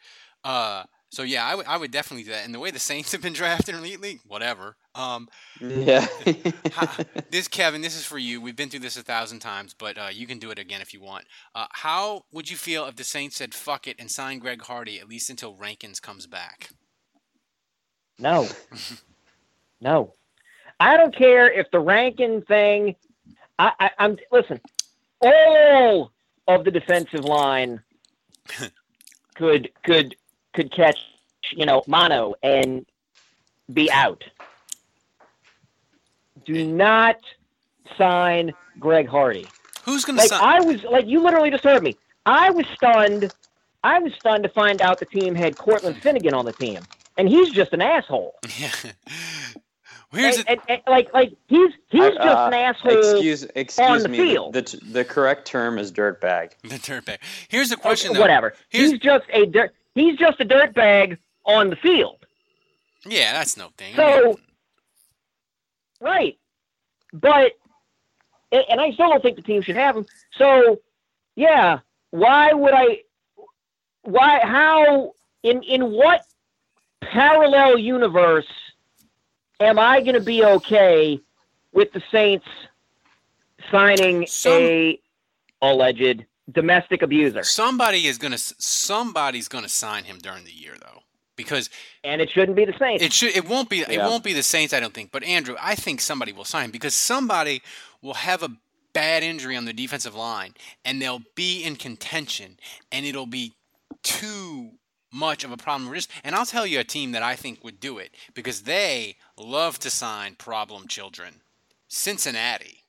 Uh, 0.42 0.84
so 1.10 1.22
yeah, 1.22 1.44
I 1.46 1.54
would 1.54 1.66
I 1.66 1.76
would 1.76 1.90
definitely 1.90 2.24
do 2.24 2.30
that. 2.30 2.46
And 2.46 2.54
the 2.54 2.58
way 2.58 2.70
the 2.70 2.78
Saints 2.78 3.12
have 3.12 3.20
been 3.22 3.34
drafted 3.34 3.74
lately, 3.76 4.20
whatever. 4.26 4.76
Um, 4.94 5.28
Yeah. 5.60 6.06
how- 6.72 7.04
this 7.30 7.46
Kevin, 7.46 7.82
this 7.82 7.94
is 7.96 8.04
for 8.06 8.18
you. 8.18 8.40
We've 8.40 8.56
been 8.56 8.70
through 8.70 8.80
this 8.80 8.96
a 8.96 9.02
thousand 9.02 9.40
times, 9.40 9.74
but 9.78 9.98
uh, 9.98 10.08
you 10.10 10.26
can 10.26 10.38
do 10.38 10.50
it 10.50 10.58
again 10.58 10.80
if 10.80 10.92
you 10.94 11.00
want. 11.02 11.26
Uh, 11.54 11.66
how 11.72 12.22
would 12.32 12.50
you 12.50 12.56
feel 12.56 12.86
if 12.86 12.96
the 12.96 13.04
Saints 13.04 13.36
said 13.36 13.52
"fuck 13.54 13.86
it" 13.86 13.96
and 13.98 14.10
signed 14.10 14.40
Greg 14.40 14.62
Hardy 14.62 14.98
at 14.98 15.08
least 15.08 15.28
until 15.30 15.54
Rankins 15.56 16.00
comes 16.00 16.26
back? 16.26 16.70
No. 18.18 18.48
no. 19.80 20.14
I 20.80 20.96
don't 20.96 21.14
care 21.14 21.50
if 21.50 21.70
the 21.70 21.80
ranking 21.80 22.42
thing. 22.42 22.96
I, 23.58 23.72
I, 23.80 23.90
I'm 23.98 24.16
listen. 24.30 24.60
All 25.20 26.12
of 26.46 26.64
the 26.64 26.70
defensive 26.70 27.24
line 27.24 27.80
could 29.34 29.70
could 29.84 30.14
could 30.54 30.72
catch 30.72 30.98
you 31.52 31.66
know 31.66 31.82
mono 31.86 32.34
and 32.42 32.86
be 33.72 33.90
out. 33.90 34.22
Do 36.46 36.66
not 36.66 37.16
sign 37.96 38.52
Greg 38.78 39.08
Hardy. 39.08 39.46
Who's 39.84 40.04
gonna 40.04 40.18
like 40.18 40.28
sign? 40.28 40.40
I 40.42 40.60
was 40.60 40.82
like 40.84 41.06
you 41.06 41.20
literally 41.20 41.50
just 41.50 41.64
heard 41.64 41.82
me. 41.82 41.96
I 42.26 42.50
was 42.50 42.66
stunned. 42.74 43.32
I 43.82 43.98
was 43.98 44.12
stunned 44.14 44.42
to 44.42 44.48
find 44.48 44.82
out 44.82 44.98
the 44.98 45.06
team 45.06 45.34
had 45.34 45.56
Cortland 45.56 46.02
Finnegan 46.02 46.34
on 46.34 46.44
the 46.44 46.52
team, 46.52 46.80
and 47.18 47.28
he's 47.28 47.50
just 47.50 47.72
an 47.72 47.82
asshole. 47.82 48.34
Yeah. 48.58 48.70
Here's 50.10 50.38
and, 50.38 50.48
and, 50.48 50.60
and, 50.70 50.82
like 50.86 51.12
like 51.12 51.34
he's 51.48 51.70
he's 51.90 52.00
Uh, 52.00 52.10
just 52.12 52.24
an 52.48 52.54
asshole 52.54 52.98
Excuse, 52.98 53.42
excuse 53.54 53.86
on 53.86 53.98
the 54.02 54.08
me. 54.08 54.16
field. 54.16 54.54
The, 54.54 54.62
the, 54.62 54.80
the 54.92 55.04
correct 55.04 55.46
term 55.46 55.78
is 55.78 55.92
dirtbag. 55.92 56.52
The 56.62 56.76
dirtbag. 56.76 57.18
Here's 57.48 57.68
the 57.68 57.76
question, 57.76 58.14
though. 58.14 58.20
Whatever. 58.20 58.54
Here's, 58.70 58.92
he's 58.92 59.00
just 59.00 59.26
a 59.30 59.44
dirt. 59.44 59.74
He's 59.94 60.16
just 60.16 60.40
a 60.40 60.46
dirtbag 60.46 61.18
on 61.44 61.68
the 61.68 61.76
field. 61.76 62.24
yeah, 63.06 63.32
that's 63.34 63.58
no 63.58 63.68
thing. 63.76 63.94
So, 63.96 64.38
right, 66.00 66.38
but 67.12 67.52
and 68.50 68.64
and 68.70 68.80
I 68.80 68.92
still 68.92 69.10
don't 69.10 69.22
think 69.22 69.36
the 69.36 69.42
team 69.42 69.60
should 69.60 69.76
have 69.76 69.94
him. 69.94 70.06
So, 70.38 70.80
yeah, 71.36 71.80
why 72.12 72.54
would 72.54 72.72
I? 72.72 73.02
Why? 74.04 74.40
How? 74.42 75.12
In 75.42 75.62
in 75.62 75.92
what 75.92 76.22
parallel 77.00 77.78
universe 77.78 78.46
am 79.60 79.78
I 79.78 80.00
going 80.00 80.14
to 80.14 80.20
be 80.20 80.44
okay 80.44 81.20
with 81.72 81.92
the 81.92 82.02
Saints 82.10 82.46
signing 83.70 84.26
a 84.46 84.98
alleged 85.60 86.24
domestic 86.50 87.02
abuser? 87.02 87.42
somebody 87.42 88.06
is 88.06 88.18
gonna 88.18 88.38
somebody's 88.38 89.48
gonna 89.48 89.68
sign 89.68 90.04
him 90.04 90.18
during 90.18 90.44
the 90.44 90.52
year 90.52 90.74
though, 90.80 91.00
because 91.36 91.68
and 92.04 92.20
it 92.20 92.30
shouldn't 92.30 92.56
be 92.56 92.64
the 92.64 92.74
Saints. 92.78 93.02
It 93.02 93.12
should. 93.12 93.36
It 93.36 93.48
won't 93.48 93.68
be. 93.68 93.80
It 93.80 93.98
won't 93.98 94.24
be 94.24 94.32
the 94.32 94.42
Saints. 94.42 94.72
I 94.72 94.80
don't 94.80 94.94
think. 94.94 95.10
But 95.12 95.24
Andrew, 95.24 95.56
I 95.60 95.74
think 95.74 96.00
somebody 96.00 96.32
will 96.32 96.44
sign 96.44 96.66
him 96.66 96.70
because 96.70 96.94
somebody 96.94 97.62
will 98.00 98.14
have 98.14 98.42
a 98.42 98.50
bad 98.92 99.22
injury 99.22 99.56
on 99.56 99.64
the 99.64 99.72
defensive 99.72 100.14
line, 100.14 100.54
and 100.84 101.02
they'll 101.02 101.22
be 101.34 101.62
in 101.62 101.76
contention, 101.76 102.58
and 102.90 103.04
it'll 103.04 103.26
be 103.26 103.54
too 104.02 104.77
much 105.12 105.44
of 105.44 105.50
a 105.52 105.56
problem. 105.56 105.94
And 106.24 106.34
I'll 106.34 106.46
tell 106.46 106.66
you 106.66 106.80
a 106.80 106.84
team 106.84 107.12
that 107.12 107.22
I 107.22 107.34
think 107.36 107.62
would 107.64 107.80
do 107.80 107.98
it 107.98 108.10
because 108.34 108.62
they 108.62 109.16
love 109.36 109.78
to 109.80 109.90
sign 109.90 110.34
problem 110.34 110.86
children. 110.88 111.34
Cincinnati, 111.88 112.84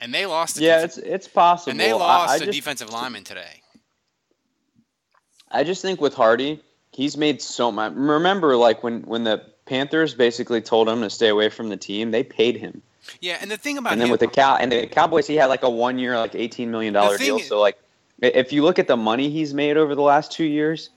and 0.00 0.12
they 0.14 0.24
lost. 0.26 0.58
a 0.58 0.62
Yeah, 0.62 0.76
def- 0.80 0.84
it's 0.84 0.98
it's 0.98 1.28
possible. 1.28 1.72
and 1.72 1.80
they 1.80 1.92
lost 1.92 2.30
I 2.32 2.36
a 2.36 2.46
just- 2.46 2.52
defensive 2.52 2.90
lineman 2.90 3.24
today. 3.24 3.60
I 5.50 5.64
just 5.64 5.82
think 5.82 6.00
with 6.00 6.14
Hardy, 6.14 6.62
he's 6.92 7.16
made 7.16 7.42
so 7.42 7.70
much. 7.70 7.92
Remember, 7.94 8.56
like 8.56 8.82
when 8.82 9.02
when 9.02 9.24
the 9.24 9.42
Panthers 9.66 10.14
basically 10.14 10.60
told 10.62 10.88
him 10.88 11.02
to 11.02 11.10
stay 11.10 11.28
away 11.28 11.48
from 11.50 11.68
the 11.68 11.76
team, 11.76 12.10
they 12.10 12.22
paid 12.24 12.56
him. 12.56 12.82
Yeah, 13.20 13.36
and 13.40 13.50
the 13.50 13.56
thing 13.56 13.78
about 13.78 13.92
and 13.92 14.00
then 14.00 14.06
him, 14.06 14.12
with 14.12 14.20
the 14.20 14.28
cow 14.28 14.56
and 14.56 14.72
the 14.72 14.86
Cowboys, 14.86 15.26
he 15.26 15.34
had 15.36 15.46
like 15.46 15.62
a 15.62 15.70
one 15.70 15.98
year, 15.98 16.16
like 16.18 16.34
eighteen 16.34 16.70
million 16.70 16.94
dollar 16.94 17.18
deal. 17.18 17.36
is- 17.38 17.48
So 17.48 17.60
like, 17.60 17.78
if 18.22 18.52
you 18.52 18.62
look 18.62 18.78
at 18.78 18.86
the 18.86 18.96
money 18.96 19.28
he's 19.28 19.52
made 19.52 19.76
over 19.76 19.94
the 19.94 20.02
last 20.02 20.32
two 20.32 20.44
years, 20.44 20.88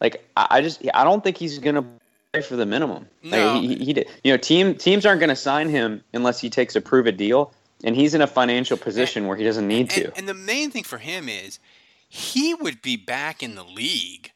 like 0.00 0.24
I 0.36 0.60
just 0.60 0.82
I 0.94 1.04
don't 1.04 1.22
think 1.22 1.36
he's 1.36 1.58
gonna 1.58 1.84
play 2.32 2.42
for 2.42 2.56
the 2.56 2.66
minimum. 2.66 3.06
No. 3.22 3.52
Like, 3.54 3.62
he, 3.62 3.68
he, 3.74 3.84
he 3.86 3.92
did. 3.92 4.08
You 4.24 4.32
know, 4.32 4.36
team 4.36 4.74
teams 4.74 5.04
aren't 5.06 5.20
gonna 5.20 5.36
sign 5.36 5.68
him 5.68 6.02
unless 6.12 6.40
he 6.40 6.50
takes 6.50 6.76
a 6.76 6.80
prove 6.80 7.06
a 7.06 7.12
deal, 7.12 7.52
and 7.84 7.94
he's 7.96 8.14
in 8.14 8.22
a 8.22 8.26
financial 8.26 8.76
position 8.76 9.26
where 9.26 9.36
he 9.36 9.44
doesn't 9.44 9.68
need 9.68 9.90
to. 9.90 10.04
And, 10.06 10.18
and 10.18 10.28
the 10.28 10.34
main 10.34 10.70
thing 10.70 10.84
for 10.84 10.98
him 10.98 11.28
is 11.28 11.58
he 12.08 12.54
would 12.54 12.82
be 12.82 12.96
back 12.96 13.42
in 13.42 13.54
the 13.54 13.64
league 13.64 14.32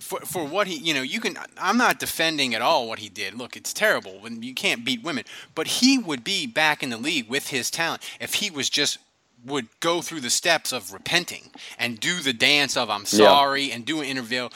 for 0.00 0.20
for 0.20 0.44
what 0.44 0.66
he 0.66 0.76
you 0.76 0.94
know 0.94 1.02
you 1.02 1.20
can 1.20 1.36
I'm 1.58 1.76
not 1.76 1.98
defending 1.98 2.54
at 2.54 2.62
all 2.62 2.88
what 2.88 3.00
he 3.00 3.08
did. 3.08 3.34
Look, 3.34 3.56
it's 3.56 3.72
terrible 3.72 4.20
when 4.20 4.42
you 4.42 4.54
can't 4.54 4.84
beat 4.84 5.02
women, 5.02 5.24
but 5.54 5.66
he 5.66 5.98
would 5.98 6.22
be 6.24 6.46
back 6.46 6.82
in 6.82 6.90
the 6.90 6.96
league 6.96 7.28
with 7.28 7.48
his 7.48 7.70
talent 7.70 8.02
if 8.20 8.34
he 8.34 8.50
was 8.50 8.70
just 8.70 8.98
would 9.44 9.68
go 9.80 10.00
through 10.02 10.20
the 10.20 10.30
steps 10.30 10.72
of 10.72 10.92
repenting 10.92 11.50
and 11.78 12.00
do 12.00 12.20
the 12.20 12.32
dance 12.32 12.76
of 12.76 12.90
I'm 12.90 13.02
Yeah. 13.02 13.06
sorry 13.06 13.70
and 13.70 13.84
do 13.84 14.00
an 14.00 14.06
interview 14.06 14.48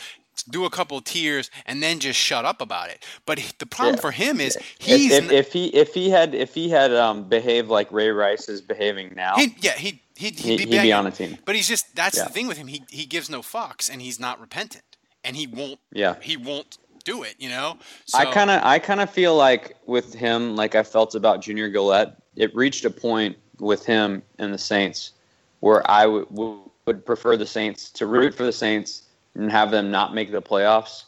do 0.43 0.65
a 0.65 0.71
couple 0.71 0.99
of 0.99 1.05
tears 1.05 1.51
and 1.67 1.83
then 1.83 1.99
just 1.99 2.19
shut 2.19 2.45
up 2.45 2.61
about 2.61 2.89
it. 2.91 3.05
But 3.27 3.39
the 3.59 3.67
problem 3.67 3.97
Yeah. 3.97 4.01
for 4.01 4.11
him 4.13 4.41
is 4.41 4.57
If- 4.57 4.77
he's 4.79 5.13
if, 5.13 5.25
n- 5.25 5.31
if 5.31 5.53
he 5.53 5.67
if 5.69 5.95
he 5.95 6.11
had 6.11 6.35
if 6.35 6.55
he 6.55 6.69
had 6.69 6.93
um, 6.95 7.25
behaved 7.29 7.69
like 7.69 7.91
Ray 7.93 8.09
Rice 8.11 8.49
is 8.49 8.61
behaving 8.61 9.15
now, 9.17 9.37
He'd, 9.37 9.63
yeah, 9.65 9.73
he'd 9.73 9.99
he'd, 10.17 10.39
he'd, 10.39 10.61
He- 10.61 10.67
be, 10.67 10.73
he'd 10.77 10.83
be 10.83 10.93
on 10.93 11.07
a 11.07 11.11
team. 11.11 11.39
But 11.45 11.55
he's 11.57 11.69
just 11.69 11.95
that's 11.97 12.17
Yeah. 12.19 12.25
the 12.25 12.31
thing 12.31 12.47
with 12.47 12.57
him. 12.59 12.67
He 12.67 12.83
he 12.91 13.05
gives 13.07 13.29
no 13.31 13.41
fucks, 13.41 13.91
and 13.91 14.01
he's 14.03 14.19
not 14.21 14.41
repentant, 14.41 14.85
and 15.25 15.37
he 15.37 15.47
won't. 15.47 15.79
Yeah. 15.93 16.15
he 16.21 16.37
won't 16.37 16.79
do 17.05 17.23
it. 17.23 17.35
You 17.39 17.49
know. 17.49 17.79
I 18.15 18.27
kind 18.27 18.51
of 18.51 18.63
I 18.63 18.79
kind 18.79 19.01
of 19.01 19.11
feel 19.11 19.35
like 19.37 19.77
with 19.87 20.13
him, 20.15 20.57
like 20.57 20.75
I 20.75 20.83
felt 20.83 21.15
about 21.15 21.41
Junior 21.43 21.69
Galette, 21.69 22.17
it 22.37 22.55
reached 22.55 22.85
a 22.85 22.91
point 22.91 23.37
with 23.59 23.85
him 23.85 24.23
and 24.39 24.53
the 24.55 24.59
Saints 24.59 25.13
where 25.61 25.89
I 25.91 26.05
w- 26.05 26.27
w- 26.31 26.61
would 26.87 27.05
prefer 27.05 27.37
the 27.37 27.47
Saints 27.47 27.91
to 27.91 28.07
root 28.07 28.35
for 28.35 28.45
the 28.45 28.53
Saints 28.53 29.03
and 29.35 29.51
have 29.51 29.71
them 29.71 29.91
not 29.91 30.15
make 30.15 30.33
the 30.33 30.43
playoffs 30.43 31.05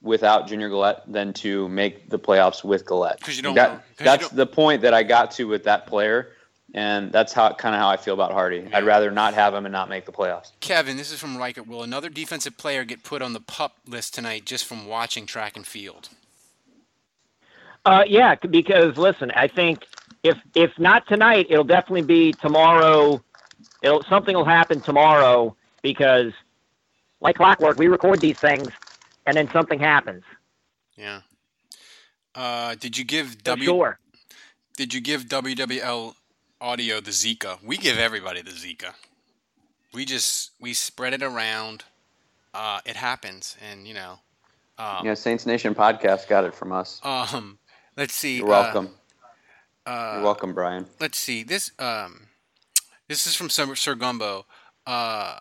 without 0.00 0.48
Junior 0.48 0.68
Galette 0.68 1.02
than 1.06 1.32
to 1.34 1.68
make 1.68 2.10
the 2.10 2.18
playoffs 2.18 2.64
with 2.64 2.84
Galette. 2.84 3.20
'Cause 3.20 3.36
you 3.36 3.42
don't 3.42 3.54
That- 3.54 3.70
know- 3.72 3.76
'cause 3.76 3.84
you 4.00 4.04
that's 4.04 4.22
don't- 4.28 4.36
the 4.36 4.46
point 4.46 4.82
that 4.82 4.94
I 4.94 5.02
got 5.04 5.30
to 5.32 5.44
with 5.44 5.62
that 5.64 5.86
player, 5.86 6.32
and 6.74 7.12
that's 7.12 7.32
how 7.32 7.52
kind 7.52 7.74
of 7.74 7.80
how 7.80 7.88
I 7.88 7.96
feel 7.96 8.14
about 8.14 8.32
Hardy. 8.32 8.68
I'd 8.72 8.84
rather 8.84 9.10
not 9.12 9.34
have 9.34 9.54
him 9.54 9.64
and 9.64 9.72
not 9.72 9.88
make 9.88 10.04
the 10.06 10.12
playoffs. 10.12 10.50
Kevin, 10.60 10.96
this 10.96 11.12
is 11.12 11.20
from 11.20 11.36
Riker. 11.36 11.62
Will 11.62 11.84
another 11.84 12.08
defensive 12.08 12.58
player 12.58 12.82
get 12.84 13.04
put 13.04 13.22
on 13.22 13.32
the 13.32 13.40
pup 13.40 13.76
list 13.86 14.14
tonight 14.14 14.44
just 14.44 14.64
from 14.64 14.86
watching 14.86 15.24
track 15.24 15.56
and 15.56 15.64
field? 15.66 16.08
Uh, 17.84 18.04
yeah, 18.06 18.34
because 18.36 18.96
listen, 18.96 19.30
I 19.32 19.48
think 19.48 19.84
if 20.22 20.36
if 20.54 20.76
not 20.78 21.06
tonight, 21.08 21.46
it'll 21.50 21.64
definitely 21.64 22.02
be 22.02 22.32
tomorrow. 22.32 23.22
It'll 23.82 24.02
something 24.04 24.36
will 24.36 24.44
happen 24.44 24.80
tomorrow 24.80 25.56
because, 25.82 26.32
like 27.22 27.36
clockwork, 27.36 27.78
we 27.78 27.86
record 27.88 28.20
these 28.20 28.38
things, 28.38 28.68
and 29.26 29.36
then 29.36 29.48
something 29.50 29.78
happens. 29.78 30.24
Yeah. 30.96 31.20
Uh, 32.34 32.74
did 32.74 32.98
you 32.98 33.04
give 33.04 33.34
For 33.36 33.42
W? 33.44 33.64
sure. 33.64 33.98
Did 34.76 34.92
you 34.92 35.00
give 35.00 35.26
WWL 35.26 36.14
audio 36.60 37.00
the 37.00 37.10
Zika? 37.10 37.62
We 37.62 37.76
give 37.76 37.98
everybody 37.98 38.42
the 38.42 38.50
Zika. 38.50 38.94
We 39.94 40.04
just 40.04 40.52
we 40.60 40.72
spread 40.72 41.12
it 41.12 41.22
around, 41.22 41.84
uh, 42.54 42.80
it 42.86 42.96
happens, 42.96 43.56
and 43.70 43.86
you 43.86 43.94
know. 43.94 44.18
Um, 44.78 45.04
yeah, 45.04 45.14
Saints 45.14 45.44
Nation 45.46 45.74
podcast 45.74 46.28
got 46.28 46.44
it 46.44 46.54
from 46.54 46.72
us. 46.72 47.00
Um, 47.04 47.58
let's 47.96 48.14
see. 48.14 48.38
You're 48.38 48.46
welcome. 48.46 48.90
Uh, 49.84 50.12
You're 50.14 50.24
welcome, 50.24 50.54
Brian. 50.54 50.86
Let's 50.98 51.18
see. 51.18 51.42
This 51.42 51.72
um, 51.78 52.28
this 53.08 53.26
is 53.26 53.36
from 53.36 53.50
Sir, 53.50 53.74
Sir 53.74 53.94
Gumbo. 53.94 54.46
Uh, 54.86 55.40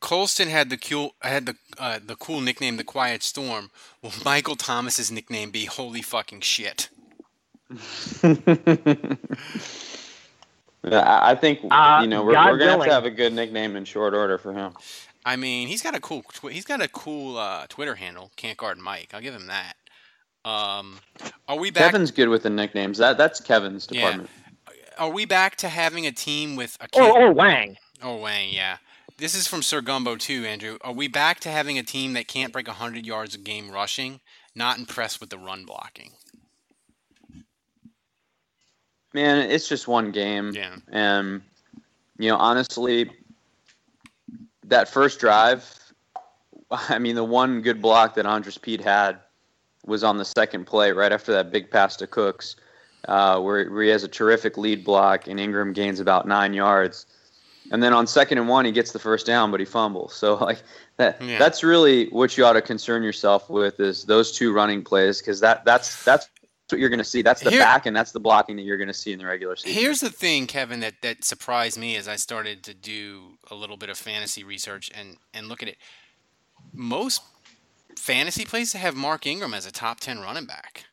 Colston 0.00 0.48
had 0.48 0.70
the 0.70 0.76
cool 0.76 1.14
had 1.22 1.46
the 1.46 1.56
uh, 1.78 1.98
the 2.04 2.16
cool 2.16 2.40
nickname, 2.40 2.76
the 2.76 2.84
Quiet 2.84 3.22
Storm. 3.22 3.70
Will 4.02 4.12
Michael 4.24 4.56
Thomas's 4.56 5.10
nickname 5.10 5.50
be 5.50 5.64
Holy 5.66 6.02
fucking 6.02 6.40
shit? 6.40 6.88
I 10.84 11.30
I 11.30 11.34
think 11.34 11.60
Uh, 11.70 11.98
you 12.02 12.08
know 12.08 12.22
we're, 12.22 12.32
God 12.32 12.50
we're 12.52 12.58
gonna 12.58 12.70
have 12.72 12.82
to 12.84 12.92
have 12.92 13.04
a 13.04 13.10
good 13.10 13.32
nickname 13.32 13.76
in 13.76 13.84
short 13.84 14.14
order 14.14 14.38
for 14.38 14.52
him. 14.52 14.72
I 15.24 15.36
mean, 15.36 15.68
he's 15.68 15.82
got 15.82 15.94
a 15.94 16.00
cool 16.00 16.22
twi- 16.32 16.52
he's 16.52 16.64
got 16.64 16.80
a 16.80 16.88
cool 16.88 17.36
uh, 17.36 17.66
Twitter 17.68 17.94
handle, 17.96 18.30
Can't 18.36 18.56
Guard 18.56 18.78
Mike. 18.78 19.10
I'll 19.12 19.20
give 19.20 19.34
him 19.34 19.48
that. 19.48 19.74
Um, 20.44 21.00
are 21.48 21.58
we 21.58 21.70
back? 21.70 21.90
Kevin's 21.92 22.10
good 22.10 22.28
with 22.28 22.44
the 22.44 22.50
nicknames. 22.50 22.98
That 22.98 23.18
that's 23.18 23.40
Kevin's 23.40 23.86
Yeah. 23.90 24.00
department. 24.00 24.30
Are 24.98 25.10
we 25.10 25.26
back 25.26 25.56
to 25.56 25.68
having 25.68 26.06
a 26.06 26.12
team 26.12 26.56
with 26.56 26.76
a 26.80 26.84
Or, 26.84 26.88
can't- 26.88 27.16
or 27.16 27.32
Wang. 27.32 27.76
Oh, 28.02 28.16
Wang, 28.16 28.48
yeah. 28.50 28.78
This 29.18 29.34
is 29.34 29.48
from 29.48 29.62
Sir 29.62 29.80
Gumbo 29.80 30.14
too, 30.14 30.44
Andrew. 30.44 30.78
Are 30.80 30.92
we 30.92 31.08
back 31.08 31.40
to 31.40 31.48
having 31.48 31.76
a 31.76 31.82
team 31.82 32.12
that 32.12 32.28
can't 32.28 32.52
break 32.52 32.68
100 32.68 33.04
yards 33.04 33.34
a 33.34 33.38
game 33.38 33.68
rushing? 33.68 34.20
Not 34.54 34.78
impressed 34.78 35.20
with 35.20 35.28
the 35.28 35.38
run 35.38 35.64
blocking. 35.64 36.12
Man, 39.12 39.50
it's 39.50 39.68
just 39.68 39.88
one 39.88 40.12
game. 40.12 40.52
Yeah. 40.54 40.76
And 40.92 41.42
you 42.16 42.28
know, 42.28 42.36
honestly, 42.36 43.10
that 44.62 44.88
first 44.88 45.18
drive, 45.18 45.68
I 46.70 47.00
mean, 47.00 47.16
the 47.16 47.24
one 47.24 47.60
good 47.60 47.82
block 47.82 48.14
that 48.14 48.26
Andrus 48.26 48.56
Peat 48.56 48.80
had 48.80 49.18
was 49.84 50.04
on 50.04 50.16
the 50.16 50.24
second 50.24 50.66
play, 50.66 50.92
right 50.92 51.10
after 51.10 51.32
that 51.32 51.50
big 51.50 51.72
pass 51.72 51.96
to 51.96 52.06
Cooks, 52.06 52.54
uh, 53.08 53.40
where, 53.40 53.68
where 53.68 53.82
he 53.82 53.88
has 53.88 54.04
a 54.04 54.08
terrific 54.08 54.56
lead 54.56 54.84
block 54.84 55.26
and 55.26 55.40
Ingram 55.40 55.72
gains 55.72 55.98
about 55.98 56.28
nine 56.28 56.54
yards. 56.54 57.06
And 57.70 57.82
then 57.82 57.92
on 57.92 58.06
second 58.06 58.38
and 58.38 58.48
one, 58.48 58.64
he 58.64 58.72
gets 58.72 58.92
the 58.92 58.98
first 58.98 59.26
down, 59.26 59.50
but 59.50 59.60
he 59.60 59.66
fumbles. 59.66 60.14
So 60.14 60.36
like 60.36 60.62
that, 60.96 61.20
Yeah. 61.22 61.38
that's 61.38 61.62
really 61.62 62.08
what 62.10 62.36
you 62.36 62.44
ought 62.44 62.54
to 62.54 62.62
concern 62.62 63.02
yourself 63.02 63.48
with 63.50 63.78
is 63.80 64.04
those 64.04 64.32
two 64.32 64.52
running 64.52 64.82
plays 64.82 65.20
because 65.20 65.40
that 65.40 65.64
that's 65.64 66.02
that's 66.04 66.28
what 66.70 66.78
you're 66.80 66.90
going 66.90 66.98
to 66.98 67.04
see. 67.04 67.22
That's 67.22 67.40
the 67.40 67.50
Here- 67.50 67.60
back 67.60 67.86
and 67.86 67.96
that's 67.96 68.12
the 68.12 68.20
blocking 68.20 68.56
that 68.56 68.62
you're 68.62 68.76
going 68.76 68.88
to 68.88 68.94
see 68.94 69.12
in 69.12 69.18
the 69.18 69.24
regular 69.26 69.56
season. 69.56 69.80
Here's 69.80 70.00
the 70.00 70.10
thing, 70.10 70.46
Kevin, 70.46 70.80
that, 70.80 70.94
that 71.02 71.24
surprised 71.24 71.78
me 71.78 71.96
as 71.96 72.06
I 72.06 72.16
started 72.16 72.62
to 72.64 72.74
do 72.74 73.38
a 73.50 73.54
little 73.54 73.76
bit 73.78 73.88
of 73.88 73.96
fantasy 73.96 74.44
research 74.44 74.90
and, 74.94 75.16
and 75.32 75.46
look 75.48 75.62
at 75.62 75.68
it. 75.70 75.76
Most 76.74 77.22
fantasy 77.96 78.44
places 78.44 78.74
have 78.74 78.94
Mark 78.94 79.26
Ingram 79.26 79.54
as 79.54 79.64
a 79.64 79.72
top 79.72 80.00
10 80.00 80.20
running 80.20 80.44
back, 80.44 80.84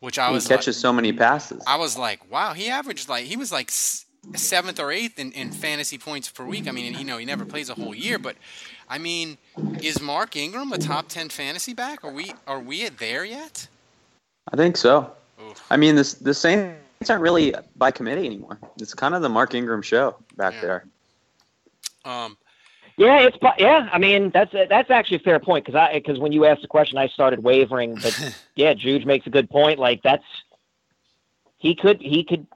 which 0.00 0.18
I 0.18 0.28
he 0.28 0.34
was 0.34 0.46
catches 0.46 0.76
so 0.76 0.92
many 0.92 1.12
passes. 1.14 1.62
I 1.66 1.76
was 1.76 1.96
like, 1.96 2.30
wow, 2.30 2.52
he 2.52 2.68
averaged 2.68 3.08
like 3.08 3.24
he 3.24 3.36
was 3.38 3.50
like 3.50 3.70
seventh 4.34 4.78
or 4.78 4.92
eighth 4.92 5.18
in, 5.18 5.32
in 5.32 5.50
fantasy 5.50 5.98
points 5.98 6.30
per 6.30 6.44
week. 6.44 6.68
I 6.68 6.72
mean, 6.72 6.94
you 6.94 7.04
know, 7.04 7.18
he 7.18 7.24
never 7.24 7.44
plays 7.44 7.68
a 7.68 7.74
whole 7.74 7.94
year, 7.94 8.18
but 8.18 8.36
I 8.88 8.98
mean, 8.98 9.38
is 9.82 10.00
Mark 10.00 10.36
Ingram 10.36 10.72
a 10.72 10.78
top 10.78 11.08
10 11.08 11.28
fantasy 11.30 11.74
back? 11.74 12.04
Are 12.04 12.12
we 12.12 12.32
are 12.46 12.60
we 12.60 12.88
there 12.88 13.24
yet? 13.24 13.68
I 14.52 14.56
think 14.56 14.76
so. 14.76 15.12
I 15.70 15.76
mean, 15.76 15.96
this 15.96 16.14
the 16.14 16.34
Saints 16.34 16.78
aren't 17.08 17.22
really 17.22 17.54
by 17.76 17.90
committee 17.90 18.26
anymore. 18.26 18.58
It's 18.78 18.94
kind 18.94 19.14
of 19.14 19.22
the 19.22 19.28
Mark 19.28 19.54
Ingram 19.54 19.82
show 19.82 20.16
back 20.36 20.54
there. 20.60 20.84
Um, 22.04 22.36
Yeah, 22.96 23.20
it's 23.20 23.38
yeah. 23.58 23.88
I 23.92 23.98
mean, 23.98 24.30
that's 24.30 24.52
that's 24.52 24.90
actually 24.90 25.18
a 25.18 25.20
fair 25.20 25.40
point 25.40 25.64
because 25.64 25.78
I 25.78 25.94
because 25.94 26.18
when 26.18 26.32
you 26.32 26.44
asked 26.44 26.62
the 26.62 26.68
question, 26.68 26.98
I 26.98 27.08
started 27.08 27.42
wavering. 27.42 27.94
But 27.94 28.36
yeah, 28.54 28.74
Juge 28.74 29.06
makes 29.06 29.26
a 29.26 29.30
good 29.30 29.48
point. 29.48 29.78
Like 29.78 30.02
that's 30.02 30.24
he 31.56 31.74
could 31.74 32.00
he 32.00 32.24
could 32.24 32.46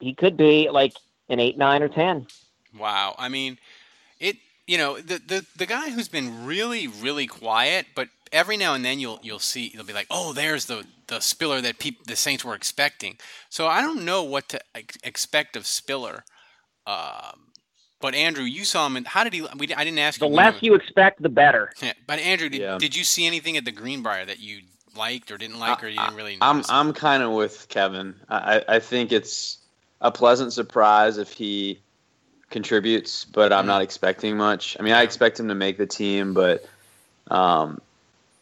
he 0.00 0.14
could 0.14 0.36
be 0.36 0.68
like 0.70 0.94
an 1.32 1.40
eight, 1.40 1.58
nine, 1.58 1.82
or 1.82 1.88
ten. 1.88 2.26
Wow. 2.78 3.14
I 3.18 3.28
mean, 3.28 3.58
it. 4.20 4.36
You 4.66 4.78
know, 4.78 4.98
the 4.98 5.18
the 5.18 5.44
the 5.56 5.66
guy 5.66 5.90
who's 5.90 6.08
been 6.08 6.46
really 6.46 6.86
really 6.86 7.26
quiet, 7.26 7.86
but 7.96 8.08
every 8.30 8.56
now 8.56 8.74
and 8.74 8.84
then 8.84 9.00
you'll 9.00 9.18
you'll 9.22 9.40
see 9.40 9.72
you'll 9.74 9.84
be 9.84 9.92
like, 9.92 10.06
oh, 10.10 10.32
there's 10.32 10.66
the 10.66 10.84
the 11.08 11.20
Spiller 11.20 11.60
that 11.60 11.78
peop, 11.80 12.06
the 12.06 12.14
Saints 12.16 12.44
were 12.44 12.54
expecting. 12.54 13.18
So 13.50 13.66
I 13.66 13.80
don't 13.82 14.04
know 14.04 14.22
what 14.22 14.48
to 14.50 14.60
ex- 14.74 14.96
expect 15.02 15.56
of 15.56 15.66
Spiller. 15.66 16.24
Um, 16.86 17.48
but 18.00 18.14
Andrew, 18.14 18.44
you 18.44 18.64
saw 18.64 18.86
him. 18.86 18.96
And 18.96 19.06
how 19.06 19.24
did 19.24 19.32
he? 19.32 19.42
We, 19.58 19.74
I 19.74 19.84
didn't 19.84 19.98
ask 19.98 20.20
The 20.20 20.26
you. 20.26 20.32
when 20.32 20.52
less 20.52 20.62
you 20.62 20.74
expect, 20.74 21.20
the 21.22 21.28
better. 21.28 21.72
Yeah, 21.82 21.92
but 22.06 22.18
Andrew, 22.20 22.48
did, 22.48 22.60
Yeah. 22.60 22.78
did 22.78 22.96
you 22.96 23.04
see 23.04 23.26
anything 23.26 23.56
at 23.56 23.64
the 23.64 23.72
Greenbrier 23.72 24.24
that 24.24 24.38
you 24.38 24.60
liked 24.96 25.30
or 25.30 25.38
didn't 25.38 25.58
like, 25.58 25.82
or 25.82 25.88
you 25.88 25.98
didn't 25.98 26.14
really? 26.16 26.38
I'm 26.40 26.62
I'm 26.68 26.92
kind 26.92 27.22
of 27.22 27.32
with 27.32 27.66
Kevin. 27.68 28.14
I 28.28 28.58
I 28.58 28.64
I 28.76 28.78
think 28.78 29.12
it's 29.12 29.58
a 30.02 30.10
pleasant 30.10 30.52
surprise 30.52 31.16
if 31.16 31.32
he 31.32 31.78
contributes, 32.50 33.24
but 33.24 33.52
I'm 33.52 33.66
not 33.66 33.80
expecting 33.82 34.36
much. 34.36 34.76
I 34.78 34.82
mean, 34.82 34.92
I 34.92 35.02
expect 35.02 35.40
him 35.40 35.48
to 35.48 35.54
make 35.54 35.78
the 35.78 35.86
team, 35.86 36.34
but 36.34 36.64
um, 37.30 37.80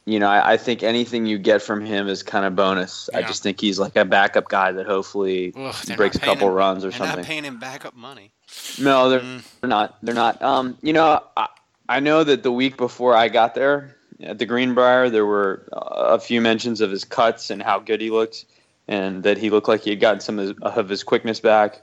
you 0.06 0.18
know, 0.18 0.26
I, 0.28 0.54
I 0.54 0.56
think 0.56 0.82
anything 0.82 1.26
you 1.26 1.38
get 1.38 1.62
from 1.62 1.84
him 1.84 2.08
is 2.08 2.22
kind 2.24 2.44
of 2.44 2.56
bonus. 2.56 3.08
I 3.14 3.22
just 3.22 3.42
think 3.44 3.60
he's 3.60 3.78
like 3.78 3.94
a 3.94 4.04
backup 4.04 4.48
guy 4.48 4.72
that 4.72 4.86
hopefully 4.86 5.52
Ugh, 5.54 5.74
breaks 5.96 6.16
a 6.16 6.20
couple 6.20 6.48
him- 6.48 6.54
runs 6.54 6.84
or 6.84 6.90
they're 6.90 6.98
something. 6.98 7.16
Not 7.18 7.24
paying 7.26 7.44
him 7.44 7.58
backup 7.60 7.94
money. 7.94 8.32
No, 8.80 9.10
they're, 9.10 9.20
Mm. 9.20 9.44
they're 9.60 9.68
not. 9.70 9.96
They're 10.02 10.14
not. 10.14 10.42
Um, 10.42 10.76
you 10.82 10.92
know, 10.92 11.22
I, 11.36 11.48
I 11.88 12.00
know 12.00 12.24
that 12.24 12.42
the 12.42 12.50
week 12.50 12.76
before 12.78 13.14
I 13.14 13.28
got 13.28 13.54
there 13.54 13.94
at 14.20 14.38
the 14.38 14.46
Greenbrier, 14.46 15.08
there 15.10 15.26
were 15.26 15.68
uh, 15.72 16.14
a 16.14 16.18
few 16.18 16.40
mentions 16.40 16.80
of 16.80 16.90
his 16.90 17.04
cuts 17.04 17.50
and 17.50 17.62
how 17.62 17.78
good 17.78 18.00
he 18.00 18.10
looked, 18.10 18.46
and 18.90 19.22
that 19.22 19.38
he 19.38 19.50
looked 19.50 19.68
like 19.68 19.82
he 19.82 19.90
had 19.90 20.00
gotten 20.00 20.20
some 20.20 20.38
of 20.38 20.48
his, 20.48 20.58
of 20.62 20.88
his 20.88 21.04
quickness 21.04 21.38
back. 21.40 21.80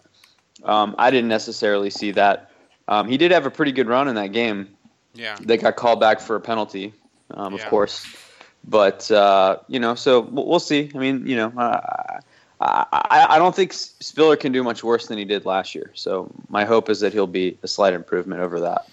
Um, 0.64 0.94
I 1.00 1.10
didn't 1.10 1.30
necessarily 1.30 1.90
see 1.90 2.12
that. 2.12 2.52
Um, 2.90 3.08
he 3.08 3.18
did 3.18 3.32
have 3.32 3.46
a 3.46 3.50
pretty 3.50 3.72
good 3.72 3.88
run 3.88 4.10
in 4.10 4.16
that 4.16 4.34
game. 4.34 4.68
Yeah. 5.14 5.38
They 5.42 5.58
got 5.58 5.78
called 5.78 6.00
back 6.02 6.20
for 6.20 6.36
a 6.36 6.42
penalty, 6.42 6.94
um, 7.32 7.54
of 7.54 7.62
Yeah. 7.62 7.70
course. 7.70 8.06
But 8.66 9.10
uh, 9.10 9.58
you 9.68 9.80
know, 9.80 9.96
so 9.96 10.20
we'll, 10.20 10.60
see. 10.60 10.92
I 10.94 10.98
mean, 10.98 11.26
you 11.26 11.38
know, 11.38 11.54
uh, 11.58 12.20
I, 12.60 12.86
I, 12.92 13.26
I 13.30 13.38
don't 13.38 13.56
think 13.56 13.72
Spiller 13.72 14.36
can 14.36 14.52
do 14.52 14.62
much 14.62 14.84
worse 14.84 15.08
than 15.08 15.18
he 15.18 15.24
did 15.24 15.46
last 15.46 15.74
year. 15.74 15.92
So 15.94 16.30
my 16.50 16.66
hope 16.66 16.90
is 16.90 17.00
that 17.00 17.14
he'll 17.14 17.28
be 17.28 17.58
a 17.64 17.68
slight 17.68 17.94
improvement 17.94 18.42
over 18.42 18.60
that. 18.60 18.90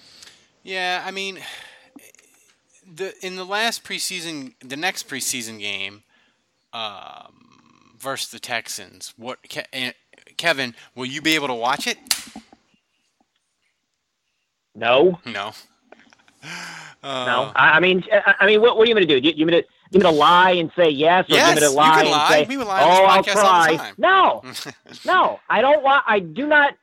Yeah, 0.63 1.03
I 1.05 1.11
mean, 1.11 1.41
the 2.95 3.15
in 3.27 3.35
the 3.35 3.45
last 3.45 3.83
preseason, 3.83 4.55
the 4.61 4.77
next 4.77 5.09
preseason 5.09 5.59
game, 5.59 6.05
um, 6.73 7.44
versus 8.05 8.29
the 8.31 8.39
Texans. 8.39 9.13
What, 9.17 9.39
eh, 9.73 9.93
Kevin? 10.37 10.75
Will 10.95 11.07
you 11.07 11.21
be 11.21 11.35
able 11.35 11.49
to 11.49 11.55
watch 11.55 11.87
it? 11.89 11.99
No, 14.75 15.19
No. 15.25 15.53
no. 16.43 16.51
Uh, 17.03 17.53
I, 17.57 17.71
I 17.77 17.81
mean, 17.81 18.05
I, 18.13 18.35
I 18.41 18.47
mean, 18.47 18.61
what, 18.61 18.77
what 18.77 18.85
are 18.87 18.89
you 18.89 18.95
going 18.95 19.07
to 19.07 19.21
do? 19.21 19.27
You, 19.27 19.35
you 19.35 19.47
going 19.47 19.63
to 19.63 19.69
you 19.91 20.01
going 20.01 20.13
to 20.13 20.19
lie 20.19 20.51
and 20.53 20.71
say 20.77 20.89
yes, 20.91 21.25
or 21.31 21.35
Yes, 21.35 21.55
you 21.55 21.61
going 21.61 21.71
to 21.73 21.77
lie 21.77 21.91
can 21.95 22.01
and 22.03 22.11
lie. 22.11 22.29
say, 22.31 22.47
We 22.49 22.57
would 22.57 22.67
lie 22.67 22.83
on 22.83 22.91
this 22.91 22.99
"Oh, 22.99 23.05
I'll 23.05 23.23
podcast 23.23 23.37
all 23.45 23.63
the 23.63 23.69
try"? 23.69 23.77
time. 23.77 23.95
No, 23.99 24.43
no, 25.07 25.41
I 25.49 25.61
don't 25.61 25.83
want. 25.85 26.03
I 26.07 26.19
do 26.19 26.47
not. 26.47 26.75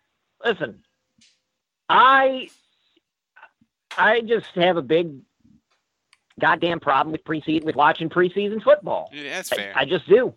Listen, 0.46 0.82
I 1.90 2.50
I 3.98 4.22
just 4.22 4.46
have 4.56 4.78
a 4.78 4.82
big 4.82 5.12
goddamn 6.40 6.80
problem 6.80 7.12
with 7.12 7.24
preseason 7.26 7.66
with 7.66 7.76
watching 7.76 8.08
preseason 8.10 8.64
football. 8.64 9.10
Yeah, 9.14 9.24
that's 9.36 9.50
fair. 9.50 9.74
I 9.76 9.86
just 9.86 10.08
do. 10.08 10.34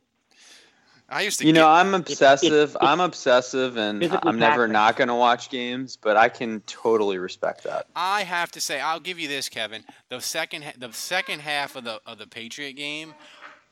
I 1.08 1.20
used 1.22 1.38
to. 1.40 1.46
You 1.46 1.52
know, 1.52 1.68
I'm 1.68 1.92
obsessive. 1.94 2.52
it's 2.52 2.76
I'm 2.80 3.00
obsessive, 3.00 3.76
and 3.76 4.00
physically 4.00 4.28
I'm 4.28 4.38
never 4.38 4.66
not 4.66 4.96
going 4.96 5.08
to 5.08 5.14
watch 5.14 5.50
games. 5.50 5.96
But 5.96 6.16
I 6.16 6.28
can 6.28 6.60
totally 6.62 7.18
respect 7.18 7.62
that. 7.64 7.86
I 7.94 8.22
have 8.22 8.50
to 8.52 8.60
say, 8.60 8.80
I'll 8.80 9.00
give 9.00 9.18
you 9.18 9.28
this, 9.28 9.48
Kevin. 9.48 9.84
The 10.08 10.20
second, 10.20 10.64
the 10.78 10.92
second 10.92 11.40
half 11.40 11.76
of 11.76 11.84
the 11.84 12.00
of 12.06 12.18
the 12.18 12.26
Patriot 12.26 12.72
game, 12.72 13.14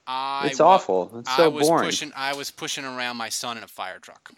I 0.06 0.48
It's 0.48 0.58
wa- 0.60 0.66
awful. 0.66 1.10
It's 1.20 1.30
I 1.30 1.36
so 1.38 1.50
was 1.50 1.68
boring. 1.68 1.86
pushing. 1.86 2.12
I 2.14 2.34
was 2.34 2.50
pushing 2.50 2.84
around 2.84 3.16
my 3.16 3.30
son 3.30 3.56
in 3.56 3.64
a 3.64 3.68
fire 3.68 3.98
truck. 3.98 4.30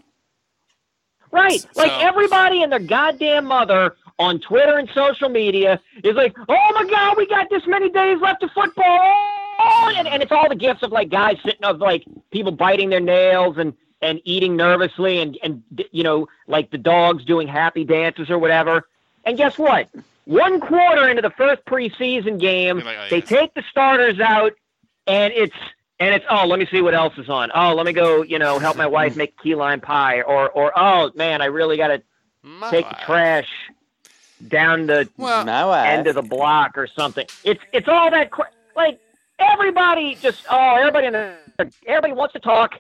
Right. 1.32 1.66
Like 1.74 1.90
So- 1.90 1.99
everybody 1.99 2.62
and 2.62 2.70
their 2.70 2.78
goddamn 2.78 3.47
mother 3.47 3.97
on 4.20 4.38
Twitter 4.38 4.78
and 4.78 4.88
social 4.95 5.28
media 5.28 5.80
is 6.05 6.14
like, 6.14 6.36
oh 6.49 6.70
my 6.74 6.84
God, 6.88 7.16
we 7.16 7.26
got 7.26 7.51
this 7.51 7.66
many 7.66 7.90
days 7.90 8.20
left 8.20 8.45
of 8.45 8.51
football. 8.53 9.14
Oh, 9.66 9.92
and, 9.96 10.06
and 10.06 10.22
it's 10.22 10.32
all 10.32 10.48
the 10.48 10.54
gifts 10.54 10.82
of 10.82 10.92
like 10.92 11.08
guys 11.08 11.36
sitting 11.44 11.64
of 11.64 11.78
like 11.78 12.04
people 12.30 12.52
biting 12.52 12.90
their 12.90 13.00
nails 13.00 13.56
and, 13.58 13.72
and 14.02 14.20
eating 14.24 14.56
nervously 14.56 15.20
and, 15.20 15.38
and, 15.42 15.62
you 15.90 16.02
know, 16.02 16.28
like 16.46 16.70
the 16.70 16.78
dogs 16.78 17.24
doing 17.24 17.48
happy 17.48 17.84
dances 17.84 18.28
or 18.30 18.38
whatever. 18.38 18.86
And 19.24 19.36
guess 19.36 19.58
what? 19.58 19.88
One 20.26 20.60
quarter 20.60 21.08
into 21.08 21.22
the 21.22 21.30
first 21.30 21.64
preseason 21.64 22.38
game, 22.38 22.78
like, 22.78 22.96
oh, 22.98 23.06
they 23.10 23.18
yes. 23.18 23.28
take 23.28 23.54
the 23.54 23.62
starters 23.70 24.20
out 24.20 24.52
and 25.06 25.32
it's 25.34 25.56
and 26.00 26.14
it's 26.14 26.24
oh 26.30 26.46
let 26.46 26.58
me 26.58 26.66
see 26.70 26.80
what 26.80 26.94
else 26.94 27.12
is 27.18 27.28
on 27.28 27.50
oh 27.54 27.74
let 27.74 27.84
me 27.86 27.92
go 27.92 28.22
you 28.22 28.38
know 28.38 28.58
help 28.58 28.76
my 28.76 28.86
wife 28.86 29.16
make 29.16 29.38
key 29.38 29.54
lime 29.54 29.80
pie 29.80 30.22
or 30.22 30.48
or 30.50 30.72
oh 30.76 31.10
man 31.14 31.42
I 31.42 31.46
really 31.46 31.76
got 31.76 31.88
to 31.88 32.02
My 32.42 32.70
take 32.70 32.88
the 32.88 32.96
trash 33.04 33.48
down 34.48 34.86
the 34.86 35.08
My 35.16 35.64
wife. 35.64 35.86
end 35.86 36.06
of 36.06 36.14
the 36.14 36.22
block 36.22 36.76
or 36.76 36.86
something. 36.86 37.26
It's 37.44 37.60
it's 37.72 37.88
all 37.88 38.10
that 38.10 38.30
cra- 38.30 38.50
like 38.76 38.98
everybody 39.39 40.14
just 40.16 40.45
oh 40.51 40.76
everybody 40.78 41.07
in 41.09 41.12
the, 41.12 41.35
everybody 41.87 42.12
wants 42.12 42.32
to 42.35 42.41
talk 42.41 42.74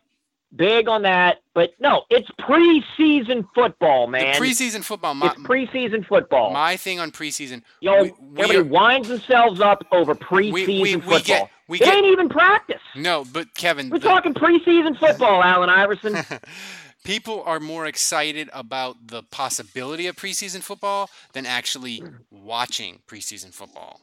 big 0.56 0.86
on 0.88 1.02
that, 1.02 1.38
but 1.52 1.72
no, 1.80 2.04
it's 2.10 2.28
preseason 2.40 3.44
football, 3.56 4.06
man. 4.06 4.34
The 4.34 4.38
preseason 4.46 4.84
football. 4.84 5.12
My, 5.14 5.26
it's 5.32 5.40
preseason 5.40 6.06
football. 6.06 6.52
my 6.52 6.76
thing 6.76 7.00
on 7.00 7.10
preseason. 7.10 7.62
Yo, 7.80 8.02
we- 8.04 8.10
we 8.20 8.42
everybody 8.42 8.56
are- 8.58 8.64
winds 8.64 9.08
themselves 9.08 9.60
up 9.60 9.84
over 9.90 10.14
preseason 10.14 10.52
we- 10.52 10.80
we 10.80 10.92
football. 10.94 11.20
get- 11.20 11.50
we 11.66 11.78
it 11.78 11.84
get- 11.84 11.94
ain't 11.96 12.06
even 12.06 12.28
practice. 12.28 12.80
No, 12.94 13.24
but 13.32 13.52
Kevin, 13.54 13.90
We're 13.90 13.98
the- 13.98 14.06
talking 14.08 14.32
preseason 14.32 14.96
football, 14.96 15.42
Allen 15.42 15.70
Iverson. 15.70 16.18
people 17.04 17.42
are 17.44 17.58
more 17.58 17.86
excited 17.86 18.48
about 18.52 19.08
the 19.08 19.22
possibility 19.24 20.06
of 20.06 20.14
preseason 20.14 20.62
football 20.62 21.10
than 21.32 21.46
actually 21.46 22.00
watching 22.30 23.00
preseason 23.08 23.52
football. 23.52 24.00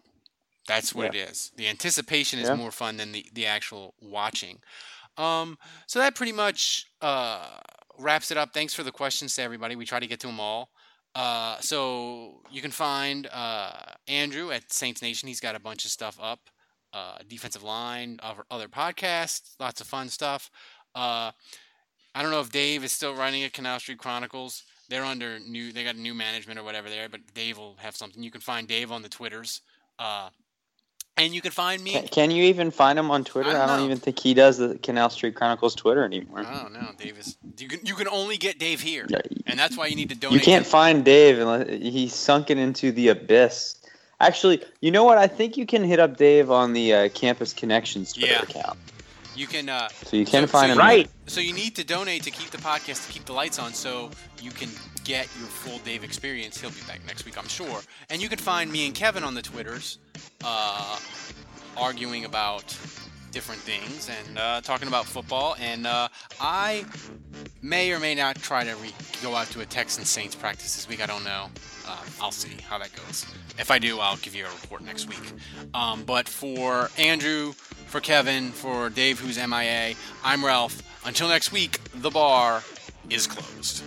That's 0.68 0.94
what 0.94 1.08
it 1.08 1.16
is. 1.16 1.52
The 1.58 1.68
anticipation 1.68 2.40
is 2.40 2.48
Yeah. 2.50 2.56
more 2.56 2.72
fun 2.72 2.98
than 2.98 3.12
the, 3.12 3.26
the 3.34 3.46
actual 3.46 3.96
watching. 4.00 4.60
Um, 5.18 5.58
so 5.88 6.00
that 6.00 6.16
pretty 6.16 6.32
much 6.32 6.86
uh, 7.02 7.48
wraps 7.98 8.32
it 8.32 8.38
up. 8.38 8.54
Thanks 8.54 8.74
for 8.74 8.84
the 8.84 8.92
questions 8.92 9.36
to 9.36 9.42
everybody. 9.42 9.76
We 9.76 9.86
try 9.86 10.00
to 10.00 10.08
get 10.08 10.20
to 10.22 10.28
them 10.28 10.40
all. 10.40 10.70
Uh, 11.14 11.60
so 11.60 12.42
you 12.50 12.62
can 12.62 12.72
find 12.72 13.28
uh, 13.34 13.74
Andrew 14.08 14.52
at 14.52 14.72
Saints 14.72 15.02
Nation. 15.02 15.28
He's 15.28 15.42
got 15.42 15.56
a 15.56 15.60
bunch 15.60 15.84
of 15.84 15.92
stuff 15.92 16.18
up. 16.22 16.40
Uh, 16.94 17.18
defensive 17.28 17.64
line, 17.64 18.20
other, 18.22 18.44
other 18.52 18.68
podcasts, 18.68 19.56
lots 19.60 19.80
of 19.82 19.88
fun 19.88 20.10
stuff. 20.10 20.50
Uh, 20.94 21.32
I 22.14 22.22
don't 22.22 22.32
know 22.32 22.42
if 22.42 22.52
Dave 22.52 22.84
is 22.84 22.92
still 22.92 23.16
running 23.16 23.44
at 23.44 23.54
Canal 23.54 23.80
Street 23.80 23.98
Chronicles. 23.98 24.64
They're 24.90 25.06
under 25.06 25.40
new. 25.40 25.72
They 25.72 25.86
got 25.86 25.96
new 25.96 26.14
management 26.14 26.60
or 26.60 26.64
whatever 26.64 26.90
there, 26.90 27.08
but 27.08 27.22
Dave 27.34 27.58
will 27.58 27.78
have 27.80 27.96
something. 27.96 28.22
You 28.22 28.32
can 28.32 28.42
find 28.42 28.68
Dave 28.68 28.92
on 28.92 29.02
the 29.04 29.08
Twitters, 29.10 29.62
uh, 30.00 30.30
and 31.18 31.34
you 31.34 31.42
can 31.42 31.52
find 31.52 31.84
me. 31.84 31.92
Can, 31.92 32.08
can 32.08 32.32
you 32.32 32.44
even 32.46 32.72
find 32.72 32.98
him 32.98 33.12
on 33.12 33.24
Twitter? 33.24 33.50
I 33.50 33.54
don't 33.54 33.62
I 33.70 33.78
don't, 33.78 33.86
even 33.86 33.98
think 33.98 34.20
he 34.20 34.34
does 34.34 34.58
the 34.58 34.78
Canal 34.80 35.10
Street 35.10 35.36
Chronicles 35.36 35.76
Twitter 35.76 36.04
anymore. 36.04 36.40
I 36.40 36.62
don't 36.64 36.74
know. 36.74 36.90
Dave 36.98 37.18
is. 37.20 37.38
You 37.58 37.68
can 37.68 37.86
you 37.86 37.96
can 37.96 38.08
only 38.08 38.38
get 38.38 38.60
Dave 38.60 38.82
here, 38.82 39.06
Yeah, 39.10 39.20
and 39.46 39.60
that's 39.60 39.78
why 39.78 39.88
you 39.88 39.96
need 39.96 40.10
to 40.10 40.16
donate. 40.16 40.40
You 40.40 40.44
can't 40.44 40.66
to- 40.66 40.72
find 40.72 41.04
Dave 41.06 41.40
unless 41.40 41.68
he's 41.70 42.14
sunken 42.14 42.58
into 42.58 42.92
the 42.92 43.10
abyss. 43.10 43.76
Actually, 44.20 44.64
you 44.82 44.92
know 44.92 45.04
what? 45.04 45.18
I 45.18 45.28
think 45.28 45.58
you 45.58 45.66
can 45.66 45.84
hit 45.84 46.00
up 46.00 46.16
Dave 46.18 46.52
on 46.52 46.74
the 46.74 46.94
uh, 46.94 47.10
Campus 47.10 47.54
Connections 47.54 48.14
Twitter 48.14 48.34
Yeah. 48.34 48.42
account. 48.44 48.78
You 49.36 49.48
can. 49.48 49.70
Uh, 49.70 49.88
So 50.06 50.18
you 50.18 50.26
can 50.26 50.46
find 50.46 50.68
you 50.68 50.74
him 50.74 50.78
Right. 50.80 51.10
So 51.28 51.40
you 51.40 51.54
need 51.54 51.76
to 51.78 51.84
donate 51.84 52.24
to 52.24 52.32
keep 52.32 52.50
the 52.52 52.58
podcast, 52.58 53.08
to 53.08 53.14
keep 53.14 53.26
the 53.26 53.34
lights 53.34 53.58
on, 53.60 53.74
so 53.74 54.12
you 54.42 54.52
can 54.52 54.70
get 55.04 55.28
your 55.38 55.48
full 55.48 55.80
Dave 55.80 56.04
experience. 56.04 56.60
He'll 56.60 56.72
be 56.72 56.82
back 56.88 57.00
next 57.06 57.26
week, 57.26 57.38
I'm 57.38 57.48
sure. 57.48 57.82
And 58.10 58.22
you 58.22 58.30
can 58.30 58.38
find 58.38 58.72
me 58.72 58.86
and 58.86 58.96
Kevin 58.96 59.24
on 59.24 59.34
the 59.34 59.42
Twitters, 59.42 60.00
uh, 60.44 60.98
arguing 61.78 62.26
about 62.26 62.78
different 63.32 63.62
things 63.62 64.10
and 64.10 64.38
uh, 64.38 64.62
talking 64.62 64.88
about 64.88 65.06
football. 65.06 65.56
And 65.60 65.88
uh, 65.88 66.10
I 66.40 66.86
may 67.62 67.92
or 67.92 68.00
may 68.00 68.14
not 68.16 68.36
try 68.36 68.64
to 68.64 68.76
re- 68.76 68.94
go 69.22 69.36
out 69.36 69.48
to 69.48 69.62
a 69.62 69.66
Texans 69.66 70.10
Saints 70.10 70.36
practice 70.36 70.76
this 70.76 70.88
week. 70.88 71.02
I 71.02 71.06
don't 71.06 71.24
know. 71.24 71.50
Uh, 71.88 71.98
I'll 72.22 72.32
see 72.32 72.58
how 72.68 72.78
that 72.78 72.94
goes. 72.96 73.26
If 73.58 73.72
I 73.72 73.80
do, 73.80 74.00
I'll 74.00 74.18
give 74.18 74.36
you 74.36 74.46
a 74.46 74.50
report 74.50 74.84
next 74.84 75.08
week. 75.08 75.34
Um, 75.74 76.04
but 76.04 76.28
for 76.28 76.90
Andrew, 76.98 77.54
for 77.88 78.00
Kevin, 78.00 78.52
for 78.52 78.90
Dave, 78.90 79.20
who's 79.20 79.38
MIA, 79.38 79.96
I'm 80.24 80.46
Ralph. 80.46 80.82
Until 81.06 81.30
next 81.30 81.52
week, 81.52 81.80
the 81.96 82.10
bar 82.10 82.64
is 83.10 83.28
closed. 83.28 83.84